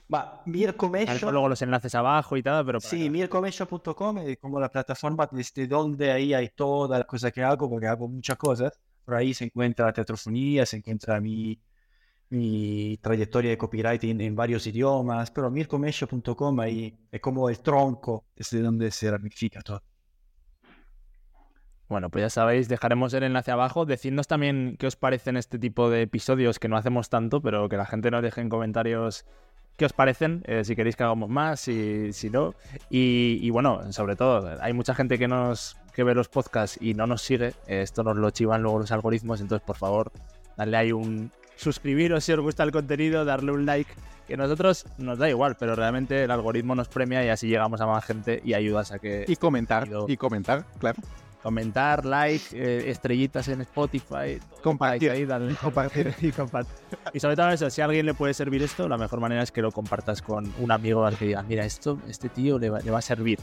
Ma 0.08 0.42
Mirko 0.46 0.90
Mesho... 0.90 1.32
Luego 1.32 1.50
los 1.50 1.62
enlaces 1.62 1.96
abajo 1.96 2.38
y 2.38 2.44
tal, 2.44 2.66
pero... 2.66 2.80
Sí, 2.80 3.10
mircomesho.com 3.10 4.18
es 4.20 4.38
como 4.38 4.60
la 4.60 4.70
plataforma 4.70 5.28
desde 5.32 5.68
donde 5.68 6.12
ahí 6.12 6.34
hay 6.34 6.50
toda 6.50 7.00
la 7.00 7.06
cosa 7.06 7.32
que 7.32 7.44
hago, 7.44 7.70
porque 7.70 7.88
hago 7.88 8.08
muchas 8.08 8.38
cosas. 8.38 8.80
Por 9.04 9.16
ahí 9.16 9.34
se 9.34 9.46
encuentra 9.46 9.88
la 9.88 9.94
teatrofonía, 9.94 10.66
se 10.66 10.78
encuentra 10.78 11.20
mi, 11.20 11.60
mi 12.30 12.98
trayectoria 13.02 13.52
de 13.52 13.58
copywriting 13.58 14.22
en 14.22 14.36
varios 14.36 14.68
idiomas, 14.68 15.32
pero 15.32 15.50
mircomesho.com 15.50 16.60
ahí 16.60 16.98
es 17.12 17.22
como 17.22 17.50
el 17.50 17.60
tronco 17.60 18.26
desde 18.36 18.62
donde 18.62 18.92
se 18.92 19.10
ramifica 19.10 19.62
todo. 19.62 19.82
Bueno, 21.88 22.10
pues 22.10 22.24
ya 22.24 22.30
sabéis, 22.32 22.68
dejaremos 22.68 23.14
el 23.14 23.24
enlace 23.24 23.52
abajo. 23.52 23.86
Decidnos 23.86 24.28
también 24.28 24.76
qué 24.80 24.88
os 24.88 24.96
parecen 24.96 25.38
este 25.38 25.60
tipo 25.60 25.90
de 25.92 26.02
episodios 26.02 26.58
que 26.58 26.68
no 26.68 26.78
hacemos 26.78 27.10
tanto, 27.10 27.42
pero 27.42 27.70
que 27.70 27.78
la 27.78 27.86
gente 27.86 28.10
nos 28.10 28.24
deje 28.24 28.42
en 28.42 28.50
comentarios 28.50 29.26
qué 29.78 29.86
os 29.86 29.94
parecen, 29.94 30.44
eh, 30.46 30.64
si 30.64 30.76
queréis 30.76 30.96
que 30.96 31.04
hagamos 31.04 31.30
más, 31.30 31.60
si, 31.60 32.14
si 32.14 32.30
no. 32.30 32.54
Y, 32.90 33.50
bueno, 33.50 33.92
sobre 33.92 34.16
todo, 34.16 34.58
hay 34.62 34.74
mucha 34.74 34.96
gente 34.96 35.18
que 35.18 35.28
nos 35.28 35.78
que 35.94 36.04
ve 36.04 36.14
los 36.14 36.28
podcasts 36.28 36.78
y 36.82 36.94
no 36.94 37.08
nos 37.08 37.22
sigue. 37.22 37.54
esto 37.68 38.04
nos 38.04 38.18
lo 38.18 38.30
chivan 38.30 38.62
luego 38.62 38.80
los 38.80 38.92
algoritmos, 38.92 39.40
entonces 39.40 39.66
por 39.66 39.78
favor, 39.78 40.12
darle 40.58 40.76
ahí 40.76 40.92
un 40.92 41.32
suscribiros 41.56 42.26
si 42.26 42.34
os 42.34 42.40
gusta 42.42 42.64
el 42.64 42.72
contenido, 42.72 43.24
darle 43.24 43.54
un 43.54 43.66
like, 43.66 43.92
que 44.28 44.36
nosotros 44.36 44.86
nos 44.98 45.18
da 45.18 45.30
igual, 45.30 45.56
pero 45.58 45.74
realmente 45.74 46.24
el 46.24 46.32
algoritmo 46.32 46.76
nos 46.76 46.90
premia 46.90 47.24
y 47.24 47.30
así 47.30 47.48
llegamos 47.48 47.80
a 47.80 47.86
más 47.86 48.04
gente 48.04 48.42
y 48.44 48.56
ayudas 48.56 48.92
a 48.92 49.00
que... 49.00 49.24
Y 49.26 49.38
comentar, 49.38 49.88
y 50.08 50.18
comentar, 50.18 50.66
claro 50.80 51.02
comentar, 51.46 52.06
like, 52.06 52.44
eh, 52.54 52.90
estrellitas 52.90 53.48
en 53.50 53.62
Spotify, 53.62 54.40
compartir, 54.64 55.12
ahí, 55.12 55.28
compartir 55.62 56.12
y 56.20 56.32
compartir. 56.32 56.74
Y 57.14 57.20
sobre 57.20 57.36
todo 57.36 57.50
eso, 57.50 57.70
si 57.70 57.82
a 57.82 57.86
alguien 57.86 58.08
le 58.08 58.16
puede 58.16 58.34
servir 58.34 58.64
esto, 58.64 58.90
la 58.90 58.98
mejor 58.98 59.20
manera 59.20 59.44
es 59.44 59.52
que 59.52 59.62
lo 59.62 59.72
compartas 59.72 60.24
con 60.24 60.52
un 60.58 60.72
amigo 60.72 61.06
al 61.06 61.16
que 61.16 61.26
digas, 61.26 61.46
mira, 61.46 61.64
esto, 61.64 62.00
este 62.10 62.30
tío 62.30 62.58
le 62.58 62.72
va, 62.72 62.98
a 62.98 63.02
servir. 63.02 63.38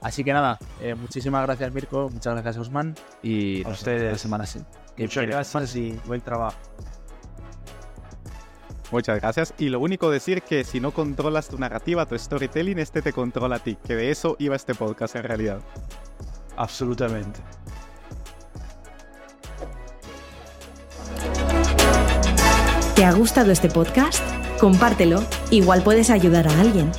Así 0.00 0.22
que 0.22 0.32
nada, 0.32 0.60
eh, 0.80 0.94
muchísimas 0.94 1.44
gracias 1.44 1.72
Mirko, 1.74 2.08
muchas 2.08 2.34
gracias 2.34 2.56
Osman 2.56 2.94
y 3.20 3.66
a 3.66 3.70
ustedes 3.70 4.12
la 4.12 4.18
semana 4.18 4.46
sí. 4.46 4.60
Muchas 4.96 5.26
gracias 5.26 5.74
y 5.74 5.98
buen 6.06 6.20
trabajo. 6.20 6.56
Muchas 8.92 9.20
gracias. 9.20 9.54
Y 9.58 9.70
lo 9.70 9.80
único 9.80 10.08
decir 10.08 10.42
que 10.42 10.62
si 10.62 10.78
no 10.78 10.92
controlas 10.92 11.48
tu 11.48 11.58
narrativa, 11.58 12.06
tu 12.06 12.16
storytelling, 12.16 12.78
este 12.78 13.02
te 13.02 13.12
controla 13.12 13.56
a 13.56 13.58
ti. 13.58 13.76
Que 13.84 13.96
de 13.96 14.12
eso 14.12 14.36
iba 14.38 14.54
este 14.54 14.74
podcast 14.76 15.16
en 15.16 15.24
realidad. 15.24 15.60
Absolutamente. 16.60 17.40
¿Te 22.94 23.02
ha 23.02 23.12
gustado 23.12 23.50
este 23.50 23.70
podcast? 23.70 24.22
Compártelo, 24.60 25.24
igual 25.50 25.82
puedes 25.82 26.10
ayudar 26.10 26.46
a 26.48 26.60
alguien. 26.60 26.92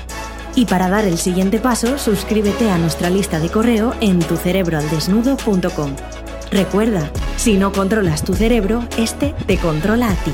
Y 0.56 0.66
para 0.66 0.90
dar 0.90 1.06
el 1.06 1.20
siguiente 1.20 1.60
paso, 1.60 2.00
suscríbete 2.00 2.72
a 2.72 2.80
nuestra 2.80 3.12
lista 3.12 3.40
de 3.40 3.50
correo 3.50 3.94
en 4.02 4.18
tucerebroaldesnudo.com. 4.18 5.96
Recuerda, 6.50 7.12
si 7.38 7.58
no 7.58 7.72
controlas 7.72 8.24
tu 8.24 8.34
cerebro, 8.34 8.84
este 8.98 9.36
te 9.46 9.60
controla 9.60 10.10
a 10.10 10.16
ti. 10.16 10.34